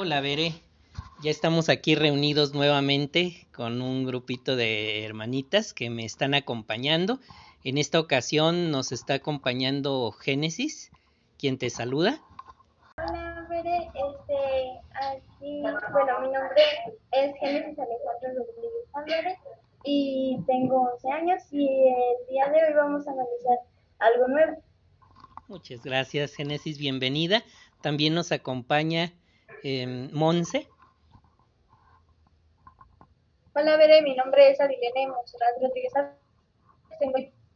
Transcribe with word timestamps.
Hola, 0.00 0.20
Bere. 0.20 0.52
Ya 1.24 1.32
estamos 1.32 1.68
aquí 1.68 1.96
reunidos 1.96 2.54
nuevamente 2.54 3.48
con 3.52 3.82
un 3.82 4.04
grupito 4.04 4.54
de 4.54 5.04
hermanitas 5.04 5.74
que 5.74 5.90
me 5.90 6.04
están 6.04 6.34
acompañando. 6.34 7.18
En 7.64 7.78
esta 7.78 7.98
ocasión 7.98 8.70
nos 8.70 8.92
está 8.92 9.14
acompañando 9.14 10.12
Génesis, 10.12 10.92
quien 11.36 11.58
te 11.58 11.68
saluda. 11.68 12.20
Hola, 12.96 13.44
Bere. 13.50 13.90
Este, 13.92 14.80
aquí, 14.94 15.62
bueno, 15.90 16.20
mi 16.20 16.28
nombre 16.28 16.62
es 17.10 17.34
Génesis 17.40 17.76
Alejandro 17.76 18.44
Rodríguez 18.46 18.86
Álvarez 18.94 19.38
y 19.82 20.38
tengo 20.46 20.92
11 20.94 21.10
años 21.10 21.42
y 21.50 21.66
el 21.66 22.28
día 22.30 22.48
de 22.50 22.68
hoy 22.68 22.74
vamos 22.76 23.04
a 23.08 23.10
analizar 23.10 23.58
algo 23.98 24.28
nuevo. 24.28 24.62
Muchas 25.48 25.82
gracias, 25.82 26.36
Génesis. 26.36 26.78
Bienvenida. 26.78 27.42
También 27.82 28.14
nos 28.14 28.30
acompaña 28.30 29.12
eh, 29.62 30.08
Monse. 30.12 30.68
Hola, 33.54 33.76
Bere, 33.76 34.02
mi 34.02 34.14
nombre 34.14 34.50
es 34.50 34.60
Adilene 34.60 35.08
Monserrat 35.08 35.60
Rodríguez. 35.60 35.92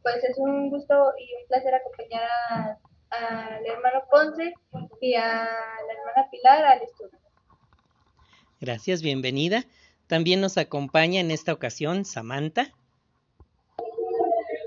Pues 0.01 0.23
es 0.23 0.37
un 0.37 0.69
gusto 0.69 1.13
y 1.17 1.41
un 1.41 1.47
placer 1.47 1.73
acompañar 1.75 2.77
al 3.09 3.65
hermano 3.65 4.03
Ponce 4.11 4.53
y 4.99 5.15
a 5.15 5.27
la 5.27 5.93
hermana 5.93 6.29
Pilar 6.29 6.65
al 6.65 6.81
estudio. 6.81 7.17
Gracias, 8.59 9.01
bienvenida. 9.01 9.63
También 10.07 10.41
nos 10.41 10.57
acompaña 10.57 11.21
en 11.21 11.31
esta 11.31 11.53
ocasión 11.53 12.05
Samantha. 12.05 12.67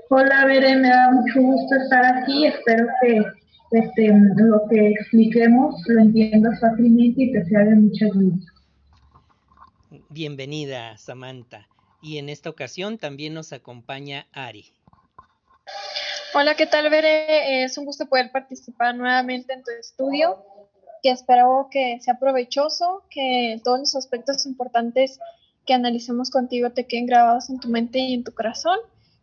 Hola, 0.09 0.45
Bere, 0.45 0.75
me 0.75 0.89
da 0.89 1.11
mucho 1.11 1.41
gusto 1.41 1.75
estar 1.75 2.03
aquí. 2.03 2.47
Espero 2.47 2.87
que 3.01 3.23
este, 3.71 4.07
lo 4.35 4.61
que 4.69 4.89
expliquemos 4.89 5.75
lo 5.87 6.01
entiendas 6.01 6.59
fácilmente 6.59 7.23
y 7.23 7.31
te 7.31 7.45
sea 7.45 7.59
de 7.59 7.75
mucha 7.75 8.05
ayuda. 8.05 8.37
Bienvenida, 10.09 10.97
Samantha. 10.97 11.67
Y 12.01 12.17
en 12.17 12.29
esta 12.29 12.49
ocasión 12.49 12.97
también 12.97 13.33
nos 13.33 13.53
acompaña 13.53 14.27
Ari. 14.31 14.71
Hola, 16.33 16.55
¿qué 16.55 16.67
tal, 16.67 16.89
Bere? 16.89 17.63
Es 17.63 17.77
un 17.77 17.85
gusto 17.85 18.05
poder 18.05 18.31
participar 18.31 18.95
nuevamente 18.95 19.53
en 19.53 19.63
tu 19.63 19.71
estudio, 19.71 20.43
que 21.01 21.11
espero 21.11 21.67
que 21.71 21.99
sea 22.01 22.19
provechoso, 22.19 23.03
que 23.09 23.59
todos 23.63 23.79
los 23.79 23.95
aspectos 23.95 24.45
importantes 24.45 25.19
que 25.65 25.73
analicemos 25.73 26.29
contigo 26.29 26.71
te 26.71 26.85
queden 26.85 27.07
grabados 27.07 27.49
en 27.49 27.59
tu 27.59 27.69
mente 27.69 27.99
y 27.99 28.13
en 28.13 28.23
tu 28.23 28.33
corazón. 28.33 28.77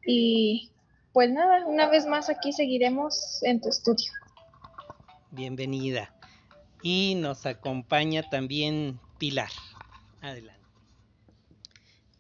Y 0.07 0.71
pues 1.13 1.31
nada, 1.31 1.67
una 1.67 1.89
vez 1.89 2.07
más 2.07 2.29
aquí 2.29 2.53
seguiremos 2.53 3.43
en 3.43 3.61
tu 3.61 3.69
estudio. 3.69 4.13
Bienvenida. 5.35 6.15
Y 6.81 7.17
nos 7.17 7.45
acompaña 7.45 8.23
también 8.31 9.01
Pilar. 9.19 9.51
Adelante. 10.21 10.61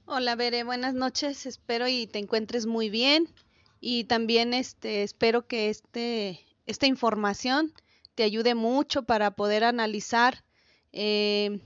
Hola, 0.04 0.34
Bere, 0.34 0.64
buenas 0.64 0.94
noches. 0.94 1.46
Espero 1.46 1.86
y 1.86 2.08
te 2.08 2.18
encuentres 2.18 2.66
muy 2.66 2.90
bien. 2.90 3.28
Y 3.80 4.04
también 4.04 4.52
este, 4.52 5.04
espero 5.04 5.46
que 5.46 5.70
este, 5.70 6.40
esta 6.66 6.86
información 6.86 7.72
te 8.16 8.24
ayude 8.24 8.54
mucho 8.56 9.04
para 9.04 9.30
poder 9.30 9.62
analizar 9.62 10.42
eh, 10.92 11.60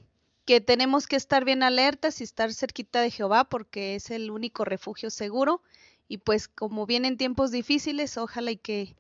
que 0.45 0.61
tenemos 0.61 1.07
que 1.07 1.17
estar 1.17 1.47
bien 1.47 1.63
alertas 1.63 2.21
y 2.21 2.25
estar 2.25 2.53
cerquita 2.53 3.01
de 3.01 3.11
Jehová 3.11 3.45
porque 3.45 3.95
es 3.95 4.11
el 4.11 4.31
único 4.31 4.67
refugio 4.67 5.09
seguro. 5.11 5.63
Y 6.09 6.19
pues 6.19 6.47
como 6.47 6.85
vienen 6.85 7.17
tiempos 7.17 7.51
difíciles, 7.53 8.19
ojalá 8.19 8.51
y 8.51 8.57
que 8.57 8.97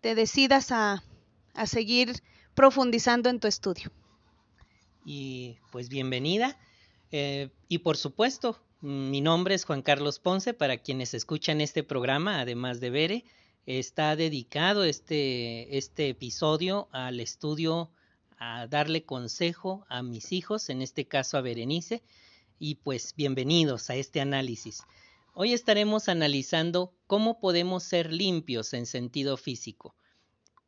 te 0.00 0.14
decidas 0.14 0.70
a, 0.70 1.02
a 1.58 1.66
seguir 1.66 2.22
profundizando 2.54 3.28
en 3.28 3.40
tu 3.40 3.48
estudio. 3.48 3.90
Y 5.04 5.58
pues 5.72 5.88
bienvenida. 5.88 6.58
Eh, 7.10 7.50
y 7.68 7.78
por 7.78 7.96
supuesto, 7.96 8.58
mi 8.80 9.20
nombre 9.20 9.54
es 9.54 9.64
Juan 9.64 9.82
Carlos 9.82 10.20
Ponce, 10.20 10.54
para 10.54 10.78
quienes 10.78 11.14
escuchan 11.14 11.60
este 11.60 11.82
programa, 11.82 12.40
además 12.40 12.78
de 12.80 12.90
Bere, 12.90 13.24
está 13.66 14.14
dedicado 14.14 14.84
este, 14.84 15.76
este 15.76 16.10
episodio 16.10 16.88
al 16.92 17.18
estudio, 17.18 17.90
a 18.38 18.68
darle 18.68 19.04
consejo 19.04 19.84
a 19.88 20.02
mis 20.02 20.30
hijos, 20.30 20.70
en 20.70 20.80
este 20.80 21.08
caso 21.08 21.38
a 21.38 21.40
Berenice, 21.40 22.02
y 22.60 22.76
pues 22.76 23.14
bienvenidos 23.16 23.90
a 23.90 23.96
este 23.96 24.20
análisis. 24.20 24.84
Hoy 25.34 25.52
estaremos 25.54 26.08
analizando 26.08 26.94
cómo 27.08 27.40
podemos 27.40 27.82
ser 27.82 28.12
limpios 28.12 28.74
en 28.74 28.86
sentido 28.86 29.36
físico. 29.36 29.97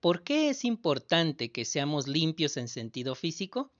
¿Por 0.00 0.22
qué 0.22 0.48
es 0.48 0.64
importante 0.64 1.52
que 1.52 1.66
seamos 1.66 2.08
limpios 2.08 2.56
en 2.56 2.68
sentido 2.68 3.14
físico? 3.14 3.70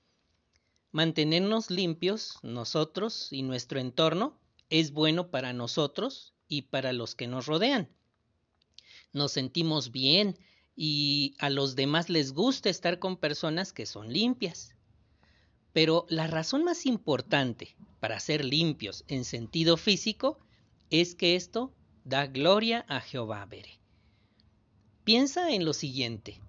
Mantenernos 0.93 1.71
limpios 1.71 2.39
nosotros 2.43 3.33
y 3.33 3.43
nuestro 3.43 3.81
entorno 3.81 4.39
es 4.69 4.93
bueno 4.93 5.31
para 5.31 5.55
nosotros 5.55 6.35
y 6.47 6.63
para 6.63 6.93
los 6.93 7.15
que 7.15 7.27
nos 7.27 7.47
rodean. 7.47 7.89
Nos 9.15 9.33
sentimos 9.33 9.93
bien 9.93 10.39
y 10.77 11.37
a 11.39 11.49
los 11.49 11.75
demás 11.75 12.11
les 12.11 12.33
gusta 12.35 12.69
estar 12.69 12.99
con 12.99 13.17
personas 13.17 13.73
que 13.73 13.87
son 13.87 14.13
limpias. 14.13 14.75
Pero 15.73 16.05
la 16.11 16.27
razón 16.27 16.65
más 16.65 16.85
importante 16.85 17.77
para 17.99 18.21
ser 18.21 18.45
limpios 18.45 19.05
en 19.09 19.25
sentido 19.25 19.79
físico 19.79 20.39
es 20.91 21.15
que 21.15 21.35
esto 21.35 21.73
da 22.05 22.27
gloria 22.27 22.85
a 22.89 23.01
Jehová 23.01 23.47
Bere. 23.47 23.80
Piensa 25.13 25.51
en 25.51 25.65
lo 25.65 25.73
siguiente. 25.73 26.41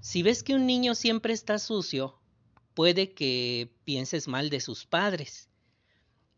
Si 0.00 0.22
ves 0.22 0.42
que 0.42 0.54
un 0.54 0.64
niño 0.64 0.94
siempre 0.94 1.34
está 1.34 1.58
sucio, 1.58 2.18
puede 2.72 3.12
que 3.12 3.70
pienses 3.84 4.28
mal 4.28 4.48
de 4.48 4.60
sus 4.60 4.86
padres. 4.86 5.50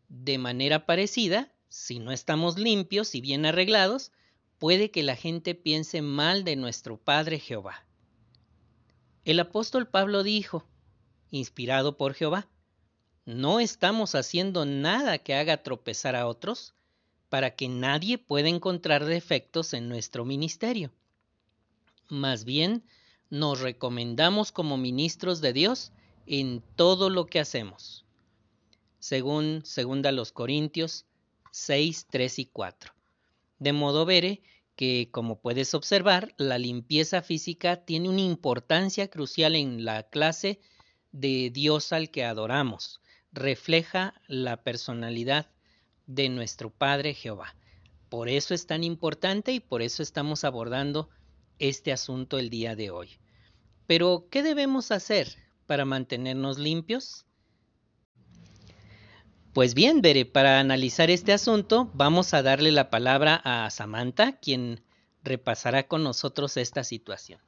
De 0.09 0.37
manera 0.37 0.85
parecida, 0.85 1.53
si 1.69 1.99
no 1.99 2.11
estamos 2.11 2.57
limpios 2.57 3.15
y 3.15 3.21
bien 3.21 3.45
arreglados, 3.45 4.11
puede 4.57 4.91
que 4.91 5.01
la 5.01 5.15
gente 5.15 5.55
piense 5.55 6.01
mal 6.01 6.43
de 6.43 6.57
nuestro 6.57 6.97
Padre 6.97 7.39
Jehová. 7.39 7.85
El 9.23 9.39
apóstol 9.39 9.87
Pablo 9.87 10.23
dijo, 10.23 10.65
inspirado 11.31 11.95
por 11.95 12.15
Jehová, 12.15 12.49
no 13.23 13.61
estamos 13.61 14.13
haciendo 14.13 14.65
nada 14.65 15.19
que 15.19 15.35
haga 15.35 15.63
tropezar 15.63 16.17
a 16.17 16.27
otros 16.27 16.73
para 17.29 17.55
que 17.55 17.69
nadie 17.69 18.17
pueda 18.17 18.49
encontrar 18.49 19.05
defectos 19.05 19.73
en 19.73 19.87
nuestro 19.87 20.25
ministerio. 20.25 20.91
Más 22.07 22.45
bien, 22.45 22.83
nos 23.29 23.61
recomendamos 23.61 24.51
como 24.51 24.77
ministros 24.77 25.41
de 25.41 25.53
Dios 25.53 25.91
en 26.27 26.63
todo 26.75 27.09
lo 27.09 27.25
que 27.25 27.39
hacemos. 27.39 28.05
Según 28.99 29.63
2 29.63 30.13
los 30.13 30.31
Corintios 30.31 31.05
6, 31.51 32.07
3 32.09 32.39
y 32.39 32.45
4. 32.45 32.93
De 33.59 33.73
modo 33.73 34.05
vere 34.05 34.41
que, 34.75 35.09
como 35.11 35.39
puedes 35.39 35.73
observar, 35.73 36.33
la 36.37 36.57
limpieza 36.57 37.21
física 37.21 37.85
tiene 37.85 38.09
una 38.09 38.21
importancia 38.21 39.09
crucial 39.09 39.55
en 39.55 39.85
la 39.85 40.03
clase 40.03 40.59
de 41.11 41.49
Dios 41.49 41.93
al 41.93 42.11
que 42.11 42.25
adoramos. 42.25 42.99
Refleja 43.31 44.13
la 44.27 44.63
personalidad 44.63 45.49
de 46.07 46.29
nuestro 46.29 46.69
Padre 46.69 47.13
Jehová. 47.13 47.55
Por 48.09 48.29
eso 48.29 48.53
es 48.53 48.67
tan 48.67 48.83
importante 48.83 49.51
y 49.53 49.59
por 49.59 49.81
eso 49.81 50.03
estamos 50.03 50.43
abordando 50.43 51.09
este 51.59 51.91
asunto 51.91 52.39
el 52.39 52.49
día 52.49 52.75
de 52.75 52.91
hoy. 52.91 53.09
Pero, 53.87 54.27
¿qué 54.29 54.43
debemos 54.43 54.91
hacer 54.91 55.27
para 55.67 55.85
mantenernos 55.85 56.57
limpios? 56.57 57.25
Pues 59.53 59.73
bien, 59.73 60.01
Bere, 60.01 60.25
para 60.25 60.59
analizar 60.59 61.09
este 61.09 61.31
asunto 61.31 61.89
vamos 61.93 62.33
a 62.33 62.43
darle 62.43 62.71
la 62.71 62.89
palabra 62.89 63.41
a 63.43 63.69
Samantha, 63.69 64.33
quien 64.33 64.81
repasará 65.23 65.83
con 65.83 66.03
nosotros 66.03 66.57
esta 66.57 66.83
situación. 66.83 67.39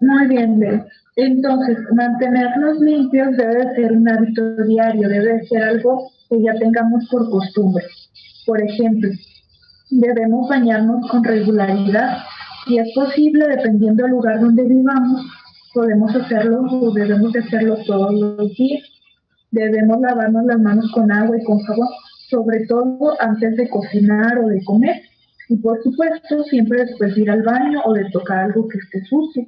Muy 0.00 0.26
bien, 0.28 0.58
Bere. 0.58 0.84
Entonces, 1.16 1.78
mantenernos 1.94 2.80
limpios 2.80 3.36
debe 3.36 3.74
ser 3.74 3.92
un 3.92 4.08
hábito 4.08 4.56
diario, 4.64 5.08
debe 5.08 5.46
ser 5.46 5.62
algo 5.62 6.10
que 6.28 6.42
ya 6.42 6.54
tengamos 6.54 7.08
por 7.10 7.30
costumbre. 7.30 7.84
Por 8.46 8.60
ejemplo, 8.60 9.10
debemos 9.92 10.48
bañarnos 10.48 11.08
con 11.10 11.22
regularidad. 11.22 12.18
Si 12.66 12.78
es 12.78 12.88
posible, 12.94 13.46
dependiendo 13.48 14.04
del 14.04 14.12
lugar 14.12 14.40
donde 14.40 14.64
vivamos, 14.64 15.26
podemos 15.74 16.14
hacerlo 16.14 16.62
o 16.62 16.92
debemos 16.92 17.34
hacerlo 17.36 17.76
todos 17.86 18.12
los 18.14 18.54
días. 18.54 18.82
Debemos 19.50 20.00
lavarnos 20.00 20.44
las 20.46 20.58
manos 20.60 20.90
con 20.92 21.12
agua 21.12 21.36
y 21.38 21.44
con 21.44 21.58
jabón, 21.58 21.88
sobre 22.30 22.66
todo 22.66 23.14
antes 23.20 23.56
de 23.56 23.68
cocinar 23.68 24.38
o 24.38 24.48
de 24.48 24.64
comer. 24.64 25.02
Y 25.48 25.56
por 25.56 25.82
supuesto, 25.82 26.44
siempre 26.44 26.84
después 26.86 27.14
de 27.14 27.22
ir 27.22 27.30
al 27.30 27.42
baño 27.42 27.82
o 27.84 27.92
de 27.92 28.08
tocar 28.10 28.38
algo 28.38 28.68
que 28.68 28.78
esté 28.78 29.04
sucio. 29.04 29.46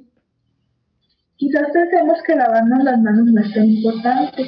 Quizás 1.37 1.67
pensemos 1.73 2.17
que 2.25 2.35
lavarnos 2.35 2.83
las 2.83 3.01
manos 3.01 3.25
no 3.25 3.41
es 3.41 3.53
tan 3.53 3.65
importante. 3.65 4.45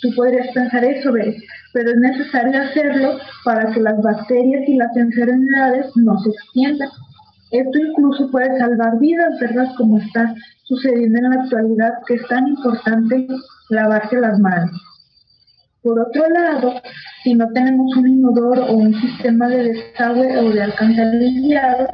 Tú 0.00 0.14
podrías 0.14 0.48
pensar 0.54 0.84
eso, 0.84 1.12
¿ves? 1.12 1.36
pero 1.72 1.90
es 1.90 1.96
necesario 1.96 2.60
hacerlo 2.60 3.18
para 3.44 3.72
que 3.72 3.80
las 3.80 4.00
bacterias 4.02 4.68
y 4.68 4.76
las 4.76 4.96
enfermedades 4.96 5.86
no 5.96 6.18
se 6.20 6.30
extiendan. 6.30 6.88
Esto 7.50 7.78
incluso 7.78 8.30
puede 8.30 8.58
salvar 8.58 8.98
vidas, 8.98 9.38
¿verdad? 9.40 9.68
Como 9.76 9.98
está 9.98 10.34
sucediendo 10.64 11.18
en 11.18 11.30
la 11.30 11.42
actualidad, 11.42 11.92
que 12.06 12.14
es 12.14 12.26
tan 12.28 12.48
importante 12.48 13.26
lavarse 13.70 14.20
las 14.20 14.38
manos. 14.38 14.70
Por 15.82 16.00
otro 16.00 16.28
lado, 16.28 16.74
si 17.22 17.34
no 17.34 17.48
tenemos 17.52 17.96
un 17.96 18.08
inodoro 18.08 18.66
o 18.66 18.74
un 18.74 18.94
sistema 19.00 19.48
de 19.48 19.72
desagüe 19.72 20.38
o 20.38 20.50
de 20.50 20.62
alcantarillado, 20.62 21.88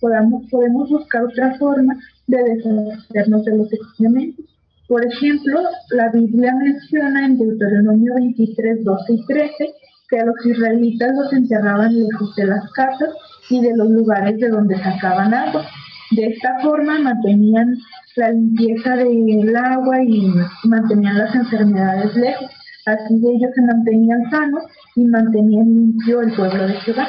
podemos 0.00 0.90
buscar 0.90 1.24
otra 1.24 1.56
forma 1.58 1.94
de 2.26 2.42
deshacernos 2.42 3.44
de 3.44 3.56
los 3.56 3.72
excrementos. 3.72 4.49
Por 4.90 5.06
ejemplo, 5.06 5.60
la 5.90 6.08
Biblia 6.08 6.52
menciona 6.52 7.24
en 7.24 7.38
Deuteronomio 7.38 8.12
23, 8.16 8.82
12 8.82 9.12
y 9.12 9.24
13 9.24 9.74
que 10.08 10.18
a 10.18 10.24
los 10.24 10.44
israelitas 10.44 11.14
los 11.14 11.32
enterraban 11.32 11.94
lejos 11.94 12.34
de 12.34 12.46
las 12.46 12.68
casas 12.72 13.10
y 13.50 13.60
de 13.60 13.76
los 13.76 13.88
lugares 13.88 14.40
de 14.40 14.48
donde 14.48 14.76
sacaban 14.82 15.32
agua. 15.32 15.64
De 16.10 16.26
esta 16.26 16.58
forma 16.58 16.98
mantenían 16.98 17.78
la 18.16 18.32
limpieza 18.32 18.96
del 18.96 19.54
agua 19.54 20.02
y 20.02 20.28
mantenían 20.64 21.18
las 21.18 21.36
enfermedades 21.36 22.12
lejos. 22.16 22.50
Así 22.86 23.14
ellos 23.14 23.50
se 23.54 23.62
mantenían 23.62 24.28
sanos 24.28 24.64
y 24.96 25.04
mantenían 25.04 25.66
limpio 25.66 26.20
el 26.20 26.34
pueblo 26.34 26.66
de 26.66 26.74
Jehová. 26.80 27.06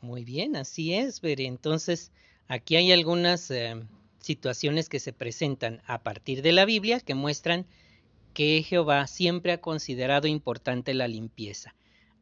Muy 0.00 0.24
bien, 0.24 0.56
así 0.56 0.94
es, 0.94 1.20
Bere. 1.20 1.44
Entonces, 1.44 2.10
aquí 2.48 2.76
hay 2.76 2.90
algunas 2.90 3.50
eh, 3.50 3.74
situaciones 4.24 4.88
que 4.88 5.00
se 5.00 5.12
presentan 5.12 5.82
a 5.86 6.02
partir 6.02 6.42
de 6.42 6.52
la 6.52 6.64
Biblia 6.64 7.00
que 7.00 7.14
muestran 7.14 7.66
que 8.32 8.62
Jehová 8.62 9.06
siempre 9.06 9.52
ha 9.52 9.60
considerado 9.60 10.26
importante 10.26 10.92
la 10.94 11.06
limpieza. 11.06 11.74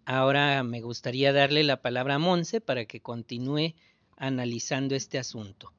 Ahora 0.04 0.62
me 0.62 0.80
gustaría 0.80 1.32
darle 1.32 1.62
la 1.64 1.80
palabra 1.80 2.16
a 2.16 2.18
Monse 2.18 2.60
para 2.60 2.84
que 2.84 3.00
continúe 3.00 3.74
analizando 4.16 4.94
este 4.94 5.18
asunto. 5.18 5.72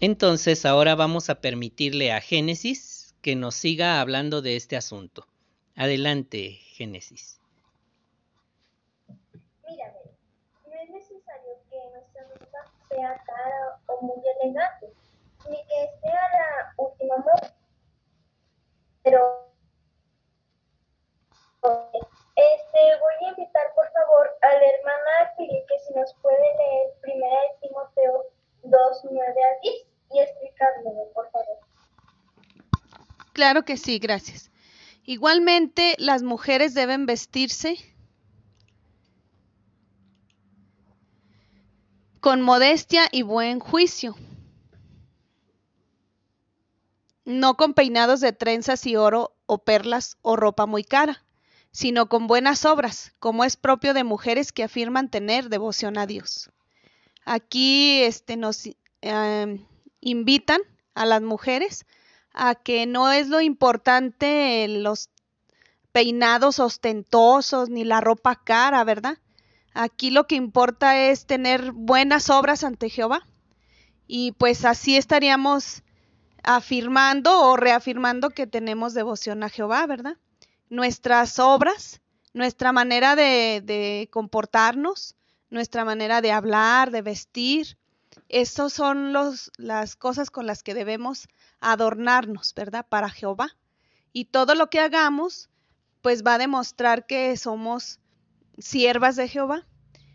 Entonces, 0.00 0.64
ahora 0.64 0.94
vamos 0.94 1.30
a 1.30 1.40
permitirle 1.40 2.12
a 2.12 2.20
Génesis 2.20 3.14
que 3.22 3.34
nos 3.34 3.54
siga 3.54 4.00
hablando 4.00 4.42
de 4.42 4.56
este 4.56 4.76
asunto. 4.76 5.26
Adelante, 5.74 6.58
Génesis. 6.74 7.40
Mírame, 9.68 9.98
no 10.66 10.74
es 10.74 10.90
necesario 10.90 11.52
que 11.68 11.76
nuestra 11.92 12.22
ropa 12.28 12.72
sea 12.88 13.22
cara 13.24 13.80
o 13.86 14.02
muy 14.02 14.22
elegante, 14.40 14.86
ni 15.48 15.56
que 15.66 15.90
sea 16.00 16.20
la 16.32 16.74
última 16.76 17.16
moda. 17.18 17.54
Pero 19.02 19.46
este, 22.36 22.80
voy 23.00 23.26
a 23.26 23.30
invitar 23.30 23.72
por 23.74 23.90
favor 23.92 24.30
a 24.42 24.46
la 24.46 24.66
hermana 24.66 25.34
Pili 25.36 25.64
que 25.68 25.78
si 25.86 25.94
nos 25.94 26.14
puede 26.22 26.38
leer 26.38 26.94
primera 27.00 27.40
de 27.42 27.68
Timoteo 27.68 28.24
2, 28.62 29.00
9 29.10 29.44
a 29.44 29.60
10 29.62 29.74
y 30.12 30.20
explicármelo, 30.20 31.12
por 31.14 31.30
favor. 31.30 31.58
Claro 33.32 33.64
que 33.64 33.76
sí, 33.76 33.98
gracias. 33.98 34.50
Igualmente, 35.04 35.94
las 35.98 36.22
mujeres 36.22 36.74
deben 36.74 37.06
vestirse 37.06 37.76
con 42.20 42.42
modestia 42.42 43.02
y 43.12 43.22
buen 43.22 43.60
juicio 43.60 44.16
no 47.26 47.56
con 47.56 47.74
peinados 47.74 48.20
de 48.20 48.32
trenzas 48.32 48.86
y 48.86 48.96
oro 48.96 49.36
o 49.44 49.58
perlas 49.58 50.16
o 50.22 50.36
ropa 50.36 50.64
muy 50.64 50.84
cara, 50.84 51.24
sino 51.72 52.08
con 52.08 52.28
buenas 52.28 52.64
obras, 52.64 53.12
como 53.18 53.44
es 53.44 53.56
propio 53.56 53.92
de 53.92 54.04
mujeres 54.04 54.52
que 54.52 54.62
afirman 54.62 55.10
tener 55.10 55.50
devoción 55.50 55.98
a 55.98 56.06
Dios. 56.06 56.50
Aquí 57.24 58.00
este, 58.02 58.36
nos 58.36 58.62
em, 59.02 59.66
invitan 60.00 60.60
a 60.94 61.04
las 61.04 61.20
mujeres 61.20 61.84
a 62.32 62.54
que 62.54 62.86
no 62.86 63.10
es 63.10 63.28
lo 63.28 63.40
importante 63.40 64.66
los 64.68 65.10
peinados 65.90 66.60
ostentosos 66.60 67.70
ni 67.70 67.82
la 67.84 68.00
ropa 68.00 68.36
cara, 68.36 68.84
¿verdad? 68.84 69.18
Aquí 69.74 70.10
lo 70.10 70.28
que 70.28 70.36
importa 70.36 70.96
es 71.08 71.26
tener 71.26 71.72
buenas 71.72 72.30
obras 72.30 72.62
ante 72.62 72.88
Jehová. 72.88 73.26
Y 74.06 74.32
pues 74.32 74.64
así 74.64 74.96
estaríamos 74.96 75.82
afirmando 76.46 77.42
o 77.42 77.56
reafirmando 77.56 78.30
que 78.30 78.46
tenemos 78.46 78.94
devoción 78.94 79.42
a 79.42 79.50
Jehová, 79.50 79.84
¿verdad? 79.86 80.16
Nuestras 80.70 81.38
obras, 81.40 82.00
nuestra 82.32 82.72
manera 82.72 83.16
de, 83.16 84.08
comportarnos, 84.12 85.16
nuestra 85.50 85.84
manera 85.84 86.20
de 86.20 86.30
hablar, 86.30 86.92
de 86.92 87.02
vestir, 87.02 87.76
esas 88.28 88.72
son 88.72 89.12
los, 89.12 89.50
las 89.58 89.96
cosas 89.96 90.30
con 90.30 90.46
las 90.46 90.62
que 90.62 90.74
debemos 90.74 91.28
adornarnos, 91.60 92.54
¿verdad? 92.54 92.86
Para 92.88 93.10
Jehová. 93.10 93.56
Y 94.12 94.26
todo 94.26 94.54
lo 94.54 94.70
que 94.70 94.80
hagamos, 94.80 95.50
pues 96.00 96.24
va 96.24 96.34
a 96.34 96.38
demostrar 96.38 97.06
que 97.06 97.36
somos 97.36 97.98
siervas 98.56 99.16
de 99.16 99.28
Jehová. 99.28 99.66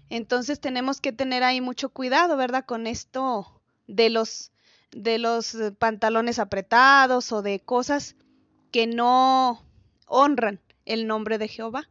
Entonces 0.09 0.61
tenemos 0.61 1.01
que 1.01 1.11
tener 1.11 1.43
ahí 1.43 1.59
mucho 1.59 1.89
cuidado, 1.89 2.37
¿verdad? 2.37 2.65
Con 2.65 2.87
esto 2.87 3.61
de 3.87 4.09
los 4.09 4.51
de 4.91 5.17
los 5.17 5.55
pantalones 5.79 6.39
apretados 6.39 7.31
o 7.31 7.41
de 7.41 7.59
cosas 7.59 8.15
que 8.71 8.87
no 8.87 9.63
honran 10.07 10.59
el 10.85 11.07
nombre 11.07 11.37
de 11.37 11.47
Jehová. 11.47 11.89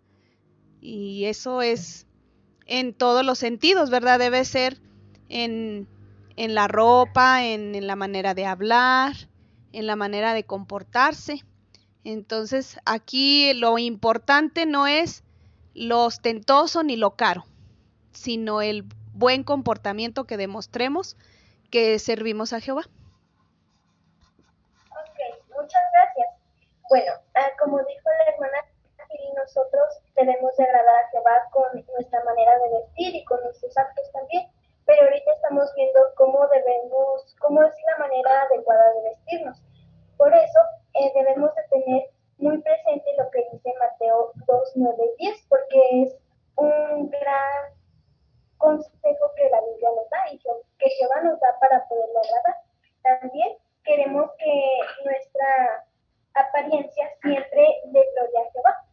Y 0.81 1.25
eso 1.27 1.63
es 1.63 2.07
en 2.67 2.95
todos 2.95 3.25
los 3.25 3.39
sentidos, 3.39 3.91
¿verdad? 3.91 4.19
Debe 4.19 4.45
ser 4.45 4.81
en, 5.29 5.89
en 6.37 6.55
la 6.55 6.69
ropa, 6.69 7.45
en, 7.45 7.75
en 7.75 7.87
la 7.87 7.97
manera 7.97 8.35
de 8.35 8.47
hablar, 8.47 9.15
en 9.73 9.87
la 9.87 9.97
manera 9.97 10.35
de 10.35 10.45
comportarse. 10.45 11.45
Entonces, 12.05 12.79
aquí 12.87 13.53
lo 13.55 13.79
importante 13.79 14.67
no 14.67 14.87
es 14.87 15.23
lo 15.75 16.05
ostentoso 16.05 16.83
ni 16.83 16.97
lo 16.97 17.17
caro, 17.17 17.45
sino 18.13 18.63
el 18.63 18.85
buen 19.13 19.43
comportamiento 19.45 20.25
que 20.25 20.37
demostremos 20.37 21.17
que 21.71 21.99
servimos 21.99 22.53
a 22.53 22.61
Jehová. 22.61 22.83
Ok, 24.91 25.19
muchas 25.49 25.83
gracias. 25.93 26.29
Bueno, 26.89 27.13
ah, 27.35 27.51
como 27.59 27.79
dijo 27.79 28.09
la 28.27 28.33
hermana 28.33 28.59
nosotros 29.35 30.01
debemos 30.15 30.57
de 30.57 30.65
agradar 30.65 31.05
a 31.05 31.09
Jehová 31.11 31.49
con 31.51 31.85
nuestra 31.95 32.23
manera 32.25 32.59
de 32.59 32.69
vestir 32.71 33.15
y 33.15 33.25
con 33.25 33.43
nuestros 33.43 33.77
actos 33.77 34.11
también, 34.13 34.47
pero 34.87 35.03
ahorita 35.03 35.33
estamos 35.33 35.73
viendo 35.75 36.01
cómo 36.17 36.47
debemos, 36.49 37.37
cómo 37.41 37.63
es 37.63 37.75
la 37.91 37.99
manera 37.99 38.43
adecuada 38.43 38.93
de 38.95 39.03
vestirnos. 39.11 39.63
Por 40.17 40.35
eso 40.35 40.61
eh, 40.95 41.13
debemos 41.15 41.55
de 41.55 41.63
tener 41.71 42.11
muy 42.39 42.59
presente 42.63 43.11
lo 43.19 43.31
que 43.31 43.47
dice 43.53 43.73
Mateo 43.79 44.33
2, 44.47 44.73
9 44.77 44.97
y 45.19 45.25
10, 45.27 45.47
porque 45.49 46.03
es 46.03 46.17
un 46.57 47.11
gran 47.11 47.80
consejo 48.61 49.33
que 49.37 49.51
la 49.51 49.61
Biblia 49.63 49.89
nos 49.97 50.09
da 50.11 50.33
y 50.33 50.39
que 50.39 50.91
Jehová 50.91 51.23
nos 51.23 51.41
da 51.41 51.59
para 51.59 51.89
poderlo 51.89 52.21
agradar. 52.21 52.57
También 53.03 53.57
queremos 53.83 54.31
que 54.39 54.81
nuestra 55.05 55.87
apariencia 56.35 57.11
siempre 57.23 57.81
dé 57.87 58.07
gloria 58.15 58.41
a 58.41 58.53
Jehová. 58.53 58.85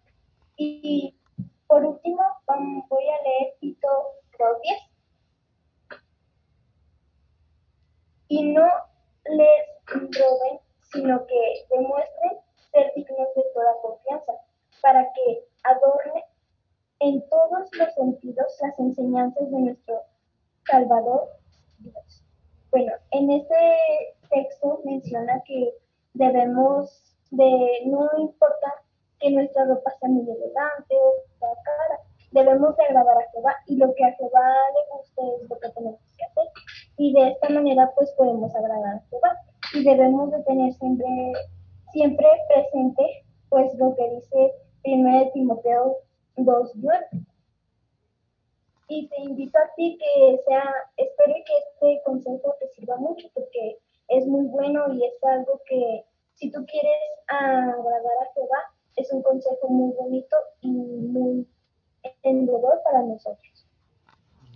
Y 0.55 1.19
por 1.67 1.85
último, 1.85 2.23
voy 2.89 3.09
a 3.09 3.21
leer 3.21 3.55
Tito 3.59 3.87
2.10. 4.39 5.99
Y 8.29 8.53
no 8.53 8.67
les 9.25 9.65
roben, 9.87 10.59
sino 10.91 11.25
que 11.27 11.65
demuestren 11.69 12.39
ser 12.71 12.91
dignos 12.95 13.27
de 13.35 13.43
toda 13.53 13.81
confianza, 13.81 14.33
para 14.81 15.11
que 15.13 15.45
adornen 15.63 16.23
en 16.99 17.29
todos 17.29 17.69
los 17.73 17.93
sentidos 17.93 18.57
las 18.77 18.87
enseñanzas 18.87 19.51
de 19.51 19.59
nuestro 19.59 20.01
Salvador 20.69 21.29
Dios. 21.79 22.23
Bueno, 22.71 22.91
en 23.11 23.31
este 23.31 23.55
texto 24.29 24.81
menciona 24.83 25.41
que 25.45 25.73
debemos 26.13 27.15
de, 27.31 27.81
no 27.85 28.09
importa 28.17 28.73
que 29.19 29.31
nuestra 29.31 29.65
ropa 29.65 29.91
sea 29.99 30.09
muy 30.09 30.29
elegante 30.29 30.95
o 30.95 31.55
cara, 31.63 31.99
debemos 32.31 32.75
de 32.75 32.83
agradar 32.83 33.17
a 33.17 33.31
Jehová 33.31 33.55
y 33.67 33.77
lo 33.77 33.93
que 33.95 34.03
a 34.03 34.13
Jehová 34.13 34.53
le 34.73 34.97
guste 34.97 35.21
es 35.43 35.49
lo 35.49 35.57
que 35.59 35.69
tenemos 35.69 35.99
que 36.17 36.23
hacer. 36.23 36.51
Y 36.97 37.13
de 37.13 37.29
esta 37.29 37.49
manera 37.49 37.91
pues 37.95 38.11
podemos 38.11 38.53
agradar 38.55 38.95
a 38.95 39.03
Jehová 39.09 39.37
y 39.73 39.83
debemos 39.83 40.31
de 40.31 40.43
tener 40.43 40.73
siempre, 40.73 41.07
siempre 41.91 42.27
presente 42.49 43.23
pues 43.49 43.73
lo 43.75 43.95
que 43.95 44.09
dice 44.09 44.51
1 44.83 45.31
Timoteo 45.33 45.97
2.9. 46.37 47.16
Y 48.89 49.07
te 49.09 49.17
invito 49.21 49.57
a 49.57 49.73
ti 49.75 49.97
que 49.99 50.39
sea, 50.45 50.63
espero 50.95 51.33
que 51.45 51.53
este 51.89 52.01
consejo 52.05 52.55
te 52.59 52.69
sirva 52.69 52.95
mucho 52.97 53.27
porque 53.33 53.77
es 54.07 54.25
muy 54.25 54.45
bueno 54.45 54.93
y 54.93 55.05
es 55.05 55.23
algo 55.23 55.61
que 55.67 56.05
si 56.35 56.51
tú 56.51 56.65
quieres 56.65 57.01
agradar 57.27 58.17
a 58.21 58.33
Jehová, 58.33 58.59
es 58.95 59.11
un 59.11 59.21
consejo 59.21 59.67
muy 59.69 59.93
bonito 59.93 60.37
y 60.61 60.69
muy 60.69 61.47
entendedor 62.03 62.81
para 62.83 63.03
nosotros. 63.03 63.67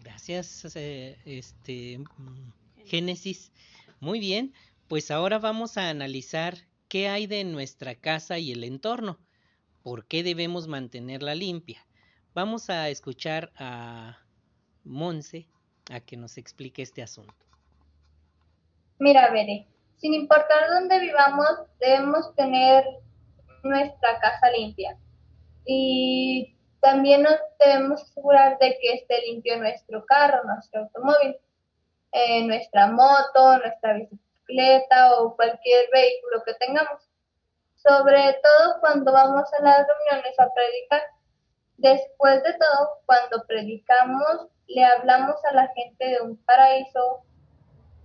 Gracias, 0.04 0.76
eh, 0.76 1.18
este 1.26 2.00
Génesis. 2.86 3.52
Muy 4.00 4.20
bien, 4.20 4.54
pues 4.88 5.12
ahora 5.12 5.40
vamos 5.40 5.78
a 5.78 5.90
analizar 5.90 6.56
qué 6.88 7.08
hay 7.08 7.28
de 7.28 7.44
nuestra 7.44 7.96
casa 7.96 8.40
y 8.40 8.52
el 8.52 8.64
entorno. 8.64 9.20
¿Por 9.84 10.06
qué 10.06 10.24
debemos 10.24 10.68
mantenerla 10.68 11.36
limpia? 11.36 11.86
Vamos 12.34 12.70
a 12.70 12.90
escuchar 12.90 13.52
a 13.56 14.21
Monse 14.84 15.48
a 15.92 16.00
que 16.00 16.18
nos 16.18 16.38
explique 16.38 16.82
este 16.82 17.02
asunto. 17.02 17.34
Mira, 19.00 19.32
Bere, 19.32 19.68
sin 19.98 20.14
importar 20.14 20.70
dónde 20.70 21.00
vivamos, 21.00 21.50
debemos 21.80 22.34
tener 22.36 22.86
nuestra 23.64 24.20
casa 24.20 24.50
limpia. 24.52 24.98
Y 25.66 26.56
también 26.82 27.24
nos 27.24 27.38
debemos 27.64 28.02
asegurar 28.02 28.58
de 28.60 28.78
que 28.80 28.94
esté 28.94 29.22
limpio 29.22 29.58
nuestro 29.58 30.04
carro, 30.06 30.44
nuestro 30.44 30.82
automóvil, 30.82 31.38
eh, 32.12 32.46
nuestra 32.46 32.88
moto, 32.88 33.60
nuestra 33.60 33.94
bicicleta 33.94 35.16
o 35.16 35.36
cualquier 35.36 35.90
vehículo 35.92 36.44
que 36.46 36.54
tengamos. 36.56 37.02
Sobre 37.76 38.40
todo 38.44 38.80
cuando 38.80 39.12
vamos 39.12 39.44
a 39.54 39.64
las 39.64 39.88
reuniones 39.88 40.40
a 40.40 40.54
predicar. 40.54 41.02
Después 41.82 42.44
de 42.44 42.54
todo, 42.54 42.90
cuando 43.08 43.44
predicamos, 43.48 44.48
le 44.68 44.86
hablamos 44.86 45.36
a 45.46 45.54
la 45.54 45.68
gente 45.70 46.06
de 46.06 46.22
un 46.22 46.38
paraíso, 46.46 47.24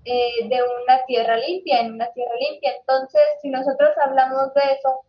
eh, 0.07 0.49
de 0.49 0.63
una 0.63 1.05
tierra 1.07 1.37
limpia, 1.37 1.81
en 1.81 1.93
una 1.93 2.11
tierra 2.13 2.33
limpia. 2.41 2.73
Entonces, 2.75 3.21
si 3.43 3.51
nosotros 3.51 3.91
hablamos 4.03 4.55
de 4.55 4.63
eso, 4.73 5.05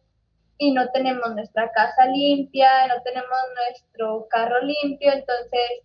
y 0.57 0.73
no 0.73 0.89
tenemos 0.89 1.33
nuestra 1.33 1.71
casa 1.71 2.07
limpia, 2.07 2.87
no 2.87 3.01
tenemos 3.03 3.37
nuestro 3.55 4.27
carro 4.29 4.59
limpio, 4.61 5.13
entonces, 5.13 5.83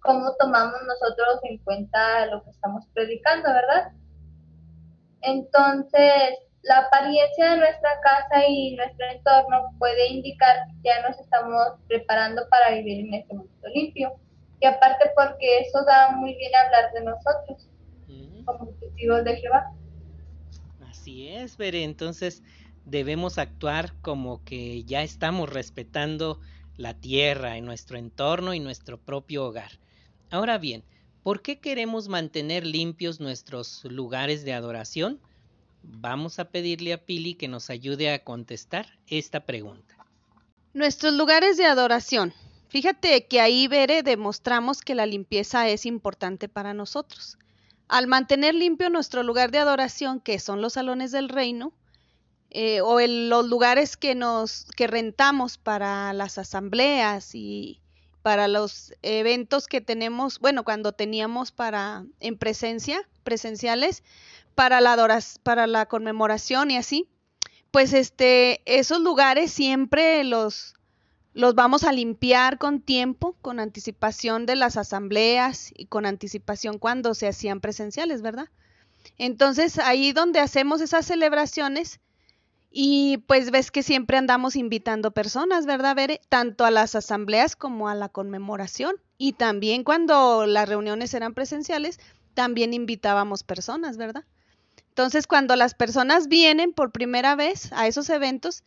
¿cómo 0.00 0.34
tomamos 0.36 0.80
nosotros 0.86 1.38
en 1.44 1.58
cuenta 1.58 2.26
lo 2.26 2.42
que 2.42 2.50
estamos 2.50 2.84
predicando, 2.94 3.52
verdad? 3.52 3.92
Entonces, 5.20 6.38
la 6.64 6.78
apariencia 6.78 7.52
de 7.52 7.58
nuestra 7.58 7.90
casa 8.00 8.46
y 8.48 8.74
nuestro 8.76 9.06
entorno 9.10 9.74
puede 9.78 10.08
indicar 10.08 10.56
que 10.82 10.88
ya 10.88 11.08
nos 11.08 11.18
estamos 11.18 11.62
preparando 11.88 12.42
para 12.48 12.70
vivir 12.74 13.06
en 13.06 13.14
este 13.14 13.34
mundo 13.34 13.68
limpio. 13.74 14.12
Y 14.60 14.66
aparte 14.66 15.10
porque 15.14 15.60
eso 15.60 15.84
da 15.84 16.10
muy 16.12 16.34
bien 16.36 16.52
hablar 16.54 16.92
de 16.92 17.04
nosotros 17.04 17.68
como 18.44 18.68
testigos 18.74 19.24
de 19.24 19.36
Jehová. 19.36 19.72
Así 20.88 21.28
es, 21.28 21.56
Bere. 21.56 21.82
Entonces, 21.82 22.42
debemos 22.84 23.38
actuar 23.38 23.94
como 24.00 24.44
que 24.44 24.84
ya 24.84 25.02
estamos 25.02 25.50
respetando 25.50 26.40
la 26.76 26.94
tierra 26.94 27.56
en 27.56 27.64
nuestro 27.64 27.98
entorno 27.98 28.54
y 28.54 28.60
nuestro 28.60 28.98
propio 28.98 29.46
hogar. 29.46 29.72
Ahora 30.30 30.58
bien, 30.58 30.84
¿por 31.22 31.42
qué 31.42 31.58
queremos 31.58 32.08
mantener 32.08 32.66
limpios 32.66 33.20
nuestros 33.20 33.84
lugares 33.84 34.44
de 34.44 34.52
adoración? 34.52 35.20
Vamos 35.86 36.38
a 36.38 36.46
pedirle 36.46 36.92
a 36.92 37.04
Pili 37.04 37.34
que 37.34 37.48
nos 37.48 37.70
ayude 37.70 38.12
a 38.12 38.24
contestar 38.24 38.86
esta 39.06 39.40
pregunta. 39.40 39.94
Nuestros 40.72 41.14
lugares 41.14 41.56
de 41.56 41.66
adoración. 41.66 42.32
Fíjate 42.68 43.26
que 43.26 43.40
ahí, 43.40 43.68
Bere, 43.68 44.02
demostramos 44.02 44.80
que 44.80 44.94
la 44.94 45.06
limpieza 45.06 45.68
es 45.68 45.86
importante 45.86 46.48
para 46.48 46.74
nosotros. 46.74 47.38
Al 47.86 48.06
mantener 48.06 48.54
limpio 48.54 48.90
nuestro 48.90 49.22
lugar 49.22 49.50
de 49.50 49.58
adoración, 49.58 50.20
que 50.20 50.38
son 50.38 50.60
los 50.60 50.72
salones 50.72 51.12
del 51.12 51.28
reino, 51.28 51.72
eh, 52.50 52.80
o 52.80 53.00
los 53.00 53.46
lugares 53.46 53.96
que 53.96 54.14
nos 54.14 54.66
que 54.76 54.86
rentamos 54.86 55.58
para 55.58 56.12
las 56.12 56.38
asambleas 56.38 57.34
y 57.34 57.80
para 58.22 58.48
los 58.48 58.94
eventos 59.02 59.66
que 59.66 59.80
tenemos, 59.80 60.38
bueno, 60.38 60.64
cuando 60.64 60.92
teníamos 60.92 61.52
para 61.52 62.06
en 62.20 62.38
presencia, 62.38 63.06
presenciales, 63.22 64.02
para 64.54 64.80
la 64.80 65.20
para 65.42 65.66
la 65.66 65.86
conmemoración 65.86 66.70
y 66.70 66.76
así, 66.76 67.08
pues 67.70 67.92
este 67.92 68.62
esos 68.66 69.00
lugares 69.00 69.52
siempre 69.52 70.24
los 70.24 70.74
los 71.32 71.56
vamos 71.56 71.82
a 71.82 71.92
limpiar 71.92 72.58
con 72.58 72.80
tiempo, 72.80 73.36
con 73.42 73.58
anticipación 73.58 74.46
de 74.46 74.54
las 74.54 74.76
asambleas 74.76 75.72
y 75.76 75.86
con 75.86 76.06
anticipación 76.06 76.78
cuando 76.78 77.12
se 77.14 77.26
hacían 77.26 77.60
presenciales, 77.60 78.22
¿verdad? 78.22 78.48
Entonces, 79.18 79.78
ahí 79.78 80.12
donde 80.12 80.38
hacemos 80.38 80.80
esas 80.80 81.06
celebraciones, 81.06 82.00
y 82.76 83.18
pues 83.28 83.52
ves 83.52 83.70
que 83.70 83.84
siempre 83.84 84.16
andamos 84.16 84.56
invitando 84.56 85.12
personas, 85.12 85.64
¿verdad? 85.64 85.96
Tanto 86.28 86.64
a 86.64 86.72
las 86.72 86.96
asambleas 86.96 87.54
como 87.54 87.88
a 87.88 87.94
la 87.94 88.08
conmemoración. 88.08 88.96
Y 89.16 89.34
también 89.34 89.84
cuando 89.84 90.44
las 90.44 90.68
reuniones 90.68 91.14
eran 91.14 91.34
presenciales, 91.34 92.00
también 92.34 92.74
invitábamos 92.74 93.44
personas, 93.44 93.96
¿verdad? 93.96 94.24
Entonces, 94.94 95.26
cuando 95.26 95.56
las 95.56 95.74
personas 95.74 96.28
vienen 96.28 96.72
por 96.72 96.92
primera 96.92 97.34
vez 97.34 97.72
a 97.72 97.88
esos 97.88 98.08
eventos, 98.10 98.62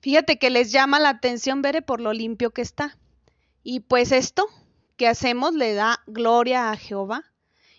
fíjate 0.00 0.36
que 0.36 0.50
les 0.50 0.72
llama 0.72 0.98
la 0.98 1.10
atención, 1.10 1.62
Bere, 1.62 1.80
por 1.80 2.00
lo 2.00 2.12
limpio 2.12 2.50
que 2.50 2.60
está. 2.60 2.98
Y 3.62 3.78
pues 3.78 4.10
esto 4.10 4.48
que 4.96 5.06
hacemos 5.06 5.54
le 5.54 5.74
da 5.74 6.02
gloria 6.08 6.72
a 6.72 6.76
Jehová. 6.76 7.22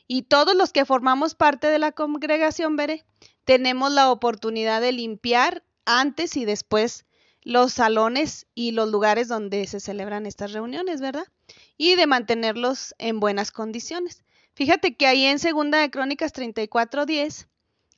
Y 0.08 0.22
todos 0.22 0.56
los 0.56 0.72
que 0.72 0.86
formamos 0.86 1.36
parte 1.36 1.68
de 1.68 1.80
la 1.80 1.92
congregación, 1.92 2.78
Bere, 2.78 3.04
tenemos 3.44 3.92
la 3.92 4.10
oportunidad 4.10 4.80
de 4.80 4.94
limpiar 4.94 5.62
antes 5.84 6.38
y 6.38 6.46
después 6.46 7.06
los 7.42 7.74
salones 7.74 8.48
y 8.56 8.72
los 8.72 8.88
lugares 8.88 9.28
donde 9.28 9.68
se 9.68 9.82
celebran 9.82 10.26
estas 10.26 10.54
reuniones, 10.54 11.02
¿verdad? 11.02 11.28
Y 11.76 11.96
de 11.96 12.08
mantenerlos 12.08 12.96
en 13.00 13.20
buenas 13.20 13.52
condiciones. 13.52 14.24
Fíjate 14.54 14.96
que 14.96 15.08
ahí 15.08 15.26
en 15.26 15.40
Segunda 15.40 15.80
de 15.80 15.92
Crónicas 15.92 16.32
34:10 16.32 17.50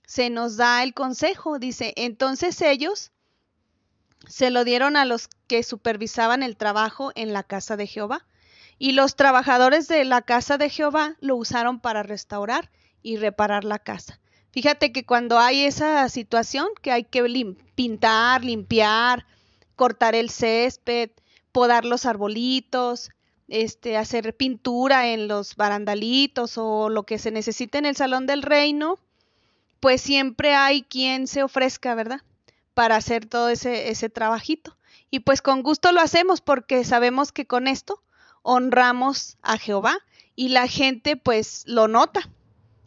se 0.06 0.30
nos 0.30 0.58
da 0.58 0.84
el 0.84 0.94
consejo, 0.94 1.60
dice, 1.60 1.94
entonces 1.96 2.62
ellos 2.62 3.12
se 4.28 4.50
lo 4.50 4.64
dieron 4.64 4.96
a 4.96 5.06
los 5.06 5.28
que 5.48 5.64
supervisaban 5.64 6.44
el 6.44 6.58
trabajo 6.58 7.12
en 7.16 7.34
la 7.34 7.44
casa 7.44 7.78
de 7.78 7.88
Jehová, 7.88 8.26
y 8.80 8.94
los 8.94 9.16
trabajadores 9.16 9.88
de 9.88 10.04
la 10.04 10.22
casa 10.22 10.58
de 10.58 10.70
Jehová 10.70 11.16
lo 11.20 11.36
usaron 11.36 11.80
para 11.80 12.04
restaurar 12.04 12.72
y 13.02 13.18
reparar 13.18 13.64
la 13.64 13.80
casa. 13.80 14.20
Fíjate 14.52 14.92
que 14.92 15.06
cuando 15.06 15.40
hay 15.40 15.66
esa 15.66 16.08
situación 16.10 16.68
que 16.82 16.92
hay 16.92 17.04
que 17.04 17.56
pintar, 17.76 18.44
limpiar, 18.44 19.26
cortar 19.76 20.16
el 20.16 20.30
césped, 20.30 21.10
podar 21.52 21.86
los 21.86 22.06
arbolitos, 22.06 23.10
este, 23.48 23.98
hacer 23.98 24.36
pintura 24.36 25.08
en 25.10 25.28
los 25.28 25.56
barandalitos 25.56 26.58
o 26.58 26.90
lo 26.90 27.04
que 27.04 27.20
se 27.20 27.32
necesite 27.32 27.78
en 27.78 27.86
el 27.86 27.96
salón 27.96 28.26
del 28.26 28.42
reino, 28.42 29.00
pues 29.84 30.02
siempre 30.02 30.56
hay 30.56 30.84
quien 30.84 31.28
se 31.28 31.44
ofrezca, 31.44 31.94
¿verdad? 31.94 32.22
Para 32.74 32.96
hacer 32.96 33.25
todo 33.25 33.50
ese, 33.50 33.90
ese 33.90 34.08
trabajito. 34.10 34.78
Y 35.12 35.20
pues 35.20 35.42
con 35.42 35.62
gusto 35.62 35.92
lo 35.92 36.00
hacemos 36.00 36.40
porque 36.40 36.86
sabemos 36.86 37.34
que 37.34 37.46
con 37.46 37.68
esto 37.68 38.02
honramos 38.44 39.36
a 39.42 39.58
Jehová 39.58 39.98
y 40.38 40.48
la 40.48 40.70
gente 40.70 41.18
pues 41.18 41.63
lo 41.68 41.90
nota 41.90 42.30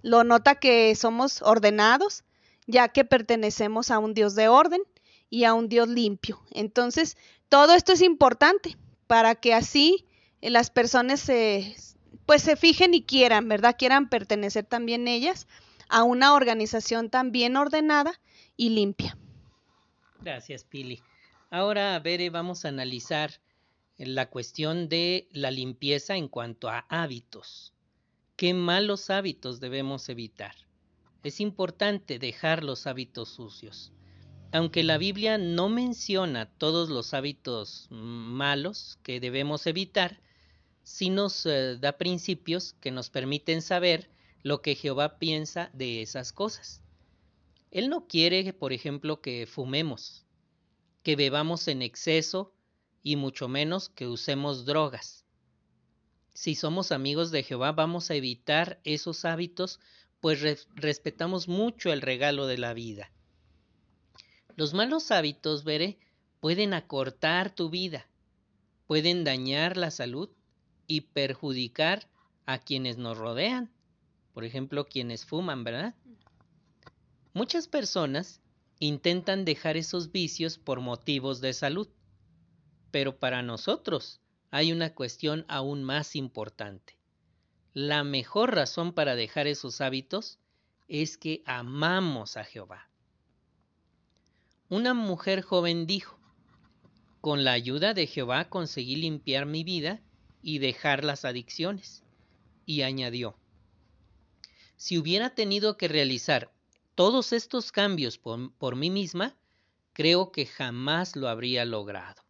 lo 0.00 0.24
nota 0.24 0.54
que 0.54 0.94
somos 0.94 1.42
ordenados, 1.42 2.24
ya 2.66 2.88
que 2.88 3.04
pertenecemos 3.04 3.90
a 3.90 3.98
un 3.98 4.14
Dios 4.14 4.34
de 4.34 4.48
orden 4.48 4.80
y 5.28 5.44
a 5.44 5.52
un 5.52 5.68
Dios 5.68 5.88
limpio. 5.88 6.40
Entonces, 6.50 7.18
todo 7.50 7.74
esto 7.74 7.92
es 7.92 8.00
importante 8.00 8.78
para 9.06 9.34
que 9.34 9.52
así 9.52 10.06
eh, 10.40 10.48
las 10.48 10.70
personas 10.70 11.20
se, 11.20 11.76
pues 12.24 12.40
se 12.40 12.56
fijen 12.56 12.94
y 12.94 13.02
quieran, 13.02 13.50
¿verdad? 13.50 13.74
Quieran 13.76 14.08
pertenecer 14.08 14.64
también 14.64 15.08
ellas 15.08 15.46
a 15.88 16.02
una 16.02 16.34
organización 16.34 17.10
tan 17.10 17.32
bien 17.32 17.56
ordenada 17.56 18.20
y 18.56 18.70
limpia. 18.70 19.16
Gracias, 20.20 20.64
Pili. 20.64 21.02
Ahora, 21.50 21.98
Bere, 22.00 22.30
vamos 22.30 22.64
a 22.64 22.68
analizar 22.68 23.30
la 23.98 24.28
cuestión 24.28 24.88
de 24.88 25.28
la 25.32 25.50
limpieza 25.50 26.16
en 26.16 26.28
cuanto 26.28 26.68
a 26.68 26.86
hábitos 26.88 27.72
qué 28.36 28.52
malos 28.52 29.08
hábitos 29.10 29.60
debemos 29.60 30.08
evitar. 30.08 30.54
Es 31.22 31.40
importante 31.40 32.18
dejar 32.18 32.62
los 32.62 32.86
hábitos 32.86 33.30
sucios. 33.30 33.92
Aunque 34.52 34.84
la 34.84 34.98
Biblia 34.98 35.38
no 35.38 35.68
menciona 35.68 36.46
todos 36.46 36.88
los 36.88 37.14
hábitos 37.14 37.88
malos 37.90 38.98
que 39.02 39.18
debemos 39.18 39.66
evitar, 39.66 40.20
sí 40.82 41.10
nos 41.10 41.46
eh, 41.46 41.78
da 41.80 41.92
principios 41.98 42.74
que 42.74 42.90
nos 42.90 43.10
permiten 43.10 43.60
saber 43.60 44.08
lo 44.46 44.62
que 44.62 44.74
Jehová 44.74 45.18
piensa 45.18 45.70
de 45.72 46.02
esas 46.02 46.32
cosas. 46.32 46.82
Él 47.70 47.88
no 47.88 48.06
quiere, 48.06 48.52
por 48.52 48.72
ejemplo, 48.72 49.20
que 49.20 49.46
fumemos, 49.46 50.24
que 51.02 51.16
bebamos 51.16 51.68
en 51.68 51.82
exceso 51.82 52.54
y 53.02 53.16
mucho 53.16 53.48
menos 53.48 53.88
que 53.88 54.06
usemos 54.06 54.64
drogas 54.64 55.26
si 56.36 56.54
somos 56.54 56.92
amigos 56.92 57.30
de 57.30 57.42
Jehová, 57.42 57.72
vamos 57.72 58.10
a 58.10 58.14
evitar 58.14 58.78
esos 58.84 59.24
hábitos, 59.24 59.80
pues 60.20 60.42
respetamos 60.74 61.48
mucho 61.48 61.94
el 61.94 62.02
regalo 62.02 62.46
de 62.46 62.58
la 62.58 62.74
vida. 62.74 63.10
Los 64.54 64.74
malos 64.74 65.10
hábitos, 65.10 65.64
veré, 65.64 65.98
pueden 66.40 66.74
acortar 66.74 67.54
tu 67.54 67.70
vida, 67.70 68.06
pueden 68.86 69.24
dañar 69.24 69.78
la 69.78 69.90
salud 69.90 70.28
y 70.86 71.00
perjudicar 71.00 72.06
a 72.44 72.58
quienes 72.58 72.98
nos 72.98 73.16
rodean, 73.16 73.72
por 74.36 74.44
ejemplo, 74.44 74.84
quienes 74.86 75.24
fuman, 75.24 75.64
¿verdad? 75.64 75.94
Muchas 77.32 77.68
personas 77.68 78.42
intentan 78.78 79.46
dejar 79.46 79.78
esos 79.78 80.12
vicios 80.12 80.58
por 80.58 80.82
motivos 80.82 81.40
de 81.40 81.54
salud, 81.54 81.88
pero 82.90 83.18
para 83.18 83.40
nosotros 83.40 84.20
hay 84.50 84.72
una 84.72 84.92
cuestión 84.92 85.46
aún 85.48 85.84
más 85.84 86.14
importante. 86.14 86.98
La 87.72 88.04
mejor 88.04 88.54
razón 88.54 88.92
para 88.92 89.16
dejar 89.16 89.46
esos 89.46 89.80
hábitos 89.80 90.38
es 90.86 91.16
que 91.16 91.42
amamos 91.46 92.36
a 92.36 92.44
Jehová. 92.44 92.90
Una 94.68 94.92
mujer 94.92 95.40
joven 95.40 95.86
dijo, 95.86 96.20
con 97.22 97.42
la 97.42 97.52
ayuda 97.52 97.94
de 97.94 98.06
Jehová 98.06 98.50
conseguí 98.50 98.96
limpiar 98.96 99.46
mi 99.46 99.64
vida 99.64 100.02
y 100.42 100.58
dejar 100.58 101.04
las 101.04 101.24
adicciones. 101.24 102.04
Y 102.66 102.82
añadió, 102.82 103.38
si 104.76 104.98
hubiera 104.98 105.34
tenido 105.34 105.76
que 105.76 105.88
realizar 105.88 106.52
todos 106.94 107.32
estos 107.32 107.72
cambios 107.72 108.18
por, 108.18 108.76
mí 108.76 108.90
misma, 108.90 109.36
creo 109.92 110.32
que 110.32 110.46
jamás 110.46 111.16
lo 111.16 111.28
habría 111.28 111.64
logrado. 111.64 112.22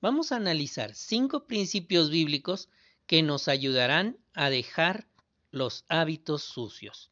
Vamos 0.00 0.32
a 0.32 0.36
analizar 0.36 0.94
cinco 0.94 1.46
principios 1.46 2.10
bíblicos 2.10 2.68
que 3.06 3.22
nos 3.22 3.48
ayudarán 3.48 4.18
a 4.34 4.50
dejar 4.50 5.06
los 5.50 5.84
hábitos 5.88 6.42
sucios. 6.42 7.10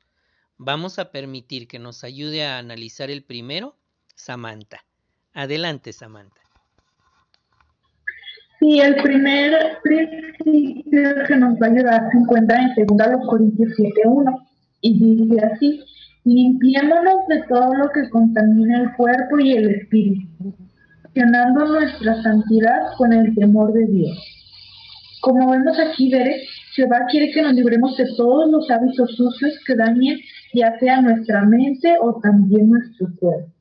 Vamos 0.57 0.99
a 0.99 1.11
permitir 1.11 1.69
que 1.69 1.79
nos 1.79 2.05
ayude 2.05 2.47
a 2.47 2.59
analizar 2.59 3.11
el 3.11 3.23
primero, 3.23 3.77
Samantha. 4.15 4.85
Adelante, 5.33 5.93
Samantha. 5.93 6.48
Sí, 8.59 8.81
el 8.81 8.97
primer 8.97 9.79
principio 9.83 11.15
que 11.27 11.37
nos 11.37 11.55
va 11.55 11.67
a 11.67 11.71
ayudar 11.71 12.09
se 12.11 12.19
encuentra 12.19 12.59
en 12.77 12.87
2 12.87 12.99
Corintios 13.29 13.73
7.1 13.79 14.47
y 14.81 15.29
dice 15.29 15.45
así, 15.45 15.81
Limpiémonos 16.25 17.27
de 17.29 17.43
todo 17.49 17.73
lo 17.75 17.89
que 17.91 18.09
contamina 18.11 18.83
el 18.83 18.93
cuerpo 18.97 19.39
y 19.39 19.53
el 19.53 19.71
espíritu, 19.71 20.55
funcionando 21.03 21.67
nuestra 21.67 22.23
santidad 22.23 22.81
con 22.99 23.13
el 23.15 23.35
temor 23.35 23.73
de 23.73 23.87
Dios. 23.87 24.19
Como 25.23 25.51
vemos 25.51 25.79
aquí, 25.79 26.11
Bere, 26.11 26.43
Jehová 26.75 27.07
quiere 27.11 27.31
que 27.33 27.41
nos 27.41 27.55
libremos 27.55 27.97
de 27.97 28.07
todos 28.17 28.51
los 28.51 28.71
hábitos 28.71 29.17
sucios 29.17 29.55
que 29.67 29.75
dañen 29.75 30.19
ya 30.53 30.79
sea 30.79 31.01
nuestra 31.01 31.47
mente 31.47 31.97
o 32.01 32.21
también 32.21 32.71
nuestro 32.71 33.09
cuerpo. 33.19 33.58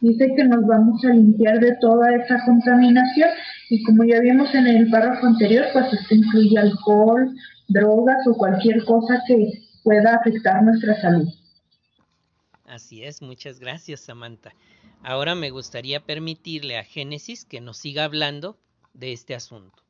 Dice 0.00 0.34
que 0.36 0.44
nos 0.44 0.66
vamos 0.66 1.04
a 1.04 1.08
limpiar 1.08 1.58
de 1.58 1.76
toda 1.80 2.14
esa 2.14 2.44
contaminación 2.44 3.30
y 3.70 3.82
como 3.82 4.04
ya 4.04 4.20
vimos 4.20 4.54
en 4.54 4.66
el 4.66 4.90
párrafo 4.90 5.26
anterior, 5.26 5.66
pues 5.72 5.92
esto 5.92 6.14
incluye 6.14 6.58
alcohol, 6.58 7.34
drogas 7.68 8.26
o 8.26 8.34
cualquier 8.34 8.84
cosa 8.84 9.22
que 9.26 9.52
pueda 9.82 10.16
afectar 10.16 10.62
nuestra 10.62 11.00
salud. 11.00 11.28
Así 12.66 13.04
es, 13.04 13.22
muchas 13.22 13.58
gracias 13.58 14.00
Samantha. 14.00 14.52
Ahora 15.02 15.34
me 15.34 15.50
gustaría 15.50 16.00
permitirle 16.00 16.78
a 16.78 16.84
Génesis 16.84 17.44
que 17.44 17.60
nos 17.60 17.78
siga 17.78 18.04
hablando 18.04 18.58
de 18.92 19.12
este 19.12 19.34
asunto. 19.34 19.85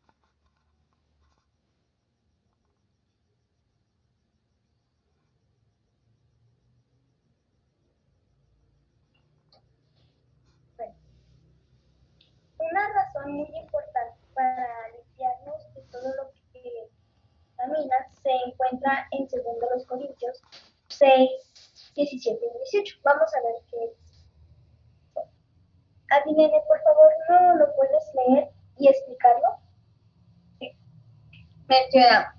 Una 12.70 12.92
razón 12.92 13.32
muy 13.32 13.48
importante 13.56 14.18
para 14.34 14.88
limpiarnos 14.90 15.74
de 15.74 15.82
todo 15.92 16.14
lo 16.16 16.30
que 16.52 16.88
contamina 17.56 17.96
se 18.22 18.30
encuentra 18.46 19.06
en 19.12 19.28
2 19.28 19.86
Corintios 19.86 20.42
6, 20.88 21.30
17 21.94 22.44
y 22.44 22.58
18. 22.72 22.96
Vamos 23.02 23.30
a 23.34 23.42
ver 23.42 23.54
qué 23.70 23.84
es. 23.84 23.92
Adinene, 26.10 26.62
por 26.68 26.80
favor, 26.82 27.12
¿no 27.28 27.56
lo 27.56 27.74
puedes 27.74 28.04
leer 28.14 28.50
y 28.78 28.88
explicarlo? 28.88 29.58
Sí. 30.58 30.76
Menciona, 31.66 32.36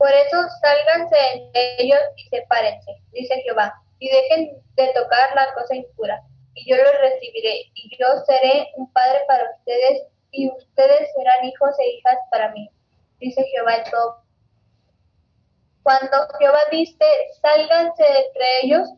por 0.00 0.10
eso 0.10 0.36
sálganse 0.62 1.16
entre 1.34 1.82
ellos 1.82 2.00
y 2.16 2.28
sepárense, 2.30 3.02
dice 3.12 3.42
Jehová, 3.42 3.82
y 3.98 4.08
dejen 4.08 4.62
de 4.76 4.92
tocar 4.94 5.34
la 5.34 5.52
cosa 5.52 5.74
impura, 5.74 6.22
y 6.54 6.70
yo 6.70 6.76
los 6.76 6.98
recibiré, 7.00 7.70
y 7.74 7.96
yo 7.98 8.06
seré 8.26 8.68
un 8.76 8.92
padre 8.92 9.20
para 9.26 9.50
ustedes, 9.56 10.02
y 10.32 10.48
ustedes 10.50 11.08
serán 11.16 11.44
hijos 11.44 11.70
e 11.78 11.88
hijas 11.88 12.18
para 12.30 12.52
mí, 12.52 12.70
dice 13.18 13.42
Jehová 13.44 13.76
el 13.76 13.90
todo 13.90 14.20
cuando 15.82 16.16
Jehová 16.38 16.60
dice, 16.70 17.04
sálganse 17.40 18.04
entre 18.04 18.44
ellos, 18.62 18.88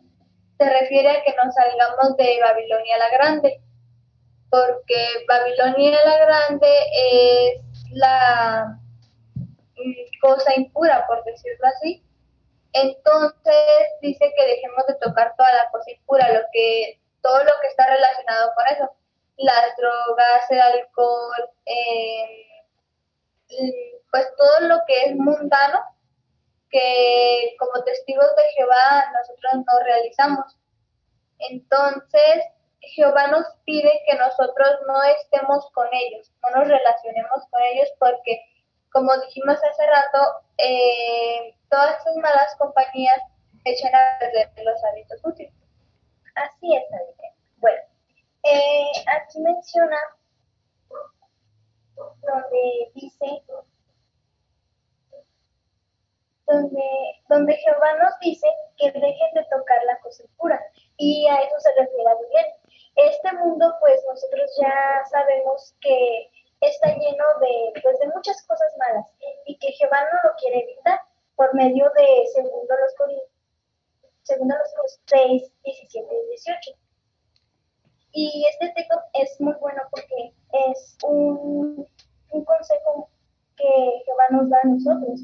se 0.58 0.68
refiere 0.68 1.10
a 1.10 1.22
que 1.22 1.34
nos 1.42 1.54
salgamos 1.54 2.16
de 2.16 2.40
Babilonia 2.40 2.98
la 2.98 3.10
Grande, 3.10 3.60
porque 4.50 5.24
Babilonia 5.28 5.98
la 6.04 6.18
Grande 6.18 6.68
es 6.94 7.62
la 7.92 8.78
mm, 9.34 10.20
cosa 10.20 10.54
impura, 10.56 11.06
por 11.06 11.24
decirlo 11.24 11.66
así. 11.68 12.04
Entonces 12.72 13.64
dice 14.00 14.32
que 14.36 14.46
dejemos 14.46 14.86
de 14.86 14.94
tocar 14.94 15.34
toda 15.36 15.52
la 15.52 15.70
cosa 15.70 15.90
impura, 15.90 16.32
lo 16.32 16.40
que, 16.52 17.00
todo 17.22 17.38
lo 17.44 17.52
que 17.60 17.68
está 17.68 17.86
relacionado 17.86 18.52
con 18.54 18.66
eso, 18.66 18.90
las 19.36 19.76
drogas, 19.76 20.50
el 20.50 20.60
alcohol, 20.60 21.50
eh, 21.66 22.46
pues 24.10 24.26
todo 24.36 24.60
lo 24.68 24.80
que 24.86 25.04
es 25.04 25.16
mundano 25.16 25.80
que 26.70 27.54
como 27.58 27.84
testigos 27.84 28.34
de 28.34 28.42
Jehová 28.56 29.12
nosotros 29.12 29.52
no 29.54 29.84
realizamos. 29.84 30.58
Entonces, 31.38 32.44
Jehová 32.80 33.28
nos 33.28 33.44
pide 33.64 33.90
que 34.06 34.16
nosotros 34.16 34.70
no 34.86 35.02
estemos 35.02 35.70
con 35.72 35.86
ellos, 35.92 36.32
no 36.42 36.50
nos 36.58 36.68
relacionemos 36.68 37.46
con 37.50 37.62
ellos 37.62 37.88
porque, 37.98 38.40
como 38.90 39.16
dijimos 39.18 39.56
hace 39.56 39.86
rato, 39.86 40.18
eh, 40.58 41.54
todas 41.70 41.98
estas 41.98 42.16
malas 42.16 42.54
compañías 42.58 43.20
echan 43.64 43.94
a 43.94 44.18
perder 44.18 44.50
los 44.64 44.84
hábitos 44.84 45.20
útiles. 45.24 45.61
Así 46.34 46.74
es, 46.74 46.84
Adrián. 46.92 47.34
Bueno, 47.58 47.82
eh, 48.44 48.92
aquí 49.06 49.40
menciona 49.40 49.98
donde 51.94 52.92
dice 52.94 53.42
donde, 56.46 56.82
donde 57.28 57.54
Jehová 57.54 57.94
nos 57.98 58.18
dice 58.20 58.46
que 58.76 58.90
dejen 58.90 59.34
de 59.34 59.44
tocar 59.44 59.82
la 59.84 59.98
cosa 60.00 60.24
pura. 60.36 60.60
Y 60.96 61.26
a 61.28 61.36
eso 61.36 61.54
se 61.58 61.70
refiere 61.80 62.10
a 62.10 62.14
bien. 62.14 62.46
Este 62.96 63.32
mundo, 63.32 63.74
pues 63.80 64.04
nosotros 64.08 64.50
ya 64.60 65.02
sabemos 65.10 65.74
que 65.80 66.30
está 66.60 66.88
lleno 66.88 67.24
de, 67.40 67.80
pues, 67.82 67.98
de 67.98 68.08
muchas 68.08 68.42
cosas 68.46 68.72
malas 68.78 69.06
y 69.46 69.58
que 69.58 69.72
Jehová 69.72 70.04
no 70.04 70.30
lo 70.30 70.36
quiere 70.36 70.60
evitar 70.60 71.00
por 71.36 71.54
medio 71.54 71.90
de 71.96 72.26
segundo 72.34 72.76
los 72.76 72.94
Corintios, 72.96 73.31
segundo 74.22 74.54
los 74.56 75.00
6, 75.06 75.52
17 75.64 76.14
y 76.14 76.28
18. 76.28 76.70
Y 78.14 78.46
este 78.50 78.72
texto 78.74 78.96
es 79.14 79.40
muy 79.40 79.54
bueno 79.54 79.82
porque 79.90 80.34
es 80.68 80.96
un, 81.04 81.86
un 82.30 82.44
consejo 82.44 83.08
que 83.56 84.02
Jehová 84.04 84.26
nos 84.30 84.50
da 84.50 84.58
a 84.62 84.68
nosotros 84.68 85.20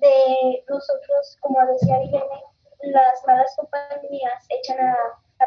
de 0.00 0.64
nosotros, 0.68 1.38
como 1.40 1.64
decía 1.72 2.02
Irene, 2.02 2.42
las 2.82 3.24
malas 3.26 3.54
compañías 3.56 4.46
echan 4.48 4.80
a, 4.80 4.96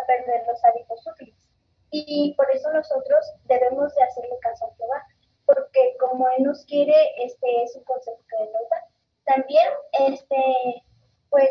perder 0.06 0.46
los 0.48 0.64
hábitos 0.66 1.06
útiles. 1.08 1.36
Y 1.92 2.34
por 2.36 2.50
eso 2.52 2.72
nosotros 2.72 3.26
debemos 3.46 3.94
de 3.96 4.04
hacerle 4.04 4.38
caso 4.42 4.66
a 4.66 4.76
Jehová, 4.76 5.04
porque 5.46 5.98
como 6.00 6.30
Él 6.30 6.44
nos 6.44 6.64
quiere, 6.66 6.94
este 7.18 7.64
es 7.64 7.76
un 7.76 7.84
consejo 7.84 8.20
que 8.30 8.44
Él 8.44 8.50
nos 8.54 8.70
da. 8.70 8.86
También, 9.26 9.68
este, 10.08 10.84
pues, 11.30 11.50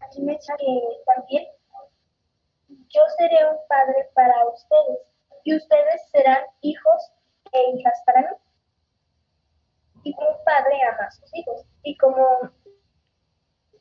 aquí 0.00 0.22
me 0.22 0.38
que 0.38 1.02
también 1.06 1.46
yo 2.68 3.00
seré 3.18 3.50
un 3.50 3.58
padre 3.68 4.10
para 4.14 4.46
ustedes 4.48 4.98
y 5.44 5.56
ustedes 5.56 6.08
serán 6.10 6.44
hijos 6.60 7.12
e 7.52 7.70
hijas 7.72 8.02
para 8.06 8.22
mí 8.22 8.36
y 10.04 10.10
un 10.10 10.44
padre 10.44 10.78
ama 10.92 11.06
a 11.06 11.10
sus 11.10 11.34
hijos. 11.34 11.64
Y 11.82 11.96
como 11.96 12.50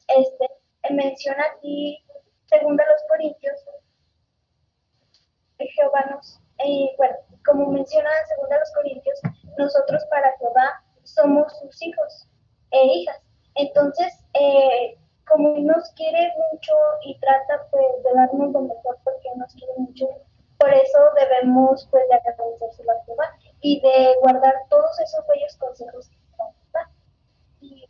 este 0.08 0.48
menciona 0.90 1.44
aquí, 1.56 2.04
según 2.46 2.78
los 2.78 3.04
Corintios, 3.10 3.60
Jehová 5.60 6.06
nos, 6.12 6.42
eh, 6.60 6.94
bueno, 6.98 7.16
como 7.46 7.68
menciona 7.68 8.10
según 8.28 8.50
los 8.50 8.72
Corintios, 8.74 9.20
nosotros 9.58 10.04
para 10.10 10.36
Jehová 10.38 10.84
somos 11.04 11.58
sus 11.60 11.82
hijos 11.82 12.28
e 12.72 12.86
hijas. 12.86 13.22
Entonces, 13.56 14.26
eh, 14.34 14.98
como 15.28 15.58
nos 15.58 15.89
quiere 15.92 16.32
mucho 16.52 16.74
y 17.06 17.18
trata 17.20 17.68
pues 17.72 18.04
de 18.04 18.13
darnos 18.13 18.52
lo 18.52 18.62
mejor 18.62 18.98
porque 19.04 19.30
nos 19.36 19.54
quiere 19.54 19.74
mucho, 19.78 20.08
por 20.58 20.74
eso 20.74 21.00
debemos 21.16 21.88
pues 21.92 22.08
de 22.10 22.16
agradecérselo 22.16 22.92
a 22.92 23.04
Jehová 23.06 23.30
y 23.62 23.82
de 23.82 24.16
guardar 24.22 24.54
todos 24.70 25.00
esos 25.00 25.26
bellos 25.28 25.56
consejos 25.58 26.10
que 26.10 26.18
nos 26.38 26.72
da. 26.72 26.92
Y 27.62 27.86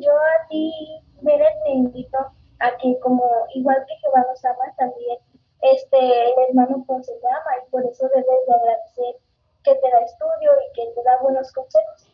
yo 0.00 0.12
a 0.12 0.48
ti, 0.48 1.02
Bere, 1.22 1.48
te 1.64 1.70
invito 1.70 2.18
a 2.60 2.76
que 2.78 2.98
como 3.00 3.24
igual 3.54 3.84
que 3.86 3.96
Jehová 3.96 4.26
nos 4.28 4.44
ama, 4.44 4.74
también 4.76 5.18
este, 5.62 5.98
el 5.98 6.34
hermano 6.48 6.84
Ponce 6.86 7.12
te 7.12 7.28
ama 7.28 7.64
y 7.66 7.70
por 7.70 7.84
eso 7.84 8.08
debes 8.08 8.46
de 8.46 8.54
agradecer 8.54 9.16
que 9.62 9.74
te 9.74 9.90
da 9.90 10.00
estudio 10.00 10.52
y 10.68 10.72
que 10.74 10.92
te 10.94 11.02
da 11.02 11.18
buenos 11.22 11.52
consejos. 11.52 12.06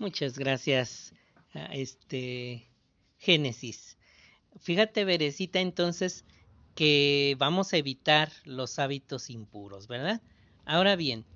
Muchas 0.00 0.38
gracias, 0.38 1.12
este 1.72 2.66
Génesis. 3.18 3.98
Fíjate, 4.58 5.04
Berecita, 5.04 5.60
entonces 5.60 6.24
que 6.74 7.36
vamos 7.38 7.74
a 7.74 7.76
evitar 7.76 8.32
los 8.44 8.78
hábitos 8.78 9.28
impuros, 9.28 9.88
¿verdad? 9.88 10.22
Ahora 10.64 10.96
bien, 10.96 11.26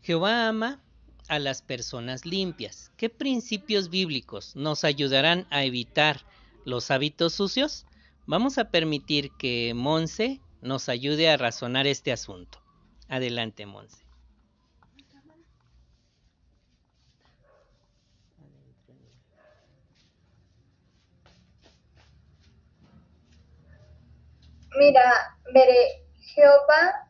Jehová 0.00 0.48
ama 0.48 0.82
a 1.28 1.38
las 1.38 1.60
personas 1.60 2.24
limpias. 2.24 2.90
¿Qué 2.96 3.10
principios 3.10 3.90
bíblicos 3.90 4.56
nos 4.56 4.84
ayudarán 4.84 5.46
a 5.50 5.64
evitar 5.64 6.24
los 6.64 6.90
hábitos 6.90 7.34
sucios? 7.34 7.84
Vamos 8.26 8.56
a 8.56 8.70
permitir 8.70 9.30
que 9.38 9.74
Monse 9.74 10.40
nos 10.62 10.88
ayude 10.88 11.28
a 11.28 11.36
razonar 11.36 11.86
este 11.86 12.12
asunto. 12.12 12.62
Adelante, 13.08 13.66
Monse. 13.66 14.09
Mira, 24.76 25.36
veré, 25.52 26.06
Jehová 26.34 27.08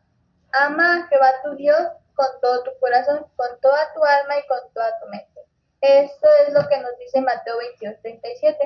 ama 0.53 0.97
a 0.97 1.07
Jehová 1.07 1.31
tu 1.43 1.55
Dios 1.55 1.79
con 2.15 2.27
todo 2.41 2.63
tu 2.63 2.71
corazón, 2.79 3.25
con 3.35 3.59
toda 3.61 3.93
tu 3.93 4.03
alma 4.03 4.39
y 4.39 4.47
con 4.47 4.59
toda 4.73 4.99
tu 4.99 5.07
mente. 5.07 5.41
Esto 5.81 6.27
es 6.45 6.53
lo 6.53 6.67
que 6.67 6.79
nos 6.79 6.97
dice 6.97 7.21
Mateo 7.21 7.57
22, 7.57 8.01
37. 8.01 8.57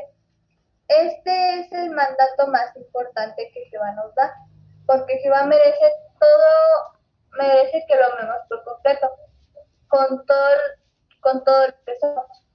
Este 0.88 1.60
es 1.60 1.71
el 1.71 1.89
mandato 1.91 2.47
más 2.47 2.75
importante 2.75 3.51
que 3.53 3.65
Jehová 3.69 3.91
nos 3.93 4.13
da, 4.15 4.34
porque 4.86 5.17
Jehová 5.19 5.45
merece 5.45 5.91
todo, 6.19 6.99
merece 7.38 7.86
que 7.88 7.95
lo 7.95 8.13
amemos 8.13 8.38
por 8.47 8.63
completo, 8.63 9.12
con 9.88 10.25
todo, 10.25 10.49
con 11.21 11.43
todo 11.43 11.67
lo 11.67 11.73
que 11.86 11.97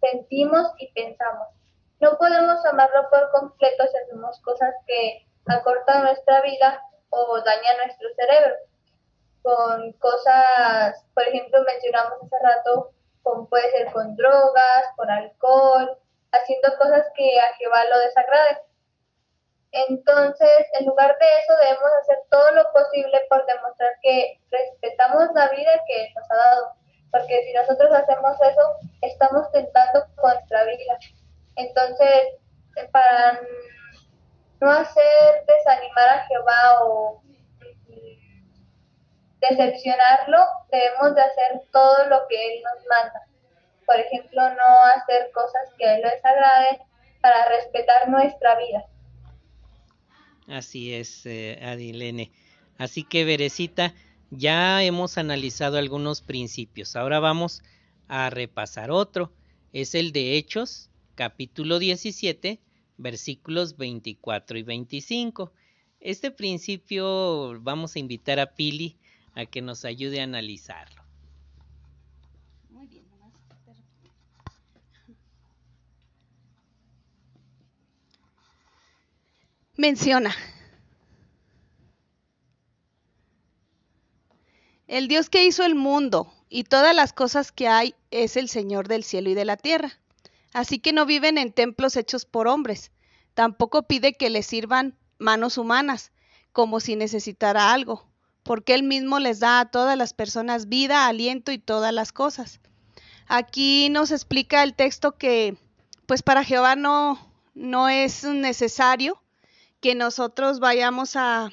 sentimos 0.01 0.73
y 0.79 0.93
pensamos. 0.93 1.49
No 2.01 2.17
podemos 2.19 2.65
amarlo 2.65 3.11
por 3.11 3.31
completo 3.31 3.85
si 3.87 3.97
hacemos 3.99 4.41
cosas 4.41 4.75
que 4.87 5.27
acortan 5.51 6.03
nuestra 6.05 6.41
vida 6.43 6.83
o 7.11 7.41
dañan 7.41 7.77
nuestro 7.85 8.09
cerebro. 8.15 8.55
Con 9.43 9.93
cosas, 9.95 11.05
por 11.15 11.25
ejemplo, 11.25 11.63
mencionamos 11.63 12.23
hace 12.23 12.37
rato, 12.43 12.91
como 13.23 13.49
puede 13.49 13.71
ser 13.71 13.93
con 13.93 14.17
drogas, 14.17 14.85
con 14.97 15.11
alcohol, 15.11 15.99
haciendo 16.33 16.77
cosas 16.79 17.07
que 17.15 17.41
a 17.41 17.55
Jehová 17.55 17.85
lo 17.85 17.99
desagraden. 17.99 18.59
Entonces, 19.73 20.67
en 20.79 20.87
lugar 20.87 21.17
de 21.19 21.27
eso, 21.27 21.57
debemos 21.61 21.91
hacer 22.01 22.19
todo 22.29 22.51
lo 22.53 22.65
posible 22.73 23.21
por 23.29 23.47
demostrar 23.47 23.93
que 24.03 24.41
respetamos 24.51 25.29
la 25.35 25.49
vida 25.49 25.71
que 25.87 26.13
nos 26.15 26.31
ha 26.31 26.37
dado. 26.37 26.73
Porque 27.13 27.43
si 27.45 27.53
nosotros 27.53 27.93
hacemos 27.93 28.37
eso, 28.43 28.63
estamos 29.01 29.51
tentando 29.53 30.07
con 30.17 30.33
nuestra 30.33 30.65
vida. 30.65 30.99
Entonces, 31.57 32.35
para 32.93 33.41
no 34.61 34.71
hacer 34.71 35.45
desanimar 35.47 36.09
a 36.09 36.27
Jehová 36.27 36.85
o 36.85 37.23
decepcionarlo, 39.41 40.39
debemos 40.71 41.15
de 41.15 41.23
hacer 41.23 41.63
todo 41.73 42.07
lo 42.09 42.27
que 42.29 42.37
Él 42.37 42.63
nos 42.63 42.87
manda 42.87 43.31
por 43.91 43.99
ejemplo, 43.99 44.41
no 44.41 44.85
hacer 44.95 45.33
cosas 45.35 45.63
que 45.77 45.85
a 45.85 45.97
él 45.97 46.03
les 46.03 46.13
desagraden 46.13 46.79
para 47.21 47.49
respetar 47.49 48.09
nuestra 48.09 48.57
vida. 48.57 48.85
Así 50.47 50.95
es, 50.95 51.27
eh, 51.27 51.59
Adilene. 51.61 52.31
Así 52.79 53.03
que, 53.03 53.25
Berecita, 53.25 53.93
ya 54.31 54.85
hemos 54.85 55.19
analizado 55.19 55.77
algunos 55.77 56.23
principios. 56.23 56.95
Ahora 56.95 57.19
vamos 57.19 57.65
a 58.07 58.31
repasar 58.31 58.93
otro. 58.93 59.33
Es 59.73 59.97
el 59.97 60.13
de 60.13 60.37
Hechos, 60.37 60.89
capítulo 61.17 61.81
17, 61.81 62.61
versículos 63.01 63.77
24 63.77 64.59
y 64.59 64.63
25. 64.63 65.53
Este 66.01 66.31
principio 66.31 67.61
vamos 67.61 67.97
a 67.97 67.99
invitar 67.99 68.41
a 68.41 68.55
Pili 68.55 68.97
a 69.35 69.47
que 69.47 69.63
nos 69.63 69.85
ayude 69.85 70.21
a 70.21 70.25
analizarlo. 70.25 71.01
menciona. 79.81 80.37
El 84.87 85.09
Dios 85.09 85.31
que 85.31 85.45
hizo 85.45 85.65
el 85.65 85.75
mundo 85.75 86.33
y 86.51 86.65
todas 86.65 86.95
las 86.95 87.13
cosas 87.13 87.51
que 87.51 87.67
hay 87.67 87.95
es 88.11 88.37
el 88.37 88.49
Señor 88.49 88.89
del 88.89 89.05
cielo 89.05 89.31
y 89.31 89.35
de 89.35 89.47
la 89.47 89.57
tierra. 89.57 90.00
Así 90.53 90.79
que 90.79 90.93
no 90.93 91.07
viven 91.07 91.39
en 91.39 91.53
templos 91.53 91.97
hechos 91.97 92.25
por 92.25 92.49
hombres. 92.49 92.93
Tampoco 93.35 93.85
pide 93.85 94.15
que 94.15 94.31
le 94.31 94.43
sirvan 94.43 94.97
manos 95.19 95.59
humanas, 95.59 96.13
como 96.53 96.81
si 96.81 96.97
necesitara 96.97 97.73
algo, 97.73 98.07
porque 98.43 98.75
Él 98.75 98.83
mismo 98.83 99.19
les 99.19 99.39
da 99.39 99.61
a 99.61 99.71
todas 99.71 99.97
las 99.97 100.15
personas 100.15 100.69
vida, 100.69 101.07
aliento 101.07 101.53
y 101.53 101.59
todas 101.59 101.93
las 101.93 102.13
cosas. 102.13 102.61
Aquí 103.29 103.89
nos 103.91 104.11
explica 104.11 104.63
el 104.65 104.75
texto 104.75 105.17
que, 105.17 105.57
pues 106.07 106.23
para 106.23 106.43
Jehová 106.43 106.75
no, 106.75 107.33
no 107.55 107.89
es 107.89 108.25
necesario 108.25 109.23
que 109.81 109.95
nosotros 109.95 110.59
vayamos 110.59 111.15
a, 111.15 111.51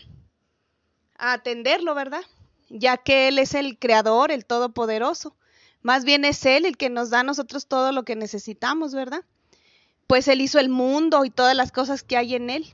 atenderlo, 1.18 1.96
¿verdad? 1.96 2.24
Ya 2.70 2.98
que 2.98 3.28
Él 3.28 3.40
es 3.40 3.54
el 3.54 3.78
creador, 3.78 4.32
el 4.32 4.46
todopoderoso. 4.46 5.36
Más 5.88 6.04
bien 6.04 6.26
es 6.26 6.46
Él 6.46 6.66
el 6.66 6.76
que 6.76 6.90
nos 6.90 7.12
da 7.12 7.22
a 7.22 7.24
nosotros 7.24 7.66
todo 7.66 7.94
lo 7.94 8.04
que 8.04 8.18
necesitamos, 8.18 8.94
¿verdad? 8.94 9.24
Pues 10.06 10.28
Él 10.28 10.42
hizo 10.42 10.60
el 10.60 10.68
mundo 10.68 11.24
y 11.24 11.30
todas 11.30 11.56
las 11.56 11.72
cosas 11.72 12.04
que 12.04 12.18
hay 12.18 12.36
en 12.36 12.50
Él. 12.50 12.66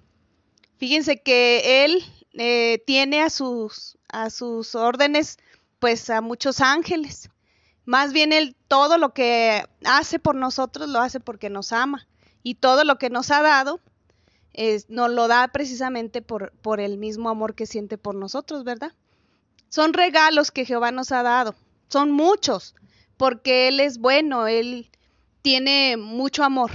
Fíjense 0.78 1.21
que 1.21 1.86
Él 1.86 2.04
eh, 2.34 2.84
tiene 2.88 3.21
a 3.21 3.30
sus, 3.30 3.99
a 4.08 4.32
sus 4.32 4.73
órdenes, 4.73 5.38
pues 5.78 6.10
a 6.10 6.21
muchos 6.21 6.60
ángeles. 6.60 7.30
Más 7.86 8.13
bien 8.13 8.34
Él 8.34 8.56
todo 8.67 8.97
lo 8.97 9.13
que 9.13 9.63
hace 9.86 10.17
por 10.17 10.34
nosotros 10.34 10.89
lo 10.89 10.99
hace 10.99 11.19
porque 11.19 11.52
nos 11.52 11.71
ama. 11.71 12.08
Y 12.41 12.56
todo 12.56 12.84
lo 12.84 12.97
que 12.97 13.12
nos 13.12 13.30
ha 13.30 13.43
dado, 13.43 13.80
nos 14.88 15.12
lo 15.12 15.28
da 15.28 15.49
precisamente 15.49 16.23
por, 16.23 16.52
por 16.63 16.80
el 16.80 16.97
mismo 16.97 17.30
amor 17.30 17.54
que 17.54 17.67
siente 17.67 17.99
por 17.99 18.15
nosotros, 18.15 18.63
¿verdad? 18.63 18.93
Son 19.69 19.93
regalos 19.93 20.49
que 20.49 20.65
Jehová 20.65 20.89
nos 20.89 21.12
ha 21.12 21.21
dado, 21.21 21.54
son 21.89 22.10
muchos, 22.10 22.73
porque 23.17 23.67
Él 23.67 23.80
es 23.80 23.97
bueno, 23.97 24.47
Él 24.47 24.89
tiene 25.41 25.97
mucho 25.97 26.43
amor. 26.43 26.71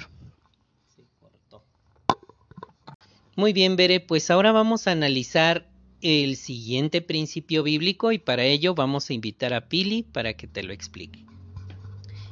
Muy 3.37 3.53
bien, 3.53 3.77
Bere, 3.77 4.01
pues 4.01 4.31
ahora 4.31 4.51
vamos 4.51 4.87
a 4.87 4.91
analizar 4.93 5.69
el 6.03 6.37
siguiente 6.37 7.03
principio 7.03 7.63
bíblico 7.63 8.13
y 8.13 8.19
para 8.19 8.45
ello 8.45 8.75
vamos 8.75 9.11
a 9.11 9.15
invitar 9.15 9.55
a 9.55 9.69
Pili 9.69 10.03
para 10.03 10.35
que 10.35 10.47
te 10.47 10.63
lo 10.63 10.73
explique. 10.73 11.25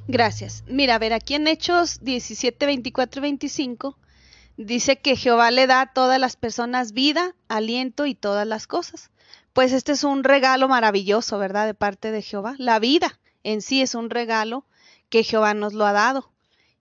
Gracias. 0.08 0.64
Mira, 0.68 0.96
a 0.96 0.98
ver, 0.98 1.12
aquí 1.12 1.34
en 1.34 1.48
Hechos 1.48 1.98
17, 2.02 2.64
24 2.66 3.20
y 3.20 3.22
25 3.22 3.98
dice 4.56 4.96
que 4.96 5.16
Jehová 5.16 5.50
le 5.50 5.66
da 5.66 5.82
a 5.82 5.92
todas 5.92 6.20
las 6.20 6.36
personas 6.36 6.92
vida, 6.92 7.34
aliento 7.48 8.06
y 8.06 8.14
todas 8.14 8.46
las 8.46 8.66
cosas. 8.66 9.10
Pues 9.52 9.72
este 9.72 9.92
es 9.92 10.04
un 10.04 10.22
regalo 10.22 10.68
maravilloso, 10.68 11.38
¿verdad? 11.38 11.66
De 11.66 11.74
parte 11.74 12.10
de 12.10 12.22
Jehová. 12.22 12.54
La 12.58 12.78
vida 12.78 13.18
en 13.46 13.62
sí 13.62 13.80
es 13.80 13.94
un 13.94 14.11
regalo 14.11 14.66
que 15.09 15.22
Jehová 15.22 15.54
nos 15.54 15.72
lo 15.72 15.87
ha 15.87 15.92
dado. 15.92 16.32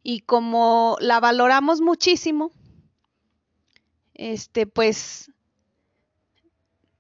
Y 0.02 0.22
como 0.22 0.98
la 1.00 1.20
valoramos 1.20 1.80
muchísimo, 1.80 2.52
este, 4.16 4.66
pues 4.66 5.32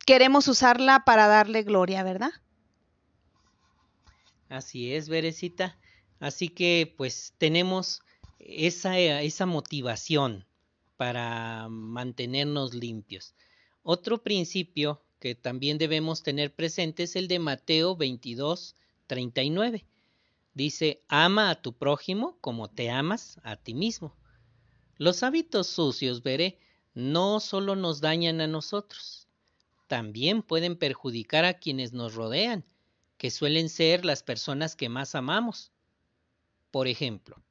queremos 0.05 0.47
usarla 0.47 1.03
para 1.03 1.27
darle 1.27 1.63
gloria, 1.63 2.03
¿verdad? 2.03 2.29
Así 4.49 4.93
es, 4.93 5.09
Berecita. 5.09 5.79
Así 6.19 6.49
que 6.49 6.93
pues 6.95 7.33
tenemos 7.39 8.03
esa, 8.37 8.99
esa 8.99 9.47
motivación 9.47 10.45
para 10.95 11.69
mantenernos 11.69 12.75
limpios. 12.75 13.33
Otro 13.81 14.21
principio 14.21 15.01
que 15.19 15.33
también 15.33 15.79
debemos 15.79 16.21
tener 16.21 16.53
presente 16.53 17.01
es 17.01 17.15
el 17.15 17.27
de 17.27 17.39
Mateo 17.39 17.95
22, 17.95 18.75
39. 19.07 19.85
Dice, 20.53 21.03
ama 21.07 21.49
a 21.49 21.61
tu 21.61 21.73
prójimo 21.73 22.37
como 22.41 22.69
te 22.69 22.89
amas 22.89 23.39
a 23.43 23.57
ti 23.57 23.73
mismo. 23.73 24.15
Los 24.97 25.23
hábitos 25.23 25.67
sucios, 25.67 26.23
veré, 26.23 26.59
no 26.93 27.39
solo 27.41 27.75
nos 27.75 27.99
dañan 27.99 28.39
a 28.39 28.47
nosotros, 28.47 29.27
también 29.87 30.41
pueden 30.41 30.77
perjudicar 30.77 31.43
a 31.43 31.55
quienes 31.55 31.91
nos 31.91 32.15
rodean 32.15 32.65
que 33.17 33.31
suelen 33.31 33.69
ser 33.69 34.05
las 34.05 34.23
personas 34.23 34.75
que 34.75 34.89
más 34.89 35.15
amamos. 35.15 35.71
Por 36.71 36.87
ejemplo, 36.87 37.41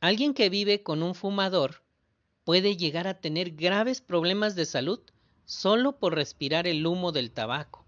alguien 0.00 0.34
que 0.34 0.48
vive 0.50 0.82
con 0.82 1.02
un 1.02 1.14
fumador 1.14 1.82
puede 2.44 2.76
llegar 2.76 3.06
a 3.06 3.20
tener 3.20 3.52
graves 3.52 4.00
problemas 4.00 4.54
de 4.54 4.66
salud 4.66 5.00
solo 5.44 5.98
por 5.98 6.14
respirar 6.14 6.66
el 6.66 6.86
humo 6.86 7.12
del 7.12 7.32
tabaco. 7.32 7.83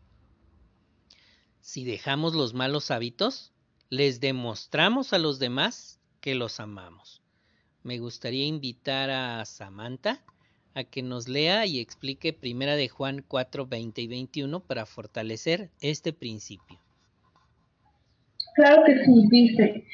Si 1.66 1.84
dejamos 1.84 2.36
los 2.36 2.54
malos 2.54 2.92
hábitos, 2.92 3.52
les 3.90 4.20
demostramos 4.20 5.12
a 5.12 5.18
los 5.18 5.40
demás 5.40 5.98
que 6.20 6.36
los 6.36 6.60
amamos. 6.60 7.22
Me 7.82 7.98
gustaría 7.98 8.46
invitar 8.46 9.10
a 9.10 9.44
Samantha 9.44 10.22
a 10.74 10.84
que 10.84 11.02
nos 11.02 11.26
lea 11.26 11.66
y 11.66 11.80
explique 11.80 12.32
Primera 12.32 12.76
de 12.76 12.88
Juan 12.88 13.24
4, 13.26 13.66
20 13.66 14.00
y 14.00 14.06
21 14.06 14.60
para 14.60 14.86
fortalecer 14.86 15.70
este 15.80 16.12
principio. 16.12 16.78
Claro 18.54 18.84
que 18.86 19.04
sí, 19.04 19.26
dice, 19.28 19.84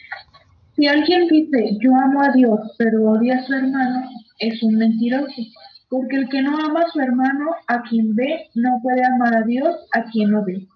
si 0.77 0.87
alguien 0.87 1.27
dice 1.29 1.79
yo 1.81 1.97
amo 1.97 2.21
a 2.21 2.33
Dios 2.33 2.61
pero 2.77 3.13
odia 3.13 3.39
a 3.39 3.47
su 3.47 3.55
hermano, 3.55 4.11
es 4.41 4.63
un 4.63 4.75
mentiroso, 4.75 5.41
porque 5.89 6.17
el 6.17 6.29
que 6.29 6.43
no 6.43 6.55
ama 6.55 6.83
a 6.83 6.91
su 6.91 7.01
hermano, 7.01 7.47
a 7.67 7.83
quien 7.85 8.15
ve, 8.15 8.51
no 8.55 8.79
puede 8.83 9.03
amar 9.07 9.35
a 9.35 9.47
Dios 9.47 9.75
a 9.95 10.05
quien 10.11 10.33
no 10.33 10.45
ve. 10.45 10.69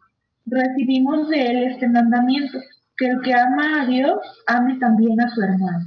Recibimos 0.46 1.28
de 1.28 1.46
él 1.46 1.56
este 1.72 1.88
mandamiento, 1.88 2.59
que 2.96 3.09
el 3.09 3.20
que 3.22 3.35
ama 3.35 3.82
a 3.82 3.87
Dios 3.87 4.18
ame 4.46 4.78
también 4.78 5.20
a 5.20 5.28
su 5.28 5.42
hermano. 5.42 5.85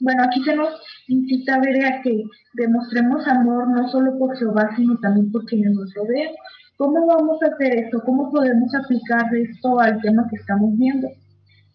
Bueno, 0.00 0.22
aquí 0.24 0.42
se 0.44 0.54
nos 0.54 0.68
incita 1.08 1.56
a 1.56 1.60
ver 1.60 1.84
a 1.84 2.02
que 2.02 2.22
demostremos 2.54 3.26
amor 3.26 3.68
no 3.68 3.88
solo 3.88 4.16
por 4.18 4.36
Jehová, 4.36 4.70
sino 4.76 4.96
también 4.98 5.30
por 5.32 5.44
quienes 5.46 5.72
nos 5.72 5.92
rodean. 5.94 6.32
¿Cómo 6.76 7.06
vamos 7.06 7.42
a 7.42 7.54
hacer 7.54 7.78
esto? 7.78 8.00
¿Cómo 8.04 8.30
podemos 8.30 8.72
aplicar 8.74 9.34
esto 9.34 9.80
al 9.80 10.00
tema 10.00 10.26
que 10.30 10.36
estamos 10.36 10.76
viendo? 10.76 11.08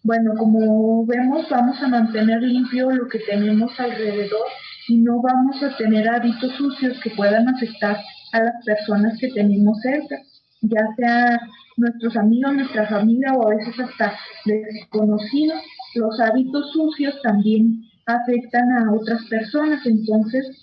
Bueno, 0.02 0.32
como 0.38 1.04
vemos, 1.06 1.46
vamos 1.50 1.82
a 1.82 1.88
mantener 1.88 2.42
limpio 2.42 2.90
lo 2.90 3.08
que 3.08 3.18
tenemos 3.18 3.78
alrededor 3.78 4.46
y 4.88 4.96
no 4.96 5.20
vamos 5.20 5.62
a 5.62 5.76
tener 5.76 6.08
hábitos 6.08 6.52
sucios 6.52 6.98
que 7.02 7.10
puedan 7.10 7.48
afectar 7.48 7.98
a 8.32 8.42
las 8.42 8.64
personas 8.64 9.18
que 9.18 9.28
tenemos 9.32 9.78
cerca, 9.80 10.16
ya 10.62 10.86
sea 10.96 11.40
nuestros 11.76 12.16
amigos, 12.16 12.54
nuestra 12.54 12.86
familia 12.88 13.32
o 13.34 13.46
a 13.46 13.56
veces 13.56 13.78
hasta 13.78 14.18
desconocidos. 14.44 15.60
Los 15.94 16.20
hábitos 16.20 16.72
sucios 16.72 17.14
también 17.22 17.84
afectan 18.06 18.70
a 18.72 18.92
otras 18.92 19.24
personas, 19.26 19.84
entonces 19.86 20.62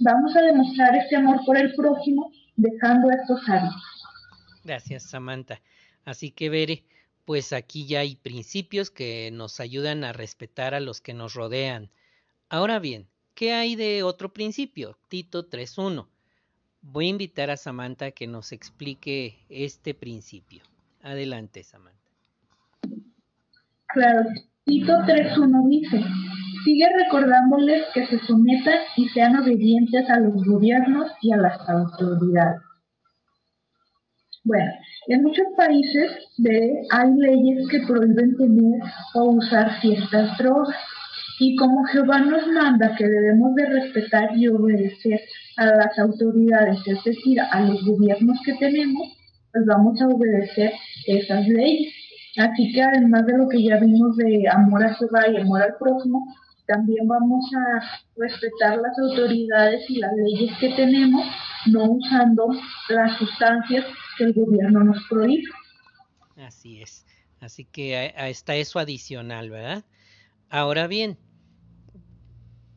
vamos 0.00 0.34
a 0.36 0.42
demostrar 0.42 0.94
este 0.96 1.16
amor 1.16 1.40
por 1.44 1.56
el 1.56 1.74
prójimo 1.74 2.30
dejando 2.56 3.10
estos 3.10 3.40
hábitos. 3.48 3.82
Gracias, 4.64 5.02
Samantha. 5.04 5.60
Así 6.04 6.30
que 6.30 6.50
veré 6.50 6.84
pues 7.24 7.52
aquí 7.52 7.86
ya 7.86 8.00
hay 8.00 8.16
principios 8.16 8.90
que 8.90 9.30
nos 9.32 9.60
ayudan 9.60 10.04
a 10.04 10.12
respetar 10.12 10.74
a 10.74 10.80
los 10.80 11.00
que 11.00 11.14
nos 11.14 11.34
rodean. 11.34 11.90
Ahora 12.48 12.78
bien, 12.78 13.08
¿qué 13.34 13.52
hay 13.52 13.76
de 13.76 14.02
otro 14.02 14.32
principio? 14.32 14.98
Tito 15.08 15.48
3.1. 15.48 16.06
Voy 16.92 17.06
a 17.06 17.10
invitar 17.10 17.50
a 17.50 17.56
Samantha 17.56 18.06
a 18.06 18.10
que 18.10 18.26
nos 18.26 18.52
explique 18.52 19.36
este 19.48 19.94
principio. 19.94 20.62
Adelante, 21.02 21.62
Samantha. 21.62 21.98
Claro, 23.88 24.28
Tito 24.64 24.92
3.1 24.92 25.68
dice, 25.68 26.04
sigue 26.64 26.86
recordándoles 27.04 27.86
que 27.92 28.06
se 28.06 28.18
sometan 28.26 28.78
y 28.96 29.08
sean 29.08 29.36
obedientes 29.36 30.08
a 30.10 30.20
los 30.20 30.44
gobiernos 30.44 31.10
y 31.22 31.32
a 31.32 31.36
las 31.36 31.68
autoridades 31.68 32.60
bueno, 34.44 34.70
en 35.08 35.22
muchos 35.22 35.46
países 35.56 36.10
hay 36.90 37.14
leyes 37.16 37.66
que 37.70 37.80
prohíben 37.86 38.36
tener 38.36 38.80
o 39.14 39.24
usar 39.30 39.80
ciertas 39.80 40.36
drogas. 40.36 40.76
Y 41.40 41.56
como 41.56 41.84
Jehová 41.86 42.20
nos 42.20 42.46
manda 42.48 42.94
que 42.94 43.06
debemos 43.06 43.54
de 43.54 43.66
respetar 43.66 44.36
y 44.36 44.48
obedecer 44.48 45.20
a 45.56 45.66
las 45.66 45.98
autoridades, 45.98 46.78
es 46.86 47.02
decir, 47.04 47.40
a 47.40 47.60
los 47.60 47.84
gobiernos 47.84 48.38
que 48.44 48.54
tenemos, 48.54 49.16
pues 49.52 49.64
vamos 49.66 50.00
a 50.00 50.08
obedecer 50.08 50.72
esas 51.06 51.46
leyes. 51.46 51.94
Así 52.36 52.72
que 52.72 52.82
además 52.82 53.26
de 53.26 53.38
lo 53.38 53.48
que 53.48 53.62
ya 53.62 53.78
vimos 53.78 54.16
de 54.16 54.48
amor 54.48 54.84
a 54.84 54.94
Jehová 54.94 55.28
y 55.28 55.36
amor 55.36 55.62
al 55.62 55.76
prójimo, 55.78 56.26
también 56.66 57.06
vamos 57.06 57.44
a 57.54 57.80
respetar 58.16 58.78
las 58.78 58.98
autoridades 58.98 59.88
y 59.88 59.98
las 59.98 60.12
leyes 60.16 60.50
que 60.58 60.70
tenemos, 60.70 61.24
no 61.66 61.84
usando 61.92 62.48
las 62.88 63.18
sustancias 63.18 63.84
que 64.18 64.24
el 64.24 64.32
gobierno 64.32 64.82
nos 64.82 65.06
prohíbe. 65.08 65.48
Así 66.36 66.80
es. 66.82 67.06
Así 67.40 67.64
que 67.66 68.14
está 68.16 68.56
eso 68.56 68.78
adicional, 68.78 69.50
¿verdad? 69.50 69.84
Ahora 70.48 70.86
bien, 70.86 71.18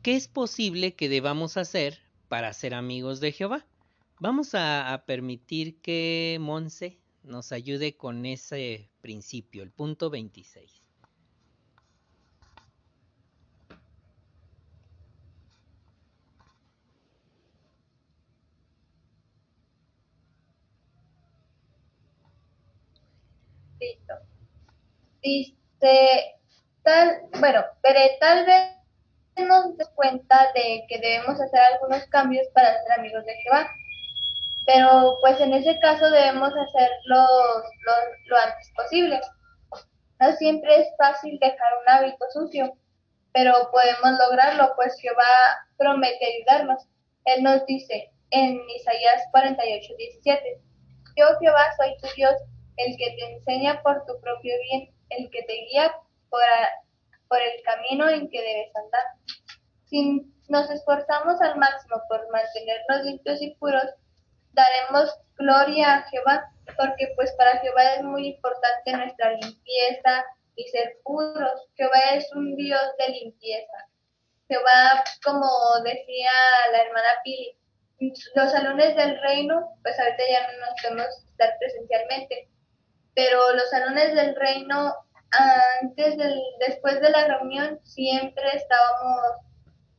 ¿qué 0.02 0.14
es 0.14 0.28
posible 0.28 0.94
que 0.94 1.08
debamos 1.08 1.56
hacer 1.56 1.98
para 2.28 2.52
ser 2.52 2.74
amigos 2.74 3.20
de 3.20 3.32
Jehová? 3.32 3.66
Vamos 4.20 4.54
a, 4.54 5.04
permitir 5.06 5.80
que 5.80 6.38
Monse 6.40 7.00
nos 7.22 7.52
ayude 7.52 7.96
con 7.96 8.26
ese 8.26 8.90
principio, 9.00 9.62
el 9.62 9.70
punto 9.70 10.10
26. 10.10 10.82
Listo. 23.80 24.14
Dice, 25.22 25.54
tal, 26.82 27.20
bueno, 27.38 27.64
pero 27.82 28.00
tal 28.20 28.44
vez 28.44 28.77
nos 29.46 29.88
cuenta 29.94 30.52
de 30.54 30.84
que 30.88 30.98
debemos 30.98 31.40
hacer 31.40 31.60
algunos 31.60 32.04
cambios 32.06 32.46
para 32.54 32.82
ser 32.82 32.92
amigos 32.98 33.24
de 33.24 33.34
Jehová. 33.42 33.70
Pero 34.66 35.16
pues 35.20 35.40
en 35.40 35.52
ese 35.54 35.78
caso 35.80 36.10
debemos 36.10 36.50
hacerlo 36.50 37.26
lo, 38.26 38.36
antes 38.36 38.70
posible. 38.76 39.20
No 40.20 40.32
siempre 40.32 40.80
es 40.80 40.88
fácil 40.98 41.38
dejar 41.40 41.72
un 41.80 41.88
hábito 41.88 42.26
sucio, 42.32 42.72
pero 43.32 43.52
podemos 43.70 44.18
lograrlo, 44.18 44.72
pues 44.76 44.98
Jehová 45.00 45.24
promete 45.76 46.26
ayudarnos. 46.26 46.86
Él 47.24 47.42
nos 47.42 47.64
dice 47.66 48.10
en 48.30 48.60
Isaías 48.70 49.22
48, 49.30 49.94
17, 49.96 50.60
Yo 51.16 51.26
Jehová 51.40 51.72
soy 51.76 51.96
tu 52.02 52.08
Dios, 52.16 52.34
el 52.76 52.96
que 52.96 53.16
te 53.16 53.32
enseña 53.32 53.82
por 53.82 54.04
tu 54.06 54.20
propio 54.20 54.54
bien, 54.70 54.90
el 55.10 55.30
que 55.30 55.42
te 55.44 55.54
guía 55.70 55.94
por, 56.28 56.42
por 57.28 57.40
el 57.40 57.62
camino 57.62 58.08
en 58.08 58.28
que 58.30 58.40
debes 58.40 58.74
andar. 58.76 59.04
Si 59.84 60.26
nos 60.48 60.70
esforzamos 60.70 61.40
al 61.40 61.56
máximo 61.56 62.02
por 62.08 62.28
mantenernos 62.30 63.04
limpios 63.04 63.42
y 63.42 63.54
puros, 63.56 63.84
daremos 64.52 65.14
gloria 65.36 65.94
a 65.94 66.02
Jehová, 66.08 66.50
porque 66.76 67.12
pues 67.16 67.32
para 67.32 67.58
Jehová 67.58 67.94
es 67.94 68.02
muy 68.02 68.28
importante 68.28 68.92
nuestra 68.92 69.32
limpieza 69.32 70.24
y 70.56 70.64
ser 70.68 70.96
puros. 71.04 71.68
Jehová 71.76 72.00
es 72.14 72.30
un 72.34 72.56
Dios 72.56 72.82
de 72.98 73.08
limpieza. 73.10 73.88
Jehová, 74.48 75.04
como 75.24 75.48
decía 75.84 76.30
la 76.72 76.82
hermana 76.82 77.08
Pili, 77.22 77.56
los 78.34 78.50
salones 78.50 78.96
del 78.96 79.20
reino, 79.20 79.70
pues 79.82 79.98
ahorita 79.98 80.22
ya 80.30 80.52
no 80.52 80.58
nos 80.58 80.82
podemos 80.82 81.24
estar 81.30 81.56
presencialmente, 81.58 82.48
pero 83.14 83.52
los 83.54 83.68
salones 83.70 84.14
del 84.14 84.34
reino 84.36 84.94
antes 85.30 86.16
del, 86.16 86.40
después 86.66 87.00
de 87.00 87.10
la 87.10 87.26
reunión 87.26 87.78
siempre 87.84 88.44
estábamos, 88.54 89.20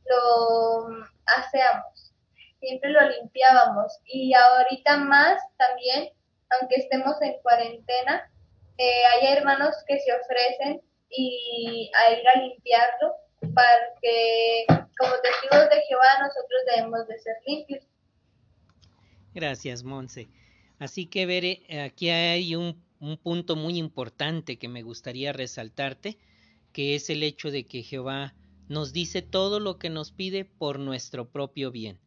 lo 0.06 1.06
hacíamos, 1.26 2.12
siempre 2.58 2.90
lo 2.90 3.08
limpiábamos 3.08 3.98
y 4.04 4.34
ahorita 4.34 4.96
más 4.98 5.40
también, 5.56 6.10
aunque 6.58 6.76
estemos 6.76 7.20
en 7.22 7.40
cuarentena, 7.42 8.30
eh, 8.78 9.02
hay 9.12 9.36
hermanos 9.36 9.74
que 9.86 9.98
se 10.00 10.12
ofrecen 10.12 10.80
y 11.10 11.90
a 11.94 12.12
ir 12.12 12.28
a 12.28 12.38
limpiarlo 12.38 13.14
para 13.54 13.94
que 14.00 14.66
como 14.98 15.12
testigos 15.22 15.70
de 15.70 15.82
Jehová 15.82 16.18
nosotros 16.20 16.60
debemos 16.74 17.06
de 17.06 17.18
ser 17.18 17.36
limpios. 17.46 17.84
Gracias, 19.34 19.84
Monse. 19.84 20.28
Así 20.78 21.06
que, 21.06 21.26
Veré, 21.26 21.62
aquí 21.84 22.08
hay 22.10 22.54
un 22.56 22.82
un 23.00 23.16
punto 23.16 23.56
muy 23.56 23.78
importante 23.78 24.58
que 24.58 24.68
me 24.68 24.82
gustaría 24.82 25.32
resaltarte, 25.32 26.18
que 26.72 26.94
es 26.94 27.10
el 27.10 27.22
hecho 27.22 27.50
de 27.50 27.64
que 27.64 27.82
Jehová 27.82 28.34
nos 28.68 28.92
dice 28.92 29.22
todo 29.22 29.58
lo 29.58 29.78
que 29.78 29.90
nos 29.90 30.12
pide 30.12 30.44
por 30.44 30.78
nuestro 30.78 31.28
propio 31.28 31.72
bien. 31.72 31.98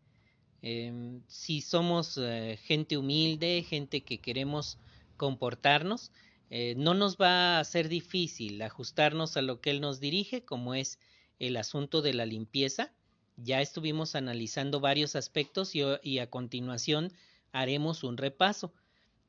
Em, 0.61 1.21
si 1.27 1.59
somos 1.59 2.17
eh, 2.17 2.57
gente 2.63 2.97
humilde, 2.97 3.65
gente 3.67 4.01
que 4.01 4.19
queremos 4.19 4.77
comportarnos, 5.17 6.11
eh, 6.49 6.75
no 6.77 6.93
nos 6.93 7.17
va 7.17 7.59
a 7.59 7.63
ser 7.65 7.89
difícil 7.89 8.61
ajustarnos 8.61 9.35
a 9.35 9.41
lo 9.41 9.59
que 9.59 9.71
Él 9.71 9.81
nos 9.81 9.99
dirige, 9.99 10.45
como 10.45 10.73
es 10.75 10.99
el 11.39 11.57
asunto 11.57 12.01
de 12.01 12.13
la 12.13 12.25
limpieza. 12.25 12.93
Ya 13.35 13.61
estuvimos 13.61 14.15
analizando 14.15 14.79
varios 14.79 15.15
aspectos 15.15 15.73
y 15.75 16.19
a 16.19 16.29
continuación 16.29 17.11
haremos 17.51 18.03
un 18.03 18.17
repaso. 18.17 18.71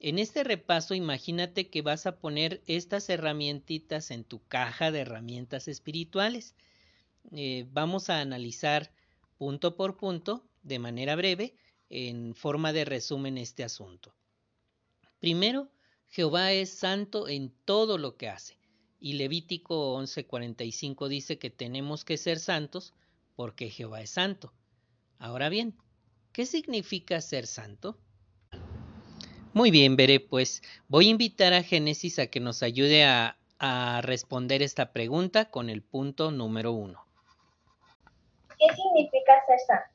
En 0.07 0.19
este 0.19 0.45
repaso, 0.45 0.95
imagínate 0.95 1.71
que 1.71 1.81
vas 1.81 2.05
a 2.05 2.19
poner 2.19 2.63
estas 2.67 3.09
herramientitas 3.09 4.11
en 4.11 4.25
tu 4.25 4.47
caja 4.49 4.93
de 4.93 5.01
herramientas 5.01 5.67
espirituales. 5.67 6.55
Eh, 7.33 7.67
vamos 7.73 8.11
a 8.11 8.21
analizar 8.21 8.93
punto 9.39 9.77
por 9.77 9.97
punto, 9.97 10.47
de 10.63 10.79
manera 10.79 11.17
breve, 11.17 11.55
en 11.89 12.35
forma 12.35 12.75
de 12.75 12.85
resumen 12.85 13.39
este 13.39 13.65
asunto. 13.65 14.15
Primero, 15.21 15.71
Jehová 16.09 16.53
es 16.53 16.69
santo 16.69 17.27
en 17.27 17.55
todo 17.65 17.97
lo 17.97 18.19
que 18.19 18.29
hace. 18.29 18.59
Y 19.01 19.15
Levítico 19.15 19.95
11:45 19.95 21.09
dice 21.09 21.39
que 21.39 21.49
tenemos 21.49 22.05
que 22.05 22.19
ser 22.19 22.41
santos 22.41 22.93
porque 23.37 23.71
Jehová 23.71 24.03
es 24.03 24.11
santo. 24.11 24.53
Ahora 25.17 25.49
bien, 25.49 25.79
¿qué 26.35 26.45
significa 26.45 27.23
ser 27.23 27.47
santo? 27.47 27.99
Muy 29.55 29.71
bien, 29.71 29.95
veré, 29.95 30.19
pues 30.19 30.63
voy 30.89 31.07
a 31.07 31.11
invitar 31.11 31.53
a 31.53 31.63
Génesis 31.63 32.19
a 32.19 32.27
que 32.27 32.41
nos 32.41 32.65
ayude 32.65 33.05
a, 33.05 33.37
a 33.61 34.01
responder 34.03 34.63
esta 34.63 34.93
pregunta 34.93 35.45
con 35.51 35.71
el 35.71 35.81
punto 35.81 36.33
número 36.33 36.73
uno. 36.73 37.07
¿Qué 38.59 38.67
significa 38.75 39.33
ser 39.47 39.61
santo? 39.61 39.91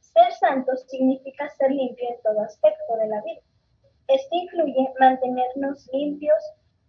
Ser 0.00 0.32
santo 0.34 0.72
significa 0.86 1.48
ser 1.56 1.70
limpio 1.70 2.08
en 2.10 2.22
todo 2.22 2.42
aspecto 2.42 2.96
de 3.00 3.08
la 3.08 3.22
vida. 3.22 3.40
Esto 4.08 4.28
incluye 4.36 4.92
mantenernos 5.00 5.88
limpios 5.94 6.38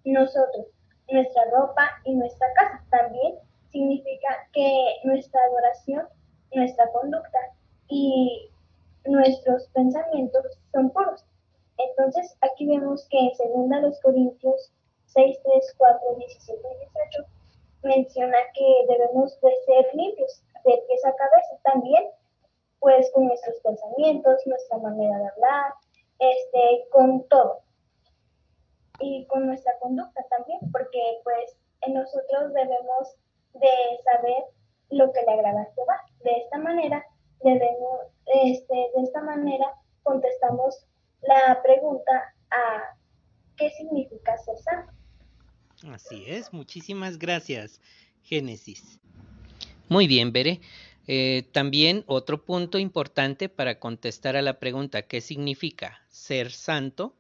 nosotros, 0.04 0.68
nuestra 1.10 1.44
ropa 1.52 1.90
y 2.04 2.14
nuestra 2.14 2.48
casa. 2.56 2.84
También 2.90 3.36
significa 3.72 4.50
que 4.52 4.98
nuestra 5.06 5.40
adoración, 5.46 6.08
nuestra 6.52 6.92
conducta 6.92 7.40
y 7.88 8.50
nuestros 9.06 9.68
pensamientos 9.70 10.44
son 10.74 10.90
puros. 10.92 11.24
Entonces 11.78 12.38
aquí 12.42 12.66
vemos 12.66 13.08
que 13.10 13.20
en 13.20 13.70
2 13.70 14.02
Corintios 14.02 14.72
6, 15.08 15.40
3, 15.44 15.76
4, 15.78 16.16
17 16.16 16.60
y 16.60 16.78
18 16.80 17.26
menciona 17.84 18.38
que 18.54 18.86
debemos 18.88 19.40
de 19.42 19.52
ser 19.66 19.86
limpios 19.94 20.44
de 20.66 20.84
pies 20.88 21.06
a 21.06 21.16
cabeza 21.16 21.58
también 21.64 22.04
pues 22.80 23.12
con 23.12 23.28
nuestros 23.28 23.56
pensamientos, 23.62 24.46
nuestra 24.46 24.78
manera 24.78 25.18
de 25.18 25.28
hablar, 25.28 25.74
este, 26.20 26.88
con 26.92 27.28
todo. 27.28 27.62
Y 29.00 29.26
con 29.28 29.46
nuestra 29.46 29.78
conducta 29.80 30.24
también, 30.30 30.60
porque 30.72 31.20
pues 31.24 31.58
nosotros 31.88 32.54
debemos 32.54 33.16
de 33.54 33.70
saber 34.04 34.44
lo 34.90 35.12
que 35.12 35.22
le 35.22 35.32
agrada 35.32 35.62
a 35.62 35.74
Jehová. 35.74 36.02
De 36.24 36.32
esta 36.38 36.58
manera, 36.58 37.06
debemos, 37.44 38.02
este, 38.26 38.76
de 38.96 39.04
esta 39.04 39.22
manera 39.22 39.74
contestamos 40.04 40.86
la 41.28 41.62
pregunta 41.62 42.34
a 42.50 42.98
¿qué 43.56 43.70
significa 43.72 44.38
ser 44.38 44.56
santo? 44.58 44.94
Así 45.94 46.24
es, 46.28 46.54
muchísimas 46.54 47.20
gracias, 47.20 47.82
Génesis. 48.24 49.00
Muy 49.90 50.08
bien, 50.08 50.32
Bere. 50.32 50.60
Eh, 51.08 51.44
también 51.52 52.04
otro 52.08 52.44
punto 52.44 52.80
importante 52.80 53.48
para 53.48 53.80
contestar 53.80 54.36
a 54.36 54.42
la 54.42 54.60
pregunta 54.60 55.04
¿qué 55.04 55.22
significa 55.22 56.02
ser 56.10 56.52
santo? 56.52 57.16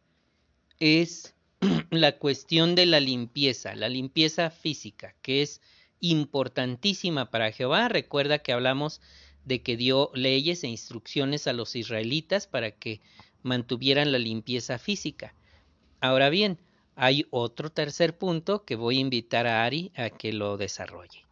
es 0.79 1.33
la 1.89 2.17
cuestión 2.17 2.75
de 2.75 2.85
la 2.85 2.99
limpieza, 2.99 3.75
la 3.75 3.89
limpieza 3.89 4.49
física, 4.49 5.15
que 5.21 5.41
es 5.41 5.61
importantísima 5.99 7.31
para 7.31 7.51
Jehová. 7.51 7.87
Recuerda 7.89 8.39
que 8.39 8.53
hablamos 8.53 9.01
de 9.45 9.61
que 9.61 9.77
dio 9.77 10.11
leyes 10.13 10.63
e 10.63 10.67
instrucciones 10.67 11.47
a 11.47 11.53
los 11.53 11.75
israelitas 11.75 12.47
para 12.47 12.71
que 12.71 13.01
mantuvieran 13.47 14.11
la 14.11 14.19
limpieza 14.19 14.77
física. 14.77 15.33
Ahora 15.99 16.29
bien, 16.29 16.59
hay 16.95 17.25
otro 17.31 17.71
tercer 17.71 18.17
punto 18.17 18.65
que 18.65 18.75
voy 18.75 18.97
a 18.97 19.01
invitar 19.01 19.47
a 19.47 19.63
Ari 19.63 19.91
a 19.95 20.09
que 20.09 20.33
lo 20.33 20.57
desarrolle. 20.57 21.25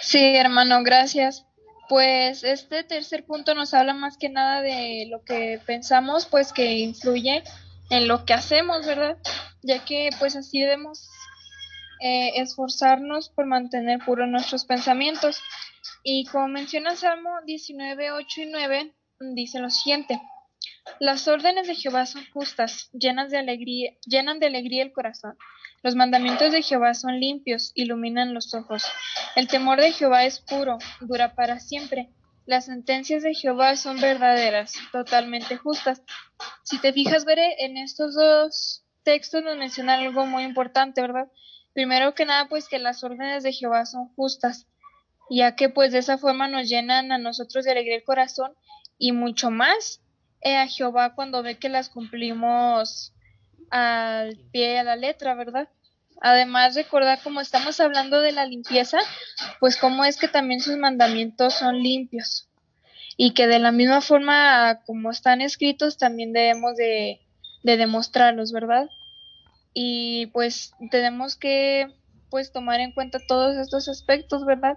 Sí, 0.00 0.36
hermano, 0.36 0.82
gracias. 0.82 1.44
Pues 1.88 2.44
este 2.44 2.84
tercer 2.84 3.24
punto 3.24 3.54
nos 3.54 3.72
habla 3.74 3.94
más 3.94 4.16
que 4.16 4.28
nada 4.28 4.62
de 4.62 5.06
lo 5.10 5.22
que 5.24 5.60
pensamos, 5.66 6.26
pues 6.26 6.52
que 6.52 6.78
influye 6.78 7.42
en 7.90 8.08
lo 8.08 8.24
que 8.24 8.34
hacemos, 8.34 8.86
¿verdad? 8.86 9.16
Ya 9.62 9.84
que 9.84 10.10
pues 10.18 10.36
así 10.36 10.60
debemos 10.60 11.08
eh, 12.00 12.32
esforzarnos 12.36 13.28
por 13.28 13.46
mantener 13.46 13.98
puros 14.04 14.28
nuestros 14.28 14.64
pensamientos. 14.64 15.40
Y 16.02 16.24
como 16.26 16.48
menciona 16.48 16.96
Salmo 16.96 17.30
19, 17.44 18.12
8 18.12 18.40
y 18.42 18.46
9, 18.46 18.94
dice 19.34 19.58
lo 19.58 19.70
siguiente. 19.70 20.20
Las 21.00 21.28
órdenes 21.28 21.66
de 21.66 21.74
Jehová 21.74 22.06
son 22.06 22.24
justas, 22.32 22.88
llenas 22.92 23.30
de 23.30 23.38
alegría, 23.38 23.92
llenan 24.06 24.38
de 24.38 24.46
alegría 24.46 24.82
el 24.82 24.92
corazón. 24.92 25.36
Los 25.82 25.94
mandamientos 25.94 26.52
de 26.52 26.62
Jehová 26.62 26.94
son 26.94 27.20
limpios, 27.20 27.72
iluminan 27.74 28.34
los 28.34 28.54
ojos. 28.54 28.84
El 29.36 29.48
temor 29.48 29.80
de 29.80 29.92
Jehová 29.92 30.24
es 30.24 30.40
puro, 30.40 30.78
dura 31.00 31.34
para 31.34 31.60
siempre. 31.60 32.10
Las 32.46 32.64
sentencias 32.64 33.22
de 33.22 33.34
Jehová 33.34 33.76
son 33.76 34.00
verdaderas, 34.00 34.72
totalmente 34.90 35.56
justas. 35.56 36.02
Si 36.62 36.80
te 36.80 36.92
fijas, 36.92 37.24
veré, 37.24 37.56
en 37.64 37.76
estos 37.76 38.14
dos 38.14 38.84
textos 39.02 39.42
nos 39.42 39.56
menciona 39.56 39.94
algo 39.94 40.26
muy 40.26 40.44
importante, 40.44 41.00
¿verdad? 41.00 41.28
Primero 41.74 42.14
que 42.14 42.24
nada, 42.24 42.48
pues 42.48 42.68
que 42.68 42.78
las 42.78 43.04
órdenes 43.04 43.42
de 43.42 43.52
Jehová 43.52 43.86
son 43.86 44.08
justas, 44.14 44.66
ya 45.30 45.56
que 45.56 45.68
pues 45.68 45.92
de 45.92 45.98
esa 45.98 46.18
forma 46.18 46.48
nos 46.48 46.68
llenan 46.68 47.12
a 47.12 47.18
nosotros 47.18 47.64
de 47.64 47.72
alegría 47.72 47.96
el 47.96 48.04
corazón 48.04 48.52
y 48.98 49.12
mucho 49.12 49.50
más 49.50 50.00
eh, 50.40 50.56
a 50.56 50.66
Jehová 50.66 51.14
cuando 51.14 51.42
ve 51.42 51.58
que 51.58 51.68
las 51.68 51.88
cumplimos 51.88 53.12
al 53.70 54.36
pie 54.52 54.78
a 54.78 54.84
la 54.84 54.96
letra, 54.96 55.34
¿verdad? 55.34 55.68
Además, 56.20 56.74
recordar 56.74 57.20
como 57.22 57.40
estamos 57.40 57.78
hablando 57.80 58.20
de 58.20 58.32
la 58.32 58.44
limpieza, 58.44 58.98
pues 59.60 59.76
cómo 59.76 60.04
es 60.04 60.16
que 60.16 60.26
también 60.28 60.60
sus 60.60 60.76
mandamientos 60.76 61.54
son 61.54 61.80
limpios 61.80 62.48
y 63.16 63.34
que 63.34 63.46
de 63.46 63.58
la 63.58 63.72
misma 63.72 64.00
forma 64.00 64.80
como 64.86 65.10
están 65.10 65.40
escritos 65.40 65.96
también 65.96 66.32
debemos 66.32 66.76
de, 66.76 67.20
de 67.62 67.76
demostrarlos, 67.76 68.52
¿verdad? 68.52 68.88
Y 69.74 70.26
pues 70.26 70.72
tenemos 70.90 71.36
que 71.36 71.86
pues 72.30 72.52
tomar 72.52 72.80
en 72.80 72.92
cuenta 72.92 73.18
todos 73.26 73.56
estos 73.56 73.88
aspectos, 73.88 74.44
¿verdad? 74.44 74.76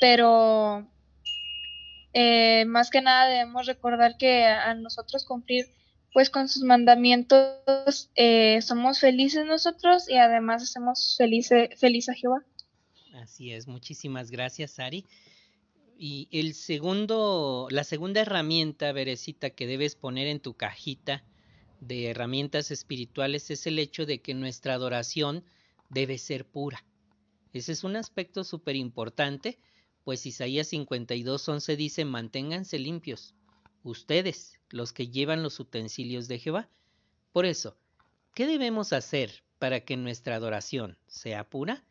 Pero 0.00 0.86
eh, 2.12 2.64
más 2.66 2.90
que 2.90 3.02
nada 3.02 3.28
debemos 3.28 3.66
recordar 3.66 4.16
que 4.16 4.44
a 4.44 4.74
nosotros 4.74 5.24
cumplir 5.24 5.66
pues 6.12 6.30
con 6.30 6.48
sus 6.48 6.62
mandamientos 6.62 8.10
eh, 8.16 8.60
somos 8.62 9.00
felices 9.00 9.44
nosotros 9.44 10.08
y 10.08 10.16
además 10.16 10.62
hacemos 10.62 11.16
feliz, 11.18 11.50
feliz 11.76 12.08
a 12.08 12.14
Jehová. 12.14 12.44
Así 13.14 13.52
es, 13.52 13.66
muchísimas 13.66 14.30
gracias, 14.30 14.78
Ari. 14.78 15.04
Y 15.98 16.28
el 16.30 16.54
segundo, 16.54 17.66
la 17.70 17.82
segunda 17.84 18.20
herramienta, 18.20 18.92
Berecita, 18.92 19.50
que 19.50 19.66
debes 19.66 19.96
poner 19.96 20.28
en 20.28 20.40
tu 20.40 20.54
cajita 20.54 21.24
de 21.80 22.10
herramientas 22.10 22.70
espirituales 22.70 23.50
es 23.50 23.66
el 23.66 23.78
hecho 23.78 24.06
de 24.06 24.20
que 24.20 24.34
nuestra 24.34 24.74
adoración 24.74 25.44
debe 25.90 26.18
ser 26.18 26.44
pura. 26.44 26.84
Ese 27.52 27.72
es 27.72 27.82
un 27.84 27.96
aspecto 27.96 28.44
súper 28.44 28.76
importante, 28.76 29.58
pues 30.08 30.24
Isaías 30.24 30.72
52.11 30.72 31.76
dice, 31.76 32.06
manténganse 32.06 32.78
limpios, 32.78 33.34
ustedes, 33.82 34.58
los 34.70 34.94
que 34.94 35.08
llevan 35.08 35.42
los 35.42 35.60
utensilios 35.60 36.28
de 36.28 36.38
Jehová. 36.38 36.70
Por 37.30 37.44
eso, 37.44 37.76
¿qué 38.34 38.46
debemos 38.46 38.94
hacer 38.94 39.42
para 39.58 39.80
que 39.80 39.98
nuestra 39.98 40.36
adoración 40.36 40.96
sea 41.08 41.44
pura? 41.44 41.84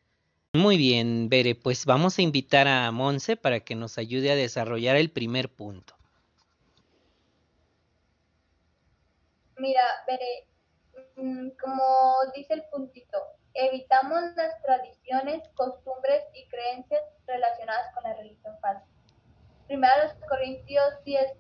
Muy 0.54 0.78
bien, 0.78 1.30
Bere, 1.30 1.54
pues 1.54 1.86
vamos 1.86 2.18
a 2.18 2.24
invitar 2.24 2.68
a 2.68 2.92
Monse 2.92 3.38
para 3.38 3.60
que 3.60 3.76
nos 3.76 4.00
ayude 4.00 4.32
a 4.32 4.36
desarrollar 4.36 4.96
el 4.96 5.12
primer 5.12 5.54
punto. 5.54 5.96
Mira, 9.60 9.84
Bere, 10.08 10.48
mm, 11.18 11.50
como 11.50 11.84
dice 12.36 12.56
el 12.56 12.64
puntito, 12.72 13.20
evitamos 13.58 14.22
las 14.36 14.62
tradiciones, 14.62 15.42
costumbres 15.56 16.24
y 16.34 16.48
creencias 16.48 17.02
relacionadas 17.26 17.92
con 17.94 18.04
la 18.04 18.14
religión 18.14 18.56
falsa. 18.62 18.86
Primero 19.66 20.04
los 20.04 20.14
Corintios 20.30 21.04
10, 21.04 21.34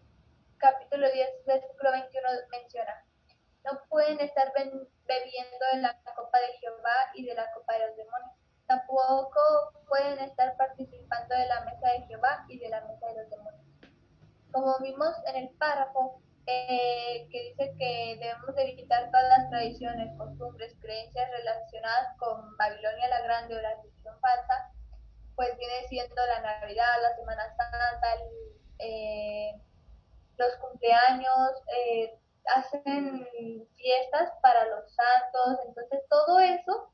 capítulo 0.57 1.09
10, 1.11 1.45
versículo 1.45 1.91
21 1.91 2.27
menciona, 2.49 3.05
no 3.63 3.79
pueden 3.89 4.19
estar 4.19 4.51
bebiendo 4.53 5.65
en 5.73 5.83
la 5.83 5.95
copa 6.15 6.39
de 6.39 6.57
Jehová 6.59 7.11
y 7.13 7.25
de 7.25 7.35
la 7.35 7.51
copa 7.53 7.73
de 7.73 7.87
los 7.87 7.97
demonios. 7.97 8.33
Tampoco 8.65 9.39
pueden 9.87 10.19
estar 10.19 10.57
participando 10.57 11.35
de 11.35 11.45
la 11.45 11.65
mesa 11.65 11.87
de 11.91 12.01
Jehová 12.07 12.45
y 12.49 12.57
de 12.57 12.69
la 12.69 12.81
mesa 12.81 13.07
de 13.07 13.21
los 13.21 13.29
demonios. 13.29 13.65
Como 14.51 14.79
vimos 14.79 15.13
en 15.27 15.35
el 15.35 15.49
párrafo 15.57 16.21
eh, 16.47 17.27
que 17.29 17.43
dice 17.49 17.75
que 17.77 18.17
debemos 18.19 18.57
evitar 18.57 19.11
todas 19.11 19.27
las 19.37 19.49
tradiciones, 19.49 20.17
costumbres, 20.17 20.73
creencias 20.79 21.29
relacionadas 21.31 22.17
con 22.17 22.55
Babilonia 22.55 23.09
la 23.09 23.21
Grande 23.21 23.57
o 23.57 23.61
la 23.61 23.75
religión 23.75 24.15
falsa, 24.21 24.71
pues 25.35 25.57
viene 25.57 25.87
siendo 25.89 26.15
la 26.15 26.39
Navidad, 26.39 27.01
la 27.01 27.15
Semana 27.17 27.43
Santa, 27.49 28.07
eh, 28.79 29.51
los 30.37 30.55
cumpleaños, 30.55 31.51
eh, 31.75 32.17
hacen 32.55 33.27
fiestas 33.75 34.31
para 34.41 34.65
los 34.67 34.89
santos, 34.93 35.59
entonces 35.67 35.99
todo 36.09 36.39
eso 36.39 36.89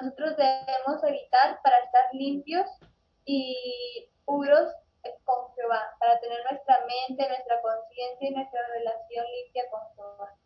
nosotros 0.00 0.36
debemos 0.36 1.04
evitar 1.04 1.60
para 1.62 1.78
estar 1.78 2.08
limpios 2.12 2.66
y 3.24 4.08
puros 4.24 4.74
con 5.24 5.54
Jehová, 5.54 5.82
para 5.98 6.20
tener 6.20 6.38
nuestra 6.50 6.78
mente, 6.86 7.28
nuestra 7.28 7.60
conciencia 7.62 8.28
y 8.28 8.34
nuestra 8.34 8.60
relación 8.74 9.24
limpia 9.42 9.62
con 9.70 9.80
Jehová. 9.94 10.36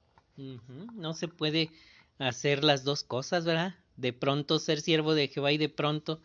No 0.95 1.13
se 1.15 1.29
puede 1.29 1.71
hacer 2.19 2.65
las 2.65 2.85
dos 2.85 3.05
cosas, 3.05 3.45
¿verdad? 3.45 3.75
De 3.97 4.13
pronto 4.13 4.59
ser 4.59 4.81
siervo 4.81 5.15
de 5.15 5.29
Jehová 5.29 5.53
y 5.53 5.59
de 5.59 5.69
pronto 5.69 6.21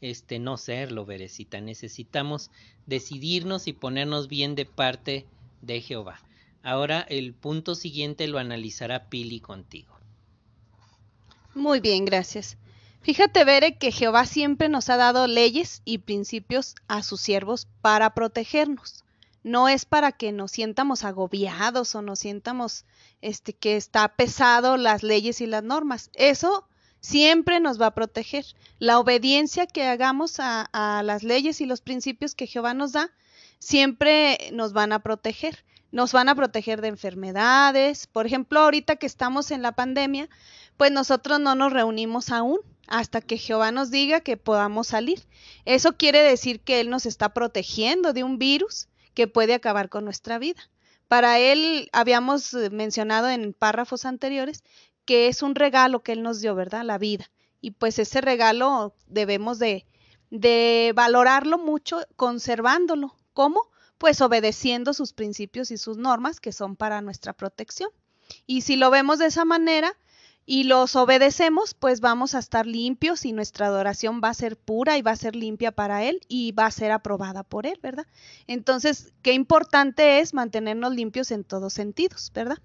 este 0.00 0.38
no 0.38 0.56
serlo, 0.56 1.06
Berecita. 1.06 1.60
Necesitamos 1.60 2.50
decidirnos 2.86 3.66
y 3.66 3.72
ponernos 3.72 4.28
bien 4.28 4.54
de 4.54 4.66
parte 4.66 5.26
de 5.62 5.80
Jehová. 5.80 6.20
Ahora 6.62 7.00
el 7.08 7.34
punto 7.34 7.74
siguiente 7.74 8.26
lo 8.28 8.38
analizará 8.38 9.08
Pili 9.08 9.40
contigo. 9.40 9.96
Muy 11.54 11.80
bien, 11.80 12.04
gracias. 12.04 12.58
Fíjate, 13.06 13.44
Bere, 13.44 13.78
que 13.78 13.92
Jehová 13.92 14.26
siempre 14.26 14.68
nos 14.68 14.90
ha 14.90 14.96
dado 14.96 15.28
leyes 15.28 15.80
y 15.84 15.98
principios 15.98 16.74
a 16.88 17.04
sus 17.04 17.20
siervos 17.20 17.68
para 17.80 18.14
protegernos. 18.14 19.04
No 19.44 19.68
es 19.68 19.84
para 19.84 20.10
que 20.10 20.32
nos 20.32 20.50
sientamos 20.50 21.04
agobiados 21.04 21.94
o 21.94 22.02
nos 22.02 22.18
sientamos 22.18 22.84
este, 23.22 23.52
que 23.52 23.76
está 23.76 24.08
pesado 24.16 24.76
las 24.76 25.04
leyes 25.04 25.40
y 25.40 25.46
las 25.46 25.62
normas. 25.62 26.10
Eso 26.14 26.66
siempre 26.98 27.60
nos 27.60 27.80
va 27.80 27.86
a 27.86 27.94
proteger. 27.94 28.44
La 28.80 28.98
obediencia 28.98 29.68
que 29.68 29.86
hagamos 29.86 30.40
a, 30.40 30.62
a 30.72 31.04
las 31.04 31.22
leyes 31.22 31.60
y 31.60 31.66
los 31.66 31.82
principios 31.82 32.34
que 32.34 32.48
Jehová 32.48 32.74
nos 32.74 32.90
da, 32.90 33.12
siempre 33.60 34.50
nos 34.52 34.72
van 34.72 34.92
a 34.92 34.98
proteger. 34.98 35.64
Nos 35.92 36.10
van 36.10 36.28
a 36.28 36.34
proteger 36.34 36.80
de 36.80 36.88
enfermedades. 36.88 38.08
Por 38.08 38.26
ejemplo, 38.26 38.58
ahorita 38.58 38.96
que 38.96 39.06
estamos 39.06 39.52
en 39.52 39.62
la 39.62 39.76
pandemia, 39.76 40.28
pues 40.76 40.90
nosotros 40.90 41.38
no 41.38 41.54
nos 41.54 41.72
reunimos 41.72 42.30
aún 42.30 42.58
hasta 42.86 43.20
que 43.20 43.38
Jehová 43.38 43.72
nos 43.72 43.90
diga 43.90 44.20
que 44.20 44.36
podamos 44.36 44.88
salir. 44.88 45.24
Eso 45.64 45.96
quiere 45.96 46.20
decir 46.22 46.60
que 46.60 46.80
Él 46.80 46.90
nos 46.90 47.06
está 47.06 47.30
protegiendo 47.34 48.12
de 48.12 48.24
un 48.24 48.38
virus 48.38 48.88
que 49.14 49.26
puede 49.26 49.54
acabar 49.54 49.88
con 49.88 50.04
nuestra 50.04 50.38
vida. 50.38 50.70
Para 51.08 51.38
Él 51.38 51.88
habíamos 51.92 52.52
eh, 52.54 52.70
mencionado 52.70 53.28
en 53.28 53.52
párrafos 53.52 54.04
anteriores 54.04 54.62
que 55.04 55.28
es 55.28 55.42
un 55.42 55.54
regalo 55.54 56.02
que 56.02 56.12
Él 56.12 56.22
nos 56.22 56.40
dio, 56.40 56.54
¿verdad? 56.54 56.84
La 56.84 56.98
vida. 56.98 57.30
Y 57.60 57.70
pues 57.70 57.98
ese 57.98 58.20
regalo 58.20 58.94
debemos 59.06 59.58
de, 59.58 59.86
de 60.30 60.92
valorarlo 60.94 61.58
mucho 61.58 62.00
conservándolo. 62.16 63.16
¿Cómo? 63.32 63.70
Pues 63.98 64.20
obedeciendo 64.20 64.92
sus 64.92 65.12
principios 65.12 65.70
y 65.70 65.78
sus 65.78 65.96
normas 65.96 66.40
que 66.40 66.52
son 66.52 66.76
para 66.76 67.00
nuestra 67.00 67.32
protección. 67.32 67.90
Y 68.46 68.62
si 68.62 68.76
lo 68.76 68.90
vemos 68.90 69.18
de 69.18 69.26
esa 69.26 69.44
manera, 69.44 69.96
y 70.48 70.62
los 70.62 70.94
obedecemos, 70.94 71.74
pues 71.74 72.00
vamos 72.00 72.36
a 72.36 72.38
estar 72.38 72.66
limpios 72.66 73.24
y 73.24 73.32
nuestra 73.32 73.66
adoración 73.66 74.20
va 74.22 74.28
a 74.28 74.34
ser 74.34 74.56
pura 74.56 74.96
y 74.96 75.02
va 75.02 75.10
a 75.10 75.16
ser 75.16 75.34
limpia 75.34 75.72
para 75.72 76.04
Él 76.04 76.20
y 76.28 76.52
va 76.52 76.66
a 76.66 76.70
ser 76.70 76.92
aprobada 76.92 77.42
por 77.42 77.66
Él, 77.66 77.78
¿verdad? 77.82 78.06
Entonces, 78.46 79.12
qué 79.22 79.32
importante 79.32 80.20
es 80.20 80.34
mantenernos 80.34 80.94
limpios 80.94 81.32
en 81.32 81.42
todos 81.42 81.72
sentidos, 81.72 82.30
¿verdad? 82.32 82.58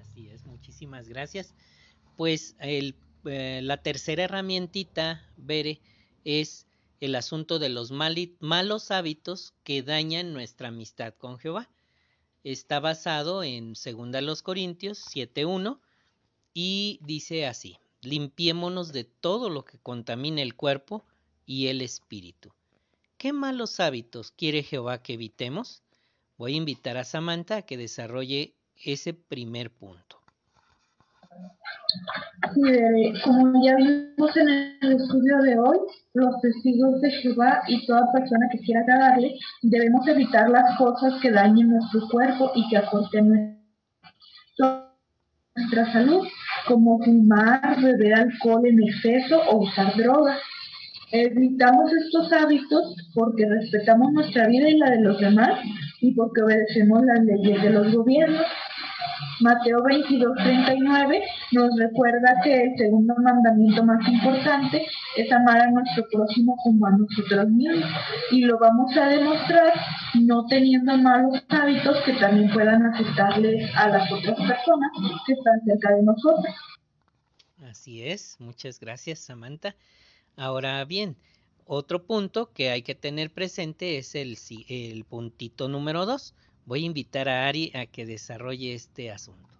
Así 0.00 0.28
es, 0.28 0.46
muchísimas 0.46 1.08
gracias. 1.08 1.52
Pues 2.16 2.54
el, 2.60 2.94
eh, 3.24 3.58
la 3.64 3.82
tercera 3.82 4.22
herramientita, 4.22 5.26
Bere, 5.36 5.80
es 6.24 6.68
el 7.00 7.16
asunto 7.16 7.58
de 7.58 7.70
los 7.70 7.90
malos 7.90 8.90
hábitos 8.92 9.52
que 9.64 9.82
dañan 9.82 10.32
nuestra 10.32 10.68
amistad 10.68 11.14
con 11.14 11.38
Jehová. 11.38 11.68
Está 12.44 12.78
basado 12.78 13.42
en 13.42 13.74
2 13.74 14.42
Corintios 14.42 15.04
7.1 15.12 15.80
y 16.54 16.98
dice 17.02 17.46
así, 17.46 17.78
limpiémonos 18.02 18.92
de 18.92 19.04
todo 19.04 19.50
lo 19.50 19.64
que 19.64 19.78
contamine 19.78 20.42
el 20.42 20.54
cuerpo 20.54 21.04
y 21.46 21.68
el 21.68 21.80
espíritu. 21.82 22.52
¿Qué 23.18 23.32
malos 23.32 23.80
hábitos 23.80 24.30
quiere 24.30 24.62
Jehová 24.62 25.02
que 25.02 25.14
evitemos? 25.14 25.82
Voy 26.38 26.54
a 26.54 26.56
invitar 26.56 26.96
a 26.96 27.04
Samantha 27.04 27.56
a 27.56 27.62
que 27.62 27.76
desarrolle 27.76 28.54
ese 28.82 29.12
primer 29.12 29.70
punto. 29.70 30.16
como 33.24 33.64
ya 33.64 33.76
vimos 33.76 34.36
en 34.36 34.48
el 34.80 34.92
estudio 34.92 35.36
de 35.42 35.58
hoy, 35.58 35.78
los 36.14 36.40
testigos 36.40 37.00
de 37.02 37.10
Jehová 37.10 37.62
y 37.68 37.84
toda 37.86 38.10
persona 38.12 38.48
que 38.50 38.60
quiera 38.60 38.80
agradarle, 38.80 39.38
debemos 39.62 40.06
evitar 40.08 40.48
las 40.48 40.78
cosas 40.78 41.20
que 41.20 41.30
dañen 41.30 41.68
nuestro 41.68 42.08
cuerpo 42.08 42.52
y 42.54 42.68
que 42.70 42.78
acorten 42.78 43.60
nuestra 45.60 45.92
salud 45.92 46.26
como 46.66 46.98
fumar, 47.02 47.80
beber 47.82 48.14
alcohol 48.14 48.66
en 48.66 48.82
exceso 48.82 49.40
o 49.48 49.64
usar 49.64 49.96
drogas. 49.96 50.38
Evitamos 51.12 51.90
estos 51.92 52.32
hábitos 52.32 52.96
porque 53.14 53.44
respetamos 53.46 54.12
nuestra 54.12 54.46
vida 54.46 54.68
y 54.68 54.78
la 54.78 54.90
de 54.90 55.00
los 55.00 55.20
demás 55.20 55.60
y 56.00 56.14
porque 56.14 56.42
obedecemos 56.42 57.02
las 57.04 57.24
leyes 57.24 57.62
de 57.62 57.70
los 57.70 57.92
gobiernos. 57.94 58.46
Mateo 59.40 59.82
22, 59.82 60.36
39 60.36 61.22
nos 61.52 61.70
recuerda 61.78 62.40
que 62.44 62.54
el 62.54 62.76
segundo 62.76 63.14
mandamiento 63.22 63.84
más 63.84 64.06
importante 64.06 64.86
es 65.16 65.32
amar 65.32 65.60
a 65.60 65.70
nuestro 65.70 66.04
próximo 66.10 66.56
como 66.62 66.86
a 66.86 66.90
nosotros 66.90 67.48
mismos 67.48 67.90
y 68.30 68.42
lo 68.42 68.58
vamos 68.58 68.96
a 68.96 69.08
demostrar 69.08 69.72
no 70.14 70.46
teniendo 70.46 70.96
malos 70.98 71.42
hábitos 71.48 71.98
que 72.04 72.12
también 72.14 72.50
puedan 72.50 72.84
afectarles 72.86 73.70
a 73.76 73.88
las 73.88 74.10
otras 74.12 74.36
personas 74.36 74.90
que 75.26 75.32
están 75.32 75.60
cerca 75.64 75.94
de 75.94 76.02
nosotros. 76.02 76.54
Así 77.68 78.02
es, 78.02 78.36
muchas 78.40 78.80
gracias 78.80 79.20
Samantha. 79.20 79.74
Ahora 80.36 80.84
bien, 80.84 81.16
otro 81.66 82.04
punto 82.04 82.52
que 82.52 82.70
hay 82.70 82.82
que 82.82 82.94
tener 82.94 83.30
presente 83.30 83.98
es 83.98 84.14
el, 84.14 84.36
el 84.68 85.04
puntito 85.04 85.68
número 85.68 86.06
dos. 86.06 86.34
Voy 86.66 86.82
a 86.82 86.86
invitar 86.86 87.28
a 87.28 87.46
Ari 87.48 87.72
a 87.74 87.86
que 87.86 88.06
desarrolle 88.06 88.74
este 88.74 89.10
asunto. 89.10 89.50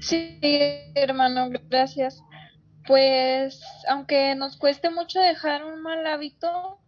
Sí, 0.00 0.38
hermano, 0.94 1.48
gracias. 1.68 2.22
Pues 2.86 3.62
aunque 3.88 4.34
nos 4.34 4.56
cueste 4.56 4.90
mucho 4.90 5.20
dejar 5.20 5.64
un 5.64 5.80
mal 5.80 6.04
hábito, 6.06 6.80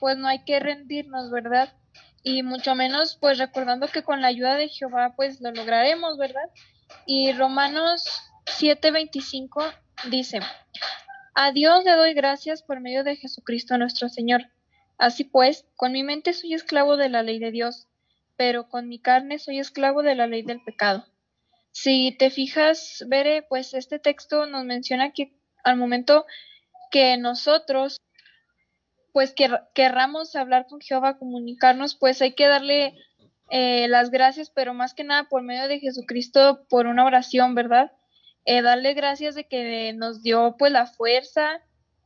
pues 0.00 0.16
no 0.16 0.28
hay 0.28 0.42
que 0.44 0.58
rendirnos, 0.58 1.30
¿verdad? 1.30 1.72
Y 2.22 2.42
mucho 2.42 2.74
menos 2.74 3.18
pues 3.20 3.38
recordando 3.38 3.88
que 3.88 4.02
con 4.02 4.22
la 4.22 4.28
ayuda 4.28 4.56
de 4.56 4.68
Jehová 4.68 5.14
pues 5.14 5.40
lo 5.40 5.50
lograremos, 5.52 6.16
¿verdad? 6.16 6.48
Y 7.06 7.32
Romanos 7.32 8.04
7:25 8.46 9.62
dice, 10.10 10.40
a 11.34 11.52
Dios 11.52 11.84
le 11.84 11.92
doy 11.92 12.14
gracias 12.14 12.62
por 12.62 12.80
medio 12.80 13.04
de 13.04 13.16
Jesucristo 13.16 13.76
nuestro 13.76 14.08
Señor. 14.08 14.42
Así 15.02 15.24
pues, 15.24 15.66
con 15.74 15.90
mi 15.90 16.04
mente 16.04 16.32
soy 16.32 16.54
esclavo 16.54 16.96
de 16.96 17.08
la 17.08 17.24
ley 17.24 17.40
de 17.40 17.50
Dios, 17.50 17.88
pero 18.36 18.68
con 18.68 18.88
mi 18.88 19.00
carne 19.00 19.40
soy 19.40 19.58
esclavo 19.58 20.04
de 20.04 20.14
la 20.14 20.28
ley 20.28 20.42
del 20.42 20.62
pecado. 20.62 21.04
Si 21.72 22.14
te 22.20 22.30
fijas, 22.30 23.04
Bere, 23.08 23.42
pues 23.42 23.74
este 23.74 23.98
texto 23.98 24.46
nos 24.46 24.64
menciona 24.64 25.10
que 25.10 25.32
al 25.64 25.76
momento 25.76 26.24
que 26.92 27.16
nosotros 27.16 27.96
pues 29.12 29.34
querramos 29.74 30.36
hablar 30.36 30.68
con 30.68 30.80
Jehová, 30.80 31.18
comunicarnos, 31.18 31.96
pues 31.96 32.22
hay 32.22 32.36
que 32.36 32.46
darle 32.46 32.94
eh, 33.50 33.88
las 33.88 34.12
gracias, 34.12 34.50
pero 34.50 34.72
más 34.72 34.94
que 34.94 35.02
nada 35.02 35.24
por 35.28 35.42
medio 35.42 35.66
de 35.66 35.80
Jesucristo, 35.80 36.64
por 36.70 36.86
una 36.86 37.04
oración, 37.04 37.56
¿verdad? 37.56 37.90
Eh, 38.44 38.62
darle 38.62 38.94
gracias 38.94 39.34
de 39.34 39.48
que 39.48 39.94
nos 39.94 40.22
dio 40.22 40.54
pues 40.56 40.70
la 40.70 40.86
fuerza, 40.86 41.60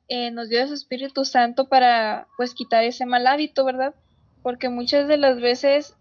eh, 0.08 0.30
nos 0.30 0.48
dio 0.48 0.66
su 0.66 0.74
Espíritu 0.74 1.24
Santo 1.24 1.68
para 1.68 2.28
pues 2.36 2.54
quitar 2.54 2.84
ese 2.84 3.06
mal 3.06 3.26
hábito, 3.26 3.64
¿verdad? 3.64 3.94
Porque 4.42 4.68
muchas 4.68 5.08
de 5.08 5.16
las 5.16 5.40
veces 5.40 5.94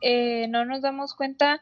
no 0.49 0.65
nos 0.65 0.81
damos 0.81 1.15
cuenta 1.15 1.61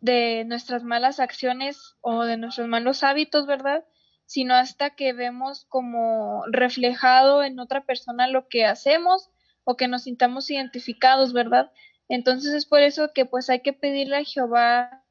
de 0.00 0.44
nuestras 0.46 0.82
malas 0.82 1.20
acciones 1.20 1.96
o 2.00 2.24
de 2.24 2.36
nuestros 2.36 2.68
malos 2.68 3.02
hábitos, 3.02 3.46
¿verdad? 3.46 3.84
Sino 4.26 4.54
hasta 4.54 4.90
que 4.90 5.12
vemos 5.12 5.66
como 5.68 6.44
reflejado 6.50 7.42
en 7.42 7.58
otra 7.58 7.84
persona 7.84 8.26
lo 8.26 8.48
que 8.48 8.64
hacemos 8.64 9.30
o 9.64 9.76
que 9.76 9.88
nos 9.88 10.04
sintamos 10.04 10.50
identificados, 10.50 11.32
¿verdad? 11.32 11.70
Entonces 12.08 12.54
es 12.54 12.66
por 12.66 12.80
eso 12.80 13.12
que 13.12 13.26
pues 13.26 13.50
hay 13.50 13.60
que 13.60 13.72
pedirle 13.72 14.16
a 14.16 14.24
Jehová 14.24 15.04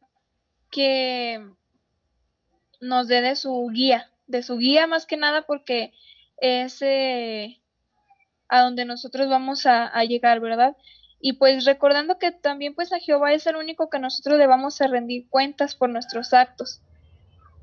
que 0.71 1.47
nos 2.81 3.07
dé 3.07 3.21
de 3.21 3.35
su 3.35 3.67
guía, 3.71 4.11
de 4.27 4.43
su 4.43 4.57
guía 4.57 4.87
más 4.87 5.05
que 5.05 5.17
nada 5.17 5.43
porque 5.43 5.93
es 6.41 6.81
eh, 6.81 7.59
a 8.47 8.61
donde 8.61 8.85
nosotros 8.85 9.29
vamos 9.29 9.65
a, 9.65 10.03
llegar, 10.03 10.39
¿verdad? 10.39 10.75
Y 11.21 11.33
pues 11.33 11.65
recordando 11.65 12.17
que 12.17 12.31
también 12.31 12.73
pues 12.73 12.93
a 12.93 12.99
Jehová 12.99 13.33
es 13.33 13.45
el 13.45 13.57
único 13.57 13.89
que 13.89 13.99
nosotros 13.99 14.37
debamos 14.37 14.81
a 14.81 14.87
rendir 14.87 15.27
cuentas 15.29 15.75
por 15.75 15.89
nuestros 15.89 16.33
actos. 16.33 16.81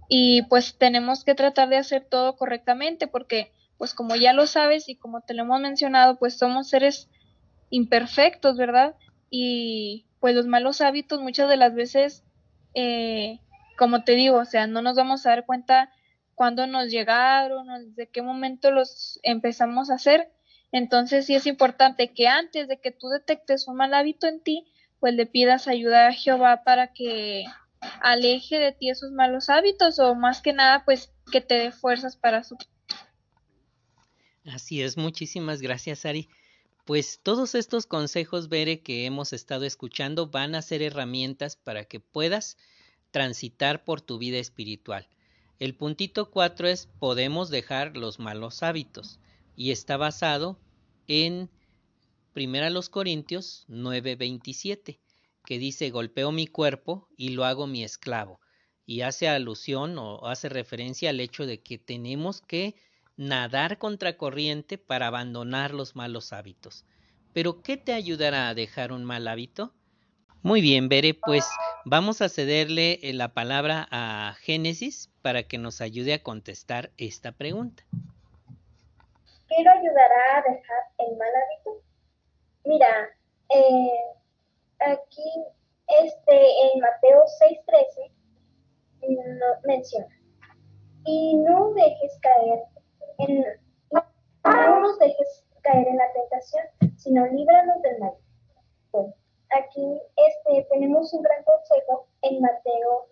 Y 0.09 0.43
pues 0.43 0.77
tenemos 0.79 1.24
que 1.24 1.35
tratar 1.35 1.68
de 1.68 1.79
hacer 1.79 2.07
todo 2.09 2.37
correctamente 2.37 3.09
porque 3.09 3.51
pues 3.79 3.93
como 3.93 4.14
ya 4.14 4.33
lo 4.33 4.47
sabes 4.47 4.89
y 4.89 4.95
como 4.95 5.22
te 5.22 5.35
lo 5.35 5.43
hemos 5.43 5.61
mencionado 5.61 6.16
pues 6.16 6.39
somos 6.39 6.68
seres 6.68 7.09
imperfectos, 7.70 8.57
¿verdad? 8.57 8.95
Y 9.31 10.07
pues 10.20 10.35
los 10.35 10.47
malos 10.47 10.81
hábitos 10.81 11.20
muchas 11.20 11.49
de 11.49 11.57
las 11.57 11.74
veces, 11.74 12.22
eh, 12.74 13.41
como 13.77 14.05
te 14.05 14.12
digo, 14.12 14.39
o 14.39 14.45
sea, 14.45 14.66
no 14.66 14.83
nos 14.83 14.97
vamos 14.97 15.27
a 15.27 15.31
dar 15.31 15.47
cuenta 15.47 15.91
cuándo 16.37 16.68
nos 16.68 16.89
llegaron, 16.89 17.66
desde 17.89 18.09
qué 18.09 18.22
momento 18.22 18.70
los 18.70 19.18
empezamos 19.24 19.91
a 19.91 19.95
hacer. 19.95 20.30
Entonces 20.70 21.26
sí 21.26 21.34
es 21.34 21.47
importante 21.47 22.12
que 22.12 22.28
antes 22.28 22.68
de 22.68 22.78
que 22.78 22.93
tú 22.93 23.09
detectes 23.09 23.66
un 23.66 23.76
mal 23.76 23.95
hábito 23.95 24.28
en 24.28 24.41
ti, 24.41 24.70
pues 25.01 25.14
le 25.14 25.26
pidas 25.26 25.66
ayuda 25.66 26.07
a 26.07 26.12
Jehová 26.12 26.62
para 26.62 26.93
que 26.93 27.45
aleje 28.01 28.59
de 28.59 28.72
ti 28.72 28.91
esos 28.91 29.11
malos 29.12 29.49
hábitos 29.49 29.99
o 29.99 30.14
más 30.14 30.41
que 30.41 30.53
nada 30.53 30.84
pues 30.84 31.12
que 31.32 31.41
te 31.41 31.55
dé 31.55 31.72
fuerzas 31.72 32.16
para 32.16 32.45
su 32.45 32.57
Así 34.45 34.82
es, 34.82 34.97
muchísimas 34.97 35.61
gracias 35.61 36.05
Ari. 36.07 36.28
Pues 36.84 37.18
todos 37.20 37.57
estos 37.57 37.84
consejos, 37.87 38.49
Bere, 38.49 38.80
que 38.80 39.07
hemos 39.07 39.32
estado 39.32 39.64
escuchando 39.64 40.28
van 40.28 40.55
a 40.55 40.62
ser 40.62 40.82
herramientas 40.82 41.57
para 41.57 41.84
que 41.84 41.99
puedas 41.99 42.57
transitar 43.11 43.84
por 43.84 44.01
tu 44.01 44.18
vida 44.18 44.39
espiritual. 44.39 45.09
El 45.59 45.74
puntito 45.74 46.30
4 46.30 46.68
es 46.68 46.88
podemos 46.98 47.48
dejar 47.48 47.96
los 47.96 48.18
malos 48.18 48.62
hábitos 48.62 49.18
y 49.57 49.70
está 49.70 49.96
basado 49.96 50.59
en 51.09 51.48
1 52.34 52.90
Corintios 52.90 53.64
9:27, 53.68 55.00
que 55.46 55.59
dice 55.59 55.88
golpeo 55.90 56.30
mi 56.30 56.46
cuerpo 56.46 57.09
y 57.16 57.30
lo 57.30 57.46
hago 57.46 57.66
mi 57.66 57.82
esclavo. 57.82 58.38
Y 58.84 59.00
hace 59.00 59.28
alusión 59.28 59.96
o 59.98 60.26
hace 60.26 60.50
referencia 60.50 61.09
al 61.09 61.20
hecho 61.20 61.46
de 61.46 61.62
que 61.62 61.78
tenemos 61.78 62.42
que 62.42 62.74
nadar 63.16 63.78
contra 63.78 64.18
corriente 64.18 64.76
para 64.76 65.07
abandonar 65.07 65.72
los 65.72 65.96
malos 65.96 66.34
hábitos. 66.34 66.84
Pero 67.32 67.62
¿qué 67.62 67.78
te 67.78 67.94
ayudará 67.94 68.48
a 68.48 68.54
dejar 68.54 68.92
un 68.92 69.04
mal 69.04 69.26
hábito? 69.26 69.72
Muy 70.42 70.61
bien, 70.61 70.88
Bere, 70.90 71.14
pues 71.14 71.46
vamos 71.87 72.20
a 72.20 72.28
cederle 72.28 72.99
eh, 73.03 73.12
la 73.14 73.28
palabra 73.28 73.87
a 73.93 74.34
Génesis 74.41 75.09
para 75.22 75.45
que 75.45 75.57
nos 75.57 75.80
ayude 75.80 76.14
a 76.14 76.22
contestar 76.22 76.91
esta 76.99 77.30
pregunta. 77.30 77.84
¿Qué 79.49 79.62
lo 79.62 79.70
ayudará 79.70 80.39
a 80.39 80.43
dejar 80.43 80.82
el 80.99 81.16
mal 81.16 81.28
hábito? 81.28 81.80
Mira, 82.64 83.09
eh, 83.51 83.91
aquí 84.80 85.30
este, 86.03 86.34
en 86.34 86.80
Mateo 86.80 87.22
6:13 87.39 88.11
menciona, 89.64 90.20
y 91.05 91.37
no 91.37 91.72
dejes 91.74 92.18
caer 92.20 92.64
no 94.45 94.80
nos 94.80 94.99
dejes 94.99 95.45
caer 95.62 95.87
en 95.87 95.97
la 95.97 96.12
tentación, 96.12 96.64
sino 96.97 97.26
líbranos 97.26 97.82
del 97.82 97.99
mal. 97.99 98.12
Aquí 99.57 100.02
este, 100.16 100.66
tenemos 100.70 101.12
un 101.12 101.22
gran 101.22 101.42
consejo 101.44 102.07
en 102.22 102.40
Mateo 102.40 103.07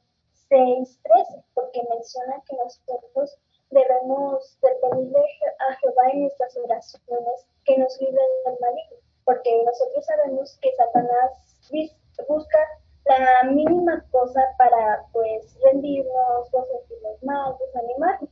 6.13, 0.51 1.45
porque 1.55 1.83
menciona 1.91 2.43
que 2.47 2.57
nosotros 2.57 3.39
debemos 3.71 4.59
pedirle 4.61 5.25
a 5.59 5.75
Jehová 5.77 6.11
en 6.13 6.23
nuestras 6.23 6.57
oraciones 6.57 7.47
que 7.65 7.79
nos 7.79 8.01
libre 8.01 8.23
del 8.45 8.59
maligno, 8.61 8.99
porque 9.25 9.65
nosotros 9.65 10.05
sabemos 10.05 10.59
que 10.61 10.71
Satanás 10.77 11.33
busca 12.29 12.59
la 13.07 13.51
mínima 13.51 14.05
cosa 14.11 14.41
para 14.59 15.05
pues 15.13 15.59
rendirnos 15.65 16.49
o 16.53 16.65
sentirnos 16.65 17.23
mal, 17.23 17.57
desanimarnos. 17.59 18.31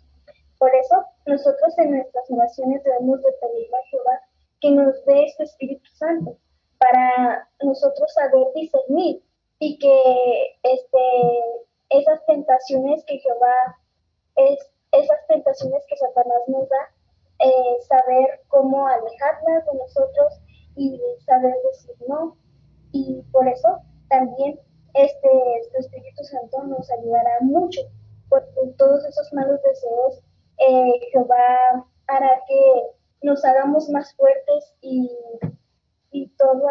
Por 0.59 0.75
eso, 0.75 1.05
nosotros 1.27 1.77
en 1.79 1.91
nuestras 1.93 2.31
oraciones 2.31 2.85
debemos 2.85 3.21
de 3.23 3.33
pedirle 3.33 3.77
a 3.77 3.87
Jehová 3.91 4.21
que 4.61 4.71
nos 4.71 5.05
dé 5.07 5.25
este 5.25 5.45
Espíritu 5.45 5.91
Santo 5.95 6.37
para 6.83 7.49
nosotros 7.63 8.13
saber 8.13 8.47
discernir 8.55 9.23
y 9.61 9.79
que 9.79 10.59
este, 10.65 10.99
esas 11.91 12.27
tentaciones 12.27 13.05
que 13.05 13.19
Jehová, 13.19 13.79
es, 14.35 14.59
esas 14.91 15.27
tentaciones 15.29 15.85
que 15.89 15.97
Satanás 15.97 16.43
nos 16.49 16.69
da, 16.69 16.91
eh, 17.39 17.77
saber 17.89 18.41
cómo 18.49 18.87
alejarlas 18.89 19.65
de 19.67 19.79
nosotros 19.79 20.41
y 20.75 21.01
saber 21.25 21.55
decir 21.71 21.95
no. 22.09 22.37
Y 22.91 23.23
por 23.31 23.47
eso 23.47 23.79
también 24.09 24.59
este, 24.95 25.59
este 25.61 25.79
Espíritu 25.79 26.25
Santo 26.25 26.65
nos 26.65 26.91
ayudará 26.91 27.39
mucho, 27.43 27.81
por 28.29 28.45
todos 28.77 29.05
esos 29.05 29.33
malos 29.33 29.61
deseos 29.63 30.23
eh, 30.59 31.01
Jehová 31.13 31.87
hará 32.07 32.43
que 32.47 32.83
nos 33.23 33.45
hagamos 33.45 33.89
más 33.89 34.15
fuertes 34.17 34.75
y, 34.81 35.11
y, 36.13 36.29
todo, 36.37 36.63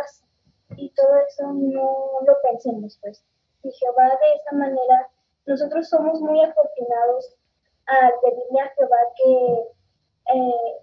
y 0.77 0.89
todo 0.91 1.15
eso 1.27 1.51
no 1.53 2.21
lo 2.25 2.37
pensemos, 2.43 2.97
pues. 3.01 3.23
Y 3.63 3.71
Jehová 3.71 4.07
de 4.07 4.33
esa 4.35 4.55
manera, 4.55 5.09
nosotros 5.45 5.89
somos 5.89 6.21
muy 6.21 6.41
afortunados 6.43 7.35
al 7.87 8.13
pedirle 8.21 8.61
a 8.61 8.69
Jehová 8.75 8.97
que 9.17 9.71
eh, 10.33 10.81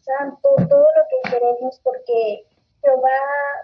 Santo, 0.00 0.48
todo 0.68 0.86
lo 0.96 1.02
que 1.08 1.30
queremos, 1.30 1.80
porque 1.82 2.46
Jehová 2.82 3.18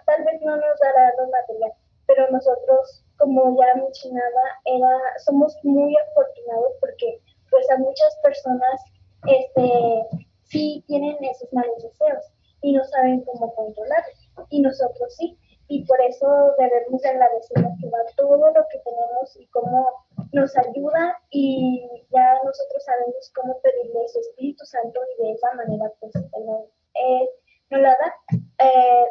tal 0.05 0.23
vez 0.25 0.41
no 0.41 0.55
nos 0.55 0.79
dará 0.79 1.13
lo 1.17 1.29
material, 1.29 1.73
pero 2.07 2.29
nosotros, 2.31 3.05
como 3.17 3.55
ya 3.59 3.75
mencionaba, 3.75 4.41
era, 4.65 4.99
somos 5.25 5.57
muy 5.63 5.95
afortunados 5.95 6.73
porque 6.79 7.21
pues 7.49 7.69
a 7.71 7.77
muchas 7.77 8.17
personas 8.23 8.81
este, 9.27 10.07
sí 10.43 10.83
tienen 10.87 11.17
esos 11.23 11.51
malos 11.53 11.83
deseos 11.83 12.25
y 12.61 12.73
no 12.73 12.83
saben 12.85 13.21
cómo 13.21 13.53
controlarlos. 13.53 14.29
Y 14.49 14.61
nosotros 14.61 15.15
sí. 15.15 15.37
Y 15.67 15.85
por 15.85 16.01
eso 16.01 16.27
debemos 16.57 17.03
agradecer 17.05 17.59
a 17.59 17.75
Jehová 17.77 17.97
todo 18.17 18.37
lo 18.37 18.65
que 18.69 18.79
tenemos 18.79 19.37
y 19.39 19.45
cómo 19.47 19.87
nos 20.33 20.57
ayuda 20.57 21.17
y 21.29 21.87
ya 22.11 22.33
nosotros 22.43 22.83
sabemos 22.83 23.31
cómo 23.33 23.57
pedirle 23.61 24.07
su 24.09 24.19
Espíritu 24.19 24.65
Santo 24.65 24.99
y 25.17 25.23
de 25.23 25.31
esa 25.31 25.53
manera 25.53 25.89
pues 25.99 26.13
nos, 26.15 26.65
eh, 26.93 27.29
nos 27.69 27.81
la 27.81 27.89
da 27.89 28.37
eh, 28.65 29.05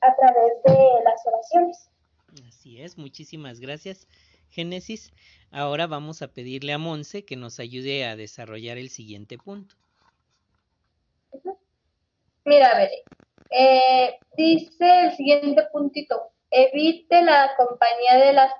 a 0.00 0.16
través 0.16 0.62
de 0.64 1.04
las 1.04 1.26
oraciones. 1.26 1.90
Así 2.48 2.80
es, 2.80 2.96
muchísimas 2.96 3.60
gracias. 3.60 4.08
Génesis. 4.48 5.12
Ahora 5.50 5.86
vamos 5.86 6.22
a 6.22 6.28
pedirle 6.28 6.72
a 6.72 6.78
Monse 6.78 7.24
que 7.24 7.36
nos 7.36 7.60
ayude 7.60 8.06
a 8.06 8.16
desarrollar 8.16 8.78
el 8.78 8.88
siguiente 8.88 9.36
punto. 9.36 9.74
Mira, 12.44 12.76
ver, 12.76 12.90
eh, 13.50 14.18
dice 14.36 15.04
el 15.04 15.12
siguiente 15.12 15.62
puntito, 15.72 16.32
evite 16.50 17.22
la 17.22 17.54
compañía 17.56 18.16
de 18.16 18.32
las 18.32 18.52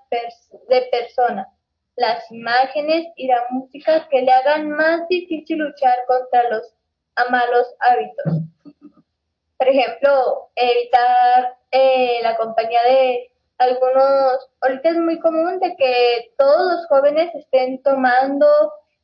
de 0.68 0.82
personas, 0.82 1.48
las 1.96 2.30
imágenes 2.30 3.06
y 3.16 3.26
la 3.26 3.44
música 3.50 4.08
que 4.08 4.22
le 4.22 4.32
hagan 4.32 4.70
más 4.70 5.08
difícil 5.08 5.58
luchar 5.58 5.98
contra 6.06 6.48
los 6.50 6.62
malos 7.30 7.66
hábitos. 7.80 8.42
Por 9.58 9.68
ejemplo, 9.68 10.50
evitar 10.54 11.56
eh, 11.70 12.20
la 12.22 12.36
compañía 12.36 12.82
de 12.84 13.32
algunos, 13.58 14.50
ahorita 14.60 14.90
es 14.90 14.96
muy 14.96 15.18
común 15.20 15.58
de 15.60 15.76
que 15.76 16.32
todos 16.36 16.72
los 16.72 16.86
jóvenes 16.86 17.34
estén 17.34 17.82
tomando, 17.82 18.46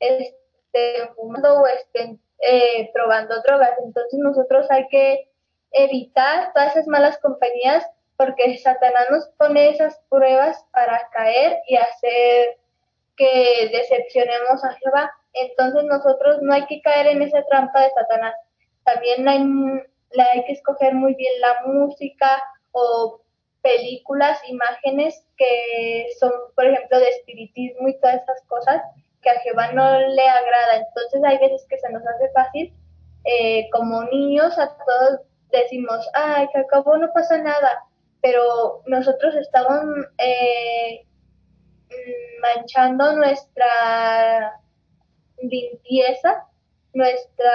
estén 0.00 1.14
fumando 1.14 1.60
o 1.60 1.66
estén 1.66 2.20
eh, 2.40 2.90
probando 2.92 3.40
drogas. 3.42 3.72
Entonces 3.84 4.18
nosotros 4.20 4.70
hay 4.70 4.86
que 4.88 5.28
evitar 5.72 6.52
todas 6.52 6.72
esas 6.72 6.86
malas 6.86 7.18
compañías 7.18 7.84
porque 8.16 8.58
Satanás 8.58 9.06
nos 9.10 9.28
pone 9.38 9.70
esas 9.70 10.00
pruebas 10.08 10.64
para 10.72 11.08
caer 11.12 11.58
y 11.68 11.76
hacer 11.76 12.58
que 13.16 13.70
decepcionemos 13.72 14.64
a 14.64 14.72
Jehová. 14.74 15.12
Entonces 15.34 15.84
nosotros 15.84 16.38
no 16.42 16.52
hay 16.52 16.66
que 16.66 16.80
caer 16.82 17.08
en 17.08 17.22
esa 17.22 17.44
trampa 17.44 17.82
de 17.82 17.90
Satanás. 17.90 18.34
También 18.84 19.28
hay, 19.28 19.40
hay 20.18 20.44
que 20.44 20.52
escoger 20.52 20.94
muy 20.94 21.14
bien 21.14 21.32
la 21.40 21.60
música 21.66 22.42
o 22.72 23.20
películas, 23.62 24.40
imágenes 24.48 25.24
que 25.36 26.06
son, 26.18 26.32
por 26.54 26.66
ejemplo, 26.66 26.98
de 26.98 27.08
espiritismo 27.08 27.88
y 27.88 27.98
todas 28.00 28.22
esas 28.22 28.42
cosas 28.46 28.82
que 29.22 29.30
a 29.30 29.40
Jehová 29.40 29.72
no 29.72 29.98
le 30.00 30.28
agrada. 30.28 30.76
Entonces 30.76 31.22
hay 31.24 31.38
veces 31.38 31.66
que 31.68 31.78
se 31.78 31.90
nos 31.90 32.02
hace 32.06 32.30
fácil, 32.32 32.74
eh, 33.24 33.68
como 33.70 34.04
niños, 34.04 34.58
a 34.58 34.68
todos 34.68 35.20
decimos, 35.50 36.08
ay, 36.14 36.46
que 36.52 36.60
acabó, 36.60 36.96
no 36.96 37.12
pasa 37.12 37.38
nada, 37.38 37.84
pero 38.20 38.82
nosotros 38.86 39.34
estamos 39.34 39.80
eh, 40.18 41.06
manchando 42.40 43.16
nuestra 43.16 44.60
limpieza, 45.42 46.46
nuestra 46.92 47.52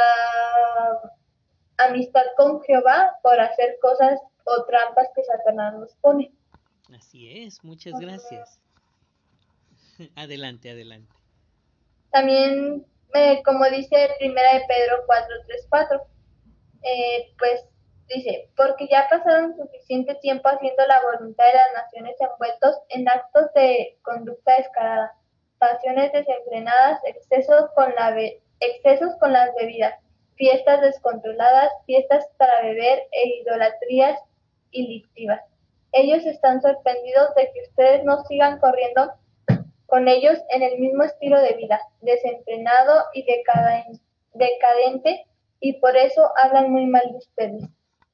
amistad 1.77 2.23
con 2.37 2.61
Jehová 2.63 3.17
por 3.21 3.39
hacer 3.39 3.77
cosas 3.81 4.19
o 4.45 4.65
trampas 4.65 5.07
que 5.15 5.23
Satanás 5.23 5.73
nos 5.75 5.95
pone. 5.95 6.31
Así 6.95 7.43
es, 7.43 7.63
muchas 7.63 7.99
gracias. 7.99 8.59
adelante, 10.15 10.69
adelante. 10.69 11.22
También, 12.13 12.85
como 13.43 13.65
dice 13.65 14.09
Primera 14.17 14.53
de 14.53 14.61
Pedro 14.65 15.05
4.3.4, 15.05 16.01
eh, 16.83 17.33
pues 17.37 17.67
Dice, 18.09 18.49
porque 18.55 18.87
ya 18.87 19.07
pasaron 19.09 19.55
suficiente 19.55 20.15
tiempo 20.15 20.47
haciendo 20.49 20.85
la 20.85 21.01
voluntad 21.01 21.45
de 21.45 21.53
las 21.53 21.83
naciones 21.83 22.15
envueltos 22.19 22.75
en 22.89 23.07
actos 23.07 23.51
de 23.53 23.97
conducta 24.03 24.57
descarada, 24.57 25.15
pasiones 25.57 26.11
desenfrenadas, 26.11 26.99
excesos 27.05 27.71
con, 27.75 27.95
la 27.95 28.15
excesos 28.59 29.15
con 29.19 29.31
las 29.31 29.55
bebidas, 29.55 29.95
fiestas 30.35 30.81
descontroladas, 30.81 31.71
fiestas 31.85 32.27
para 32.37 32.61
beber 32.61 33.03
e 33.11 33.41
idolatrías 33.41 34.19
ilictivas. 34.71 35.41
Ellos 35.93 36.25
están 36.25 36.61
sorprendidos 36.61 37.33
de 37.35 37.51
que 37.53 37.61
ustedes 37.69 38.03
no 38.03 38.23
sigan 38.25 38.59
corriendo 38.59 39.13
con 39.93 40.07
ellos 40.07 40.39
en 40.49 40.63
el 40.63 40.79
mismo 40.79 41.03
estilo 41.03 41.39
de 41.39 41.53
vida, 41.53 41.79
desenfrenado 42.01 43.05
y 43.13 43.23
decadente, 44.33 45.27
y 45.59 45.73
por 45.73 45.95
eso 45.95 46.31
hablan 46.35 46.71
muy 46.71 46.87
mal 46.87 47.03
de 47.11 47.17
ustedes. 47.19 47.63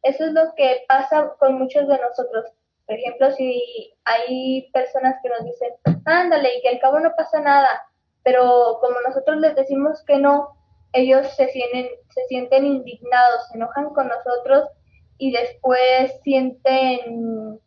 Eso 0.03 0.25
es 0.25 0.34
lo 0.34 0.53
que 0.57 0.84
pasa 0.89 1.36
con 1.39 1.57
muchos 1.57 1.88
de 1.88 1.97
nosotros. 1.97 2.51
Por 2.86 2.95
ejemplo, 2.95 3.32
si 3.32 3.93
hay 4.03 4.69
personas 4.73 5.21
que 5.23 5.30
nos 5.30 5.45
dicen, 5.45 5.69
ándale, 6.03 6.57
y 6.57 6.61
que 6.61 6.67
al 6.67 6.80
cabo 6.82 6.99
no 6.99 7.15
pasa 7.15 7.39
nada, 7.39 7.69
pero 8.23 8.80
como 8.82 8.99
nosotros 8.99 9.38
les 9.38 9.55
decimos 9.55 10.03
que 10.03 10.17
no, 10.17 10.49
ellos 10.91 11.34
se 11.38 11.47
sienten, 11.47 11.88
se 12.09 12.25
sienten 12.27 12.65
indignados, 12.65 13.47
se 13.47 13.55
enojan 13.55 13.93
con 13.93 14.09
nosotros 14.09 14.67
y 15.17 15.32
después 15.32 16.11
sienten 16.25 17.61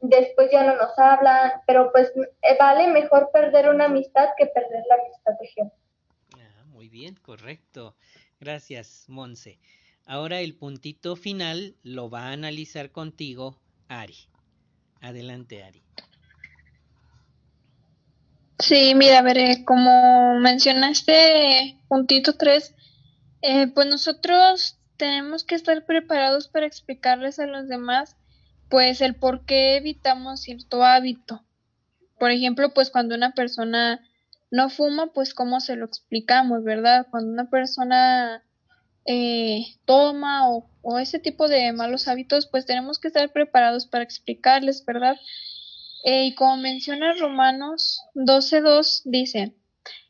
después 0.00 0.50
ya 0.52 0.64
no 0.64 0.76
nos 0.76 0.98
hablan, 0.98 1.52
pero 1.66 1.90
pues 1.92 2.12
eh, 2.16 2.56
vale 2.58 2.88
mejor 2.88 3.30
perder 3.32 3.68
una 3.68 3.86
amistad 3.86 4.28
que 4.36 4.46
perder 4.46 4.84
la 4.88 4.96
amistad 4.96 5.32
de 5.40 5.46
gente. 5.48 5.76
Ah, 6.38 6.64
muy 6.66 6.88
bien, 6.88 7.16
correcto. 7.16 7.96
Gracias, 8.40 9.04
Monse. 9.08 9.58
Ahora 10.04 10.40
el 10.40 10.54
puntito 10.54 11.16
final 11.16 11.74
lo 11.82 12.10
va 12.10 12.28
a 12.28 12.32
analizar 12.32 12.90
contigo 12.92 13.58
Ari. 13.88 14.28
Adelante, 15.00 15.62
Ari. 15.62 15.82
Sí, 18.58 18.94
mira, 18.94 19.18
a 19.18 19.22
ver, 19.22 19.38
eh, 19.38 19.64
como 19.64 20.38
mencionaste 20.40 21.76
puntito 21.88 22.36
3, 22.36 22.74
eh, 23.42 23.66
pues 23.68 23.86
nosotros 23.86 24.78
tenemos 24.96 25.44
que 25.44 25.54
estar 25.54 25.84
preparados 25.84 26.48
para 26.48 26.66
explicarles 26.66 27.38
a 27.38 27.46
los 27.46 27.68
demás 27.68 28.16
pues 28.68 29.00
el 29.00 29.14
por 29.14 29.44
qué 29.44 29.76
evitamos 29.76 30.40
cierto 30.40 30.84
hábito. 30.84 31.44
Por 32.18 32.30
ejemplo, 32.30 32.72
pues 32.72 32.90
cuando 32.90 33.14
una 33.14 33.32
persona 33.32 34.00
no 34.50 34.70
fuma, 34.70 35.12
pues 35.12 35.34
cómo 35.34 35.60
se 35.60 35.76
lo 35.76 35.84
explicamos, 35.84 36.64
¿verdad? 36.64 37.06
Cuando 37.10 37.30
una 37.32 37.50
persona 37.50 38.42
eh, 39.04 39.66
toma 39.84 40.50
o, 40.50 40.68
o, 40.82 40.98
ese 40.98 41.18
tipo 41.18 41.48
de 41.48 41.72
malos 41.72 42.08
hábitos, 42.08 42.46
pues 42.46 42.66
tenemos 42.66 42.98
que 42.98 43.08
estar 43.08 43.32
preparados 43.32 43.86
para 43.86 44.04
explicarles, 44.04 44.84
¿verdad? 44.84 45.16
Eh, 46.04 46.26
y 46.26 46.34
como 46.34 46.56
menciona 46.56 47.12
Romanos 47.14 48.00
12.2, 48.14 49.02
dice, 49.04 49.54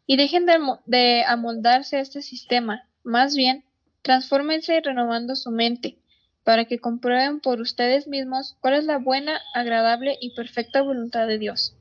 y 0.07 0.16
dejen 0.16 0.46
de, 0.46 0.59
de 0.86 1.24
amoldarse 1.26 1.96
a 1.96 2.00
este 2.00 2.22
sistema, 2.22 2.88
más 3.02 3.34
bien, 3.34 3.64
transfórmense 4.02 4.80
renovando 4.80 5.34
su 5.34 5.50
mente 5.50 5.98
para 6.47 6.66
que 6.66 6.78
comprueben 6.78 7.40
por 7.40 7.61
ustedes 7.61 8.07
mismos 8.07 8.57
cuál 8.61 8.74
es 8.74 8.84
la 8.84 8.99
buena, 8.99 9.40
agradable 9.53 10.16
y 10.20 10.32
perfecta 10.36 10.80
voluntad 10.80 11.26
de 11.26 11.38
Dios. 11.38 11.74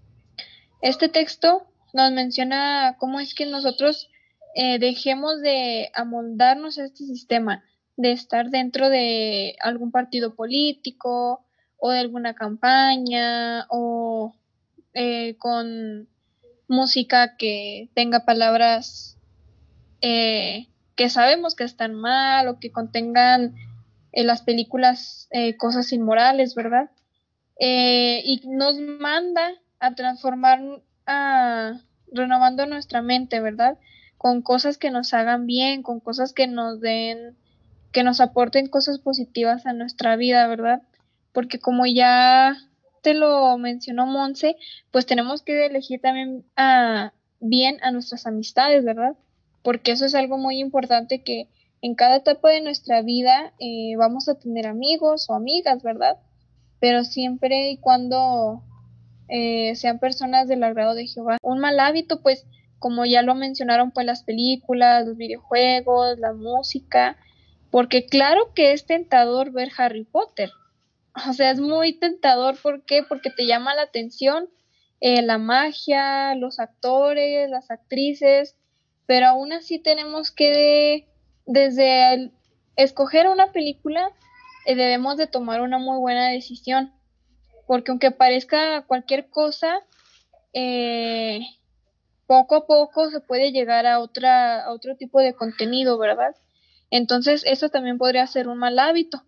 Este 0.82 1.08
texto 1.08 1.68
nos 1.94 2.12
menciona 2.12 2.96
cómo 2.98 3.20
es 3.20 3.36
que 3.36 3.46
nosotros 3.46 4.10
eh, 4.56 4.80
dejemos 4.80 5.40
de 5.44 5.92
amoldarnos 5.94 6.80
a 6.80 6.86
este 6.86 7.06
sistema, 7.06 7.64
de 7.96 8.12
estar 8.12 8.50
dentro 8.50 8.90
de 8.90 9.56
algún 9.62 9.92
partido 9.92 10.34
político 10.34 11.46
o 11.78 11.92
de 11.92 12.00
alguna 12.00 12.34
campaña 12.34 13.68
o 13.70 14.34
eh, 14.96 15.36
con 15.38 16.10
música 16.68 17.38
que 17.38 17.92
tenga 17.94 18.26
palabras 18.26 19.20
eh, 20.02 20.70
que 20.96 21.12
sabemos 21.12 21.54
que 21.54 21.66
están 21.66 21.94
mal 21.94 22.48
o 22.48 22.60
que 22.60 22.72
contengan 22.72 23.54
en 24.16 24.28
las 24.28 24.42
películas 24.42 25.28
eh, 25.30 25.58
cosas 25.58 25.92
inmorales, 25.92 26.56
¿verdad? 26.56 26.90
Eh, 27.60 28.22
y 28.24 28.42
nos 28.48 28.80
manda 28.80 29.52
a 29.80 29.94
transformar, 29.94 30.62
renovando 32.12 32.66
nuestra 32.66 33.02
mente, 33.02 33.42
¿verdad? 33.42 33.78
Con 34.18 34.42
cosas 34.42 34.78
que 34.78 34.90
nos 34.90 35.14
hagan 35.14 35.46
bien, 35.46 35.84
con 35.84 36.00
cosas 36.00 36.34
que 36.34 36.48
nos 36.48 36.80
den, 36.80 37.36
que 37.92 38.04
nos 38.04 38.22
aporten 38.22 38.68
cosas 38.68 39.00
positivas 39.00 39.66
a 39.66 39.74
nuestra 39.74 40.16
vida, 40.16 40.48
¿verdad? 40.48 40.82
Porque 41.34 41.60
como 41.60 41.86
ya 41.86 42.58
te 43.02 43.14
lo 43.14 43.58
mencionó 43.58 44.06
Monse, 44.06 44.56
pues 44.92 45.06
tenemos 45.06 45.44
que 45.44 45.66
elegir 45.66 46.00
también 46.02 46.46
a, 46.56 47.12
bien 47.42 47.78
a 47.84 47.92
nuestras 47.92 48.26
amistades, 48.26 48.86
¿verdad? 48.86 49.16
Porque 49.62 49.92
eso 49.92 50.06
es 50.06 50.16
algo 50.16 50.38
muy 50.38 50.60
importante 50.60 51.22
que 51.22 51.50
en 51.86 51.94
cada 51.94 52.16
etapa 52.16 52.50
de 52.50 52.62
nuestra 52.62 53.04
vida 53.04 53.54
eh, 53.60 53.96
vamos 53.96 54.28
a 54.28 54.40
tener 54.40 54.66
amigos 54.66 55.30
o 55.30 55.36
amigas, 55.36 55.84
¿verdad? 55.84 56.18
Pero 56.80 57.04
siempre 57.04 57.70
y 57.70 57.78
cuando 57.78 58.64
eh, 59.30 59.76
sean 59.76 60.00
personas 60.00 60.48
del 60.48 60.64
agrado 60.64 60.96
de 60.96 61.06
Jehová. 61.06 61.38
Un 61.44 61.60
mal 61.60 61.80
hábito, 61.80 62.24
pues, 62.24 62.48
como 62.80 63.06
ya 63.06 63.22
lo 63.22 63.36
mencionaron, 63.36 63.92
pues 63.92 64.08
las 64.08 64.24
películas, 64.24 65.06
los 65.06 65.16
videojuegos, 65.16 66.18
la 66.18 66.34
música, 66.34 67.18
porque 67.70 68.08
claro 68.08 68.52
que 68.56 68.72
es 68.72 68.88
tentador 68.88 69.52
ver 69.52 69.70
Harry 69.78 70.06
Potter. 70.06 70.50
O 71.30 71.34
sea, 71.34 71.52
es 71.52 71.60
muy 71.60 71.94
tentador, 71.94 72.56
¿por 72.60 72.84
qué? 72.84 73.04
Porque 73.08 73.30
te 73.30 73.46
llama 73.46 73.76
la 73.76 73.84
atención 73.84 74.50
eh, 75.02 75.22
la 75.22 75.38
magia, 75.38 76.34
los 76.34 76.60
actores, 76.60 77.48
las 77.48 77.70
actrices, 77.70 78.56
pero 79.06 79.28
aún 79.28 79.54
así 79.54 79.78
tenemos 79.78 80.32
que 80.32 81.08
desde 81.46 82.14
el 82.14 82.32
escoger 82.76 83.28
una 83.28 83.52
película 83.52 84.12
eh, 84.66 84.76
debemos 84.76 85.18
de 85.18 85.28
tomar 85.28 85.62
una 85.62 85.78
muy 85.78 85.98
buena 86.00 86.30
decisión, 86.30 86.92
porque 87.68 87.92
aunque 87.92 88.12
parezca 88.12 88.82
cualquier 88.84 89.30
cosa, 89.30 89.82
eh, 90.54 91.42
poco 92.28 92.56
a 92.56 92.66
poco 92.66 93.10
se 93.12 93.20
puede 93.20 93.52
llegar 93.52 93.86
a, 93.86 94.00
otra, 94.00 94.64
a 94.64 94.72
otro 94.72 94.96
tipo 94.96 95.20
de 95.20 95.36
contenido, 95.36 95.98
¿verdad? 95.98 96.36
Entonces 96.90 97.44
eso 97.46 97.70
también 97.70 97.98
podría 97.98 98.26
ser 98.28 98.48
un 98.48 98.58
mal 98.58 98.80
hábito. 98.80 99.24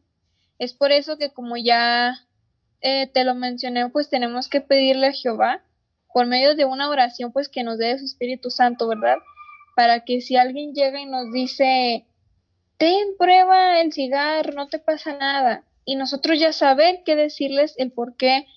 Es 0.57 0.73
por 0.73 0.91
eso 0.91 1.17
que 1.17 1.31
como 1.31 1.55
ya 1.57 2.15
eh, 2.81 3.07
te 3.07 3.23
lo 3.23 3.35
mencioné, 3.35 3.89
pues 3.89 4.09
tenemos 4.09 4.49
que 4.49 4.61
pedirle 4.61 5.07
a 5.07 5.13
Jehová 5.13 5.61
por 6.13 6.25
medio 6.25 6.55
de 6.55 6.65
una 6.65 6.89
oración, 6.89 7.31
pues 7.31 7.47
que 7.49 7.63
nos 7.63 7.77
dé 7.77 7.97
su 7.99 8.05
Espíritu 8.05 8.49
Santo, 8.49 8.87
¿verdad? 8.87 9.17
Para 9.77 10.05
que 10.05 10.21
si 10.21 10.37
alguien 10.37 10.73
llega 10.73 10.99
y 10.99 11.05
nos 11.05 11.31
dice, 11.31 12.07
ten, 12.77 13.15
prueba 13.15 13.79
el 13.79 13.93
cigarro, 13.93 14.53
no 14.53 14.69
te 14.69 14.79
pasa 14.79 15.15
nada. 15.15 15.65
Y 15.85 15.97
nosotros 15.97 16.39
ya 16.39 16.51
saber 16.51 17.03
qué 17.05 17.15
decirles 17.15 17.75
el 17.77 17.91
por 17.91 18.15
qué 18.15 18.47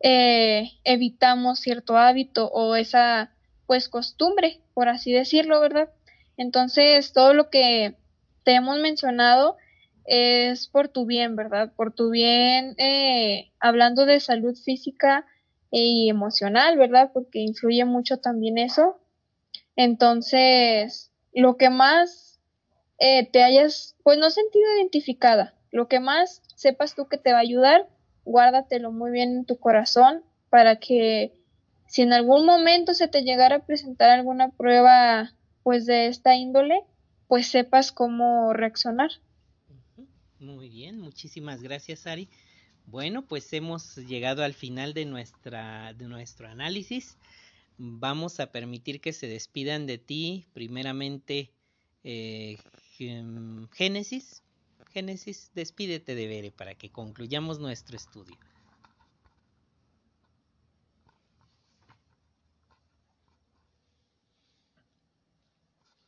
eh, 0.00 0.72
evitamos 0.82 1.60
cierto 1.60 1.96
hábito 1.96 2.48
o 2.48 2.74
esa 2.74 3.30
pues 3.68 3.88
costumbre, 3.88 4.58
por 4.74 4.88
así 4.88 5.12
decirlo, 5.12 5.60
¿verdad? 5.60 5.88
Entonces, 6.36 7.12
todo 7.12 7.32
lo 7.32 7.48
que 7.48 7.94
te 8.42 8.54
hemos 8.54 8.80
mencionado 8.80 9.56
es 10.04 10.66
por 10.66 10.88
tu 10.88 11.06
bien, 11.06 11.36
¿verdad? 11.36 11.72
Por 11.76 11.94
tu 11.94 12.10
bien, 12.10 12.74
eh, 12.78 13.52
hablando 13.60 14.04
de 14.04 14.18
salud 14.18 14.56
física 14.56 15.26
y 15.70 16.10
emocional, 16.10 16.76
¿verdad? 16.76 17.12
Porque 17.14 17.38
influye 17.38 17.84
mucho 17.84 18.16
también 18.16 18.58
eso. 18.58 18.98
Entonces, 19.76 21.12
lo 21.32 21.56
que 21.56 21.70
más 21.70 22.40
eh, 22.98 23.28
te 23.30 23.42
hayas, 23.42 23.94
pues 24.02 24.18
no 24.18 24.30
sentido 24.30 24.64
identificada. 24.76 25.54
Lo 25.70 25.88
que 25.88 26.00
más 26.00 26.42
sepas 26.54 26.94
tú 26.94 27.08
que 27.08 27.18
te 27.18 27.32
va 27.32 27.38
a 27.38 27.42
ayudar, 27.42 27.88
guárdatelo 28.24 28.90
muy 28.90 29.10
bien 29.10 29.36
en 29.36 29.44
tu 29.44 29.58
corazón 29.58 30.22
para 30.48 30.76
que 30.76 31.32
si 31.86 32.02
en 32.02 32.12
algún 32.12 32.46
momento 32.46 32.94
se 32.94 33.08
te 33.08 33.22
llegara 33.22 33.56
a 33.56 33.66
presentar 33.66 34.10
alguna 34.10 34.50
prueba 34.50 35.32
pues 35.62 35.86
de 35.86 36.06
esta 36.06 36.34
índole, 36.34 36.80
pues 37.28 37.48
sepas 37.48 37.92
cómo 37.92 38.52
reaccionar. 38.52 39.10
Muy 40.38 40.68
bien, 40.68 41.00
muchísimas 41.00 41.62
gracias 41.62 42.06
Ari. 42.06 42.28
Bueno, 42.86 43.26
pues 43.26 43.52
hemos 43.52 43.96
llegado 43.96 44.44
al 44.44 44.54
final 44.54 44.94
de 44.94 45.04
nuestra 45.04 45.92
de 45.94 46.06
nuestro 46.06 46.48
análisis 46.48 47.16
vamos 47.78 48.40
a 48.40 48.52
permitir 48.52 49.00
que 49.00 49.12
se 49.12 49.26
despidan 49.28 49.86
de 49.86 49.98
ti, 49.98 50.46
primeramente 50.52 51.50
eh, 52.04 52.58
Génesis. 53.72 54.42
Génesis, 54.92 55.50
despídete 55.54 56.14
de 56.14 56.26
Bere 56.26 56.52
para 56.52 56.74
que 56.74 56.90
concluyamos 56.90 57.58
nuestro 57.58 57.96
estudio. 57.96 58.36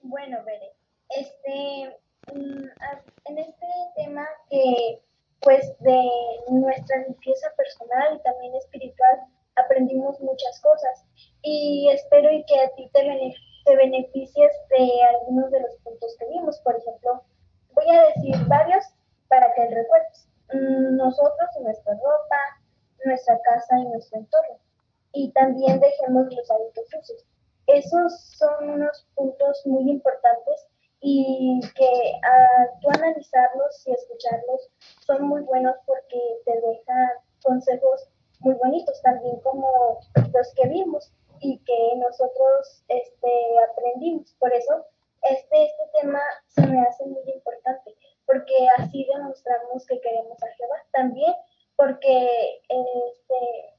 Bueno, 0.01 0.39
Bere, 0.45 0.73
este, 1.11 1.97
mm, 2.33 2.65
en 3.27 3.39
este 3.39 3.67
tema 3.97 4.27
que, 4.49 5.03
pues, 5.41 5.79
de 5.81 6.01
nuestra 6.51 6.97
limpieza 7.07 7.49
personal 7.57 8.17
y 8.17 8.23
también 8.23 8.55
espiritual, 8.55 9.19
aprendimos 9.57 10.19
muchas 10.21 10.61
cosas 10.61 11.05
y 11.43 11.89
espero 11.91 12.31
y 12.33 12.45
que 12.45 12.61
a 12.61 12.69
ti 12.75 12.91
te, 12.93 13.77
beneficies 13.77 14.53
de 14.71 15.03
algunos 15.11 15.51
de 15.51 15.61
los 15.61 15.75
puntos 15.85 16.17
que 16.19 16.27
vimos. 16.29 16.59
Por 16.61 16.77
ejemplo, 16.77 17.23
voy 17.75 17.89
a 17.91 18.07
decir 18.07 18.35
varios 18.47 18.85
para 19.29 19.53
que 19.55 19.67
recuerdes. 19.67 20.29
Mm, 20.53 20.97
nosotros 20.97 21.51
y 21.61 21.65
nuestra 21.65 21.93
ropa, 21.93 22.61
nuestra 23.05 23.39
casa 23.43 23.79
y 23.79 23.85
nuestro 23.85 24.21
entorno. 24.21 24.59
Y 25.13 25.33
también 25.33 25.81
dejemos 25.81 26.33
los 26.33 26.51
hábitos 26.51 26.89
sucios. 26.89 27.25
Esos 27.67 28.19
son 28.39 28.71
unos 28.71 29.07
puntos 29.15 29.61
muy 29.67 29.91
importantes 29.91 30.67
y 31.01 31.61
que 31.77 31.85
uh, 31.85 32.81
tú 32.81 32.89
analizarlos 32.91 33.87
y 33.87 33.93
escucharlos 33.93 34.71
son 35.07 35.29
muy 35.29 35.43
buenos 35.43 35.77
porque 35.87 36.19
te 36.45 36.53
dejan 36.61 37.09
consejos 37.43 38.09
muy 38.41 38.55
bonitos, 38.55 39.01
también 39.03 39.39
como 39.41 40.01
los 40.33 40.55
que 40.55 40.69
vimos 40.69 41.13
y 41.41 41.59
que 41.65 41.97
nosotros 41.97 42.85
este, 42.89 43.59
aprendimos. 43.71 44.35
Por 44.39 44.53
eso 44.53 44.87
este, 45.23 45.65
este 45.65 46.01
tema 46.01 46.21
se 46.47 46.67
me 46.67 46.81
hace 46.83 47.05
muy 47.07 47.23
importante, 47.27 47.95
porque 48.27 48.55
así 48.77 49.07
demostramos 49.13 49.87
que 49.87 50.01
queremos 50.01 50.43
a 50.43 50.55
Jehová. 50.57 50.85
También 50.93 51.35
porque 51.77 52.61
este, 52.69 53.77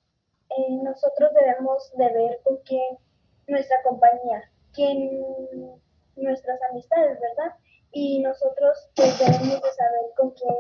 eh, 0.50 0.72
nosotros 0.84 1.34
debemos 1.34 1.92
de 1.98 2.10
ver 2.10 2.42
con 2.44 2.58
quién 2.64 2.98
nuestra 3.48 3.82
compañía, 3.84 4.50
quién 4.74 5.82
nuestras 6.16 6.62
amistades, 6.72 7.20
¿verdad? 7.20 7.56
Y 7.92 8.22
nosotros 8.22 8.90
pues 8.96 9.20
debemos 9.20 9.62
de 9.62 9.72
saber 9.72 10.14
con 10.16 10.32
quién 10.32 10.56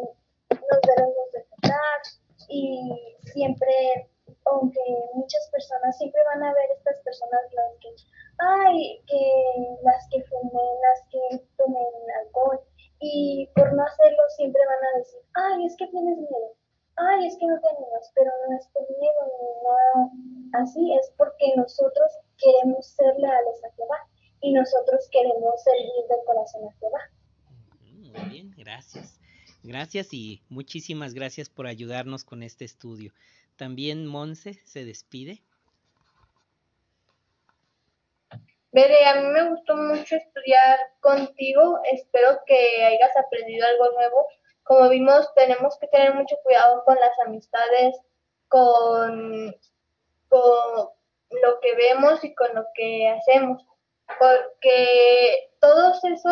nos 0.49 0.81
debemos 0.81 1.31
de 1.33 1.45
juntar 1.49 2.01
y 2.49 3.17
siempre, 3.23 4.09
aunque 4.45 4.82
muchas 5.13 5.49
personas, 5.51 5.97
siempre 5.97 6.21
van 6.25 6.43
a 6.43 6.53
ver 6.53 6.69
estas 6.77 6.99
personas 7.01 7.41
las 7.53 7.77
que, 7.80 7.89
ay, 8.39 9.01
que 9.07 9.23
las 9.84 10.07
que 10.11 10.23
fumen, 10.23 10.69
las 10.82 10.99
que 11.11 11.45
tomen 11.57 11.86
alcohol 12.23 12.59
y 12.99 13.47
por 13.55 13.73
no 13.73 13.84
hacerlo 13.84 14.23
siempre 14.36 14.61
van 14.65 14.84
a 14.84 14.97
decir, 14.99 15.21
ay, 15.34 15.65
es 15.65 15.75
que 15.77 15.88
tienes 15.88 16.17
miedo, 16.17 16.55
ay, 16.95 17.27
es 17.27 17.38
que 17.38 17.47
no 17.47 17.59
te 17.59 17.69
animas, 17.69 18.11
pero 18.15 18.32
no 18.47 18.57
es 18.57 18.67
por 18.67 18.84
miedo 18.89 19.21
ni 19.25 19.47
nada 19.63 20.63
así, 20.63 20.93
es 20.93 21.11
porque 21.17 21.53
nosotros 21.55 22.11
queremos 22.38 22.86
ser 22.86 23.15
leales 23.17 23.63
a 23.63 23.71
Jehová 23.75 24.07
y 24.41 24.53
nosotros 24.53 25.07
queremos 25.11 25.63
servir 25.63 26.07
del 26.09 26.25
corazón 26.25 26.67
a 26.67 26.73
Jehová. 26.80 26.99
Muy 27.82 28.30
bien, 28.30 28.53
gracias. 28.57 29.19
Gracias 29.63 30.13
y 30.13 30.41
muchísimas 30.49 31.13
gracias 31.13 31.49
por 31.49 31.67
ayudarnos 31.67 32.23
con 32.23 32.43
este 32.43 32.65
estudio. 32.65 33.11
También 33.60 34.07
Monse 34.07 34.55
se 34.66 34.86
despide. 34.86 35.43
Bere, 38.72 39.05
a 39.05 39.16
mí 39.16 39.28
me 39.28 39.49
gustó 39.49 39.76
mucho 39.76 40.16
estudiar 40.16 40.80
contigo. 40.99 41.80
Espero 41.91 42.39
que 42.47 42.86
hayas 42.86 43.16
aprendido 43.16 43.68
algo 43.68 43.91
nuevo. 43.91 44.26
Como 44.64 44.89
vimos, 44.89 45.32
tenemos 45.36 45.78
que 45.80 45.88
tener 45.88 46.16
mucho 46.16 46.36
cuidado 46.43 46.84
con 46.86 46.95
las 46.95 47.12
amistades, 47.28 47.95
con, 48.47 49.55
con 50.30 50.89
lo 51.43 51.60
que 51.62 51.76
vemos 51.76 52.24
y 52.24 52.34
con 52.34 52.55
lo 52.55 52.66
que 52.74 53.07
hacemos 53.10 53.64
porque 54.18 55.51
todo 55.60 55.93
eso, 56.03 56.30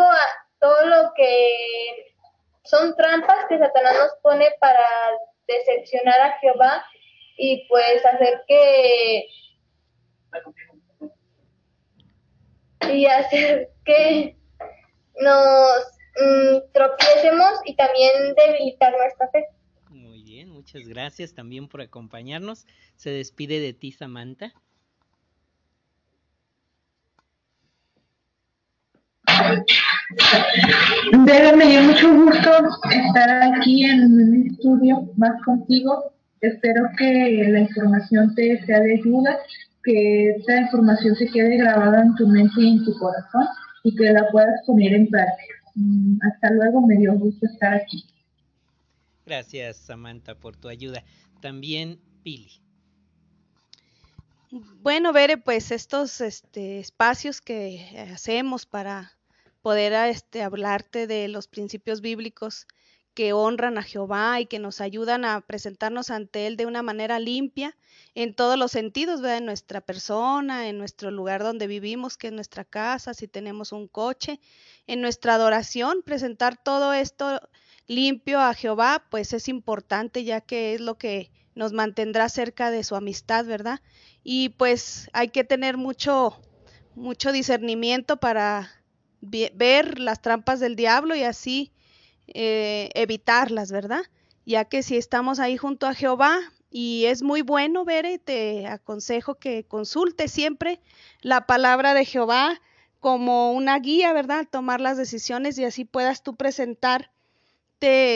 todo 0.60 0.86
lo 0.86 1.14
que 1.14 2.16
son 2.64 2.96
trampas 2.96 3.46
que 3.48 3.60
Satanás 3.60 3.96
nos 3.98 4.14
pone 4.22 4.48
para 4.60 4.86
decepcionar 5.48 6.20
a 6.22 6.40
Jehová 6.40 6.86
y 7.38 7.68
pues 7.68 8.06
hacer 8.06 8.42
que 8.48 9.28
y 12.92 13.06
hacer 13.06 13.70
que 13.86 14.36
nos 15.20 15.84
mm, 16.20 16.72
tropiecemos 16.74 17.52
y 17.66 17.76
también 17.76 18.34
debilitar 18.36 18.94
nuestra 18.98 19.30
fe. 19.30 19.46
Muy 19.90 20.24
bien, 20.24 20.50
muchas 20.50 20.88
gracias 20.88 21.34
también 21.34 21.68
por 21.68 21.82
acompañarnos. 21.82 22.66
Se 22.96 23.10
despide 23.10 23.60
de 23.60 23.74
ti, 23.74 23.92
Samantha. 23.92 24.54
Debe, 31.26 31.56
me 31.56 31.68
dio 31.68 31.82
mucho 31.82 32.14
gusto 32.14 32.50
estar 32.90 33.44
aquí 33.54 33.86
en 33.86 34.04
un 34.04 34.48
estudio 34.52 35.10
más 35.18 35.42
contigo. 35.44 36.17
Espero 36.42 36.90
que 36.98 37.48
la 37.50 37.60
información 37.60 38.36
te 38.36 38.64
sea 38.66 38.80
de 38.80 38.96
ayuda, 38.96 39.38
que 39.84 40.30
esta 40.32 40.62
información 40.62 41.16
se 41.16 41.28
quede 41.28 41.58
grabada 41.58 42.04
en 42.04 42.16
tu 42.16 42.28
mente 42.28 42.62
y 42.62 42.78
en 42.78 42.86
tu 42.86 42.94
corazón 42.98 43.48
y 43.84 43.96
que 43.96 44.12
la 44.12 44.30
puedas 44.32 44.62
poner 44.66 44.94
en 44.94 45.08
práctica. 45.08 45.56
Mm, 45.76 46.18
hasta 46.22 46.52
luego, 46.52 46.86
me 46.86 46.98
dio 46.98 47.14
gusto 47.14 47.46
estar 47.46 47.74
aquí. 47.74 48.04
Gracias, 49.26 49.78
Samantha, 49.78 50.36
por 50.36 50.56
tu 50.56 50.68
ayuda. 50.70 51.04
También, 51.42 52.00
Pili. 52.24 52.62
Bueno, 54.82 55.12
Bere, 55.12 55.38
pues 55.38 55.72
estos 55.72 56.22
este, 56.22 56.80
espacios 56.80 57.42
que 57.42 58.08
hacemos 58.14 58.66
para 58.66 59.18
poder 59.62 59.92
este, 60.10 60.42
hablarte 60.42 61.08
de 61.08 61.28
los 61.28 61.48
principios 61.48 62.00
bíblicos 62.00 62.68
que 63.18 63.34
honran 63.34 63.80
a 63.80 63.82
Jehová 63.82 64.40
y 64.42 64.46
que 64.46 64.60
nos 64.60 64.80
ayudan 64.80 65.26
a 65.26 65.42
presentarnos 65.42 66.12
ante 66.12 66.46
Él 66.46 66.56
de 66.56 66.68
una 66.68 66.84
manera 66.84 67.18
limpia 67.18 67.76
en 68.14 68.36
todos 68.36 68.60
los 68.60 68.72
sentidos, 68.72 69.22
¿verdad? 69.22 69.40
en 69.40 69.46
nuestra 69.48 69.82
persona, 69.82 70.70
en 70.70 70.78
nuestro 70.78 71.10
lugar 71.10 71.42
donde 71.42 71.66
vivimos, 71.66 72.16
que 72.16 72.28
es 72.28 72.34
nuestra 72.34 72.64
casa, 72.64 73.16
si 73.16 73.28
tenemos 73.28 73.72
un 73.72 73.88
coche, 73.88 74.40
en 74.86 75.02
nuestra 75.02 75.34
adoración, 75.34 76.04
presentar 76.06 76.62
todo 76.62 76.94
esto 76.94 77.42
limpio 77.88 78.40
a 78.40 78.54
Jehová, 78.54 79.08
pues 79.10 79.34
es 79.34 79.48
importante 79.48 80.24
ya 80.24 80.40
que 80.42 80.76
es 80.76 80.80
lo 80.80 81.00
que 81.00 81.32
nos 81.56 81.74
mantendrá 81.74 82.30
cerca 82.30 82.70
de 82.70 82.84
su 82.84 82.96
amistad, 82.96 83.46
¿verdad? 83.46 83.82
Y 84.24 84.50
pues 84.50 85.10
hay 85.14 85.30
que 85.30 85.44
tener 85.44 85.76
mucho, 85.76 86.40
mucho 86.94 87.32
discernimiento 87.32 88.18
para 88.18 88.70
ver 89.22 89.98
las 89.98 90.22
trampas 90.22 90.60
del 90.60 90.76
diablo 90.76 91.16
y 91.16 91.24
así 91.24 91.74
eh, 92.28 92.90
evitarlas, 92.94 93.72
¿verdad? 93.72 94.02
Ya 94.46 94.66
que 94.66 94.84
si 94.84 94.98
estamos 94.98 95.40
ahí 95.40 95.58
junto 95.58 95.88
a 95.88 95.94
Jehová, 95.94 96.40
y 96.70 97.06
es 97.06 97.24
muy 97.24 97.42
bueno, 97.42 97.86
ver, 97.86 98.20
te 98.20 98.68
aconsejo 98.68 99.36
que 99.36 99.66
consulte 99.66 100.28
siempre 100.28 100.82
la 101.22 101.46
palabra 101.48 101.94
de 101.94 102.06
Jehová 102.06 102.60
como 103.00 103.54
una 103.54 103.80
guía, 103.80 104.12
¿verdad? 104.14 104.48
Tomar 104.50 104.82
las 104.82 104.98
decisiones 104.98 105.58
y 105.58 105.64
así 105.64 105.86
puedas 105.86 106.24
tú 106.24 106.36
presentarte 106.36 107.10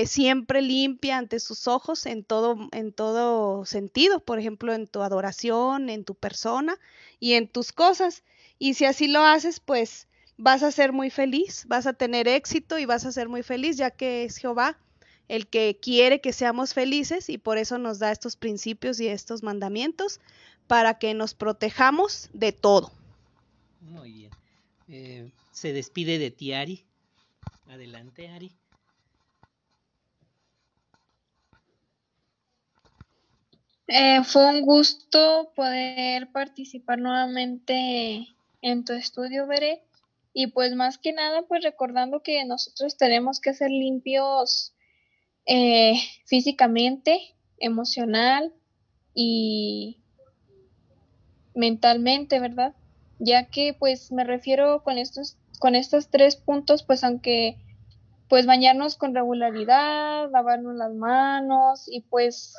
siempre 0.05 0.61
limpia 0.61 1.17
ante 1.17 1.39
sus 1.39 1.67
ojos 1.67 2.05
en 2.05 2.23
todo, 2.23 2.67
en 2.71 2.91
todo 2.91 3.65
sentido, 3.65 4.19
por 4.19 4.39
ejemplo, 4.39 4.73
en 4.73 4.87
tu 4.87 5.01
adoración, 5.01 5.89
en 5.89 6.03
tu 6.03 6.15
persona 6.15 6.77
y 7.19 7.33
en 7.33 7.47
tus 7.47 7.71
cosas. 7.71 8.23
Y 8.59 8.73
si 8.73 8.85
así 8.85 9.07
lo 9.07 9.23
haces, 9.23 9.59
pues 9.59 10.07
vas 10.41 10.63
a 10.63 10.71
ser 10.71 10.91
muy 10.91 11.11
feliz, 11.11 11.65
vas 11.67 11.85
a 11.85 11.93
tener 11.93 12.27
éxito 12.27 12.79
y 12.79 12.85
vas 12.85 13.05
a 13.05 13.11
ser 13.11 13.29
muy 13.29 13.43
feliz, 13.43 13.77
ya 13.77 13.91
que 13.91 14.23
es 14.23 14.37
Jehová 14.37 14.77
el 15.27 15.47
que 15.47 15.77
quiere 15.79 16.19
que 16.19 16.33
seamos 16.33 16.73
felices 16.73 17.29
y 17.29 17.37
por 17.37 17.57
eso 17.57 17.77
nos 17.77 17.99
da 17.99 18.11
estos 18.11 18.35
principios 18.35 18.99
y 18.99 19.07
estos 19.07 19.43
mandamientos 19.43 20.19
para 20.67 20.95
que 20.95 21.13
nos 21.13 21.35
protejamos 21.35 22.29
de 22.33 22.51
todo. 22.51 22.91
Muy 23.81 24.11
bien. 24.11 24.31
Eh, 24.89 25.31
se 25.51 25.71
despide 25.71 26.17
de 26.17 26.31
ti, 26.31 26.53
Ari. 26.53 26.83
Adelante, 27.69 28.27
Ari. 28.27 28.51
Eh, 33.87 34.23
fue 34.25 34.47
un 34.47 34.63
gusto 34.63 35.53
poder 35.55 36.31
participar 36.31 36.99
nuevamente 36.99 38.27
en 38.61 38.83
tu 38.83 38.93
estudio, 38.93 39.47
Veré. 39.47 39.83
Y 40.33 40.47
pues 40.47 40.75
más 40.75 40.97
que 40.97 41.11
nada, 41.11 41.43
pues 41.43 41.63
recordando 41.63 42.21
que 42.21 42.43
nosotros 42.45 42.97
tenemos 42.97 43.39
que 43.41 43.53
ser 43.53 43.69
limpios 43.69 44.73
eh, 45.45 45.95
físicamente, 46.25 47.19
emocional 47.57 48.53
y 49.13 50.01
mentalmente, 51.53 52.39
¿verdad? 52.39 52.73
Ya 53.19 53.47
que 53.47 53.73
pues 53.77 54.11
me 54.11 54.23
refiero 54.23 54.83
con 54.83 54.97
estos, 54.97 55.37
con 55.59 55.75
estos 55.75 56.09
tres 56.09 56.35
puntos, 56.37 56.83
pues 56.83 57.03
aunque 57.03 57.57
pues 58.29 58.45
bañarnos 58.45 58.95
con 58.95 59.13
regularidad, 59.13 60.31
lavarnos 60.31 60.75
las 60.75 60.93
manos 60.93 61.83
y 61.91 62.01
pues 62.01 62.55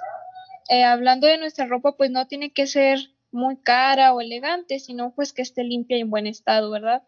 eh, 0.68 0.84
hablando 0.84 1.26
de 1.26 1.38
nuestra 1.38 1.66
ropa, 1.66 1.96
pues 1.96 2.10
no 2.10 2.26
tiene 2.26 2.52
que 2.52 2.66
ser 2.66 2.98
muy 3.30 3.56
cara 3.56 4.12
o 4.12 4.20
elegante, 4.20 4.78
sino 4.78 5.14
pues 5.14 5.32
que 5.32 5.40
esté 5.40 5.64
limpia 5.64 5.96
y 5.96 6.02
en 6.02 6.10
buen 6.10 6.26
estado, 6.26 6.70
¿verdad? 6.70 7.02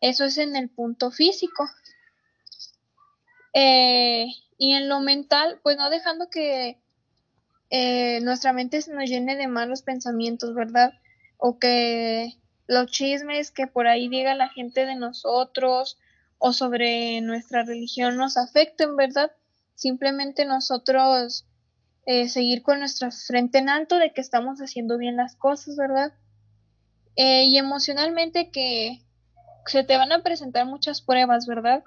Eso 0.00 0.24
es 0.24 0.38
en 0.38 0.56
el 0.56 0.68
punto 0.68 1.10
físico. 1.10 1.68
Eh, 3.52 4.26
y 4.58 4.72
en 4.72 4.88
lo 4.88 5.00
mental, 5.00 5.60
pues 5.62 5.76
no 5.76 5.90
dejando 5.90 6.28
que 6.30 6.78
eh, 7.70 8.20
nuestra 8.22 8.52
mente 8.52 8.82
se 8.82 8.92
nos 8.92 9.08
llene 9.08 9.36
de 9.36 9.48
malos 9.48 9.82
pensamientos, 9.82 10.54
¿verdad? 10.54 10.92
O 11.38 11.58
que 11.58 12.34
los 12.66 12.90
chismes 12.90 13.50
que 13.50 13.66
por 13.66 13.86
ahí 13.86 14.08
diga 14.08 14.34
la 14.34 14.48
gente 14.48 14.86
de 14.86 14.96
nosotros, 14.96 15.98
o 16.42 16.54
sobre 16.54 17.20
nuestra 17.20 17.62
religión 17.64 18.16
nos 18.16 18.38
afecten, 18.38 18.96
¿verdad? 18.96 19.30
Simplemente 19.74 20.46
nosotros 20.46 21.44
eh, 22.06 22.28
seguir 22.28 22.62
con 22.62 22.78
nuestra 22.78 23.10
frente 23.10 23.58
en 23.58 23.68
alto 23.68 23.98
de 23.98 24.12
que 24.14 24.22
estamos 24.22 24.58
haciendo 24.60 24.96
bien 24.96 25.16
las 25.16 25.36
cosas, 25.36 25.76
¿verdad? 25.76 26.14
Eh, 27.14 27.44
y 27.44 27.58
emocionalmente 27.58 28.50
que 28.50 29.02
se 29.66 29.84
te 29.84 29.96
van 29.96 30.12
a 30.12 30.22
presentar 30.22 30.66
muchas 30.66 31.02
pruebas, 31.02 31.46
¿verdad? 31.46 31.84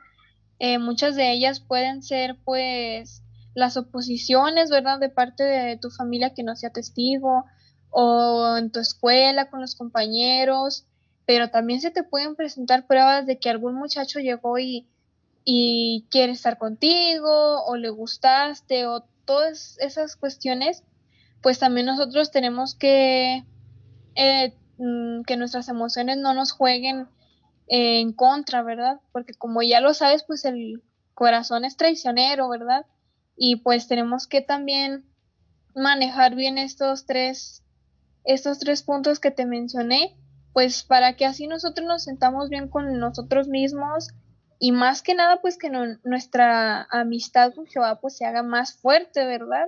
Eh, 0.60 0.78
muchas 0.78 1.16
de 1.16 1.32
ellas 1.32 1.60
pueden 1.60 2.04
ser 2.04 2.38
pues 2.44 3.24
las 3.54 3.78
oposiciones, 3.78 4.70
¿verdad? 4.70 5.00
De 5.00 5.10
parte 5.10 5.44
de 5.44 5.78
tu 5.78 5.90
familia 5.90 6.34
que 6.34 6.44
no 6.44 6.56
sea 6.56 6.72
testigo 6.72 7.46
o 7.90 8.58
en 8.58 8.72
tu 8.72 8.80
escuela 8.80 9.50
con 9.50 9.62
los 9.62 9.76
compañeros, 9.76 10.86
pero 11.26 11.50
también 11.50 11.82
se 11.82 11.92
te 11.92 12.04
pueden 12.04 12.36
presentar 12.36 12.88
pruebas 12.88 13.26
de 13.26 13.40
que 13.40 13.50
algún 13.50 13.76
muchacho 13.76 14.20
llegó 14.20 14.58
y, 14.58 14.88
y 15.46 16.08
quiere 16.10 16.34
estar 16.34 16.58
contigo 16.58 17.64
o 17.66 17.76
le 17.76 17.90
gustaste 17.90 18.88
o 18.88 19.06
todas 19.26 19.78
esas 19.80 20.16
cuestiones, 20.16 20.84
pues 21.42 21.60
también 21.60 21.86
nosotros 21.86 22.32
tenemos 22.32 22.76
que 22.76 23.44
eh, 24.16 24.54
mm, 24.78 25.24
que 25.24 25.38
nuestras 25.38 25.70
emociones 25.70 26.18
no 26.18 26.34
nos 26.34 26.52
jueguen 26.52 27.08
en 27.68 28.14
contra, 28.14 28.64
¿verdad? 28.64 29.00
Porque 29.12 29.34
como 29.34 29.62
ya 29.62 29.80
lo 29.80 29.94
sabes, 29.94 30.24
pues 30.24 30.46
el 30.46 30.84
corazón 31.14 31.66
es 31.66 31.78
traicionero, 31.78 32.50
¿verdad? 32.50 32.86
Y 33.36 33.58
pues 33.58 33.88
tenemos 33.88 34.28
que 34.28 34.42
también 34.42 35.06
manejar 35.76 36.36
bien 36.36 36.58
estos 36.58 37.06
tres, 37.06 37.64
estos 38.24 38.60
tres 38.60 38.84
puntos 38.84 39.20
que 39.20 39.32
te 39.32 39.46
mencioné, 39.46 40.16
pues 40.54 40.84
para 40.84 41.16
que 41.16 41.26
así 41.26 41.48
nosotros 41.48 41.88
nos 41.88 42.04
sentamos 42.04 42.50
bien 42.50 42.68
con 42.68 43.00
nosotros 43.00 43.48
mismos 43.48 44.10
y 44.60 44.72
más 44.72 45.02
que 45.02 45.16
nada 45.16 45.42
pues 45.42 45.58
que 45.58 45.70
nuestra 46.04 46.84
amistad 46.92 47.54
con 47.54 47.66
Jehová 47.66 48.00
pues 48.00 48.18
se 48.18 48.26
haga 48.26 48.44
más 48.44 48.78
fuerte, 48.78 49.26
¿verdad? 49.26 49.68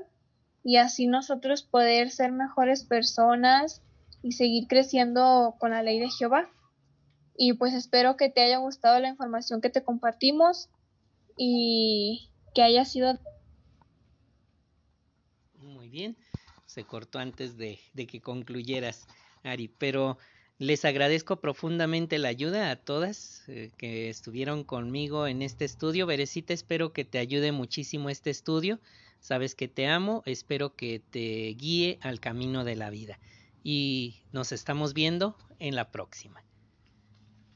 Y 0.63 0.77
así 0.77 1.07
nosotros 1.07 1.63
poder 1.63 2.11
ser 2.11 2.31
mejores 2.31 2.83
personas 2.83 3.81
y 4.21 4.33
seguir 4.33 4.67
creciendo 4.67 5.55
con 5.59 5.71
la 5.71 5.83
ley 5.83 5.99
de 5.99 6.09
Jehová. 6.09 6.49
Y 7.37 7.53
pues 7.53 7.73
espero 7.73 8.15
que 8.17 8.29
te 8.29 8.41
haya 8.41 8.57
gustado 8.57 8.99
la 8.99 9.09
información 9.09 9.61
que 9.61 9.69
te 9.69 9.83
compartimos 9.83 10.69
y 11.37 12.29
que 12.53 12.61
haya 12.61 12.85
sido... 12.85 13.19
Muy 15.59 15.89
bien, 15.89 16.15
se 16.65 16.85
cortó 16.85 17.19
antes 17.19 17.57
de, 17.57 17.79
que 17.95 18.21
concluyeras, 18.21 19.07
Ari, 19.43 19.67
pero 19.67 20.17
les 20.57 20.85
agradezco 20.85 21.41
profundamente 21.41 22.17
la 22.17 22.29
ayuda 22.29 22.71
a 22.71 22.77
todas 22.77 23.43
eh, 23.47 23.71
que 23.77 24.09
estuvieron 24.09 24.63
conmigo 24.63 25.27
en 25.27 25.41
este 25.41 25.65
estudio. 25.65 26.05
Berecita, 26.05 26.53
espero 26.53 26.93
que 26.93 27.03
te 27.03 27.17
ayude 27.17 27.51
muchísimo 27.51 28.09
este 28.09 28.29
estudio. 28.29 28.79
Sabes 29.19 29.55
que 29.55 29.67
te 29.67 29.87
amo, 29.87 30.21
espero 30.25 30.75
que 30.75 31.01
te 31.09 31.55
guíe 31.57 31.97
al 32.01 32.19
camino 32.19 32.63
de 32.63 32.75
la 32.75 32.89
vida. 32.89 33.19
Y 33.63 34.21
nos 34.31 34.51
estamos 34.51 34.93
viendo 34.93 35.35
en 35.59 35.75
la 35.75 35.91
próxima. 35.91 36.43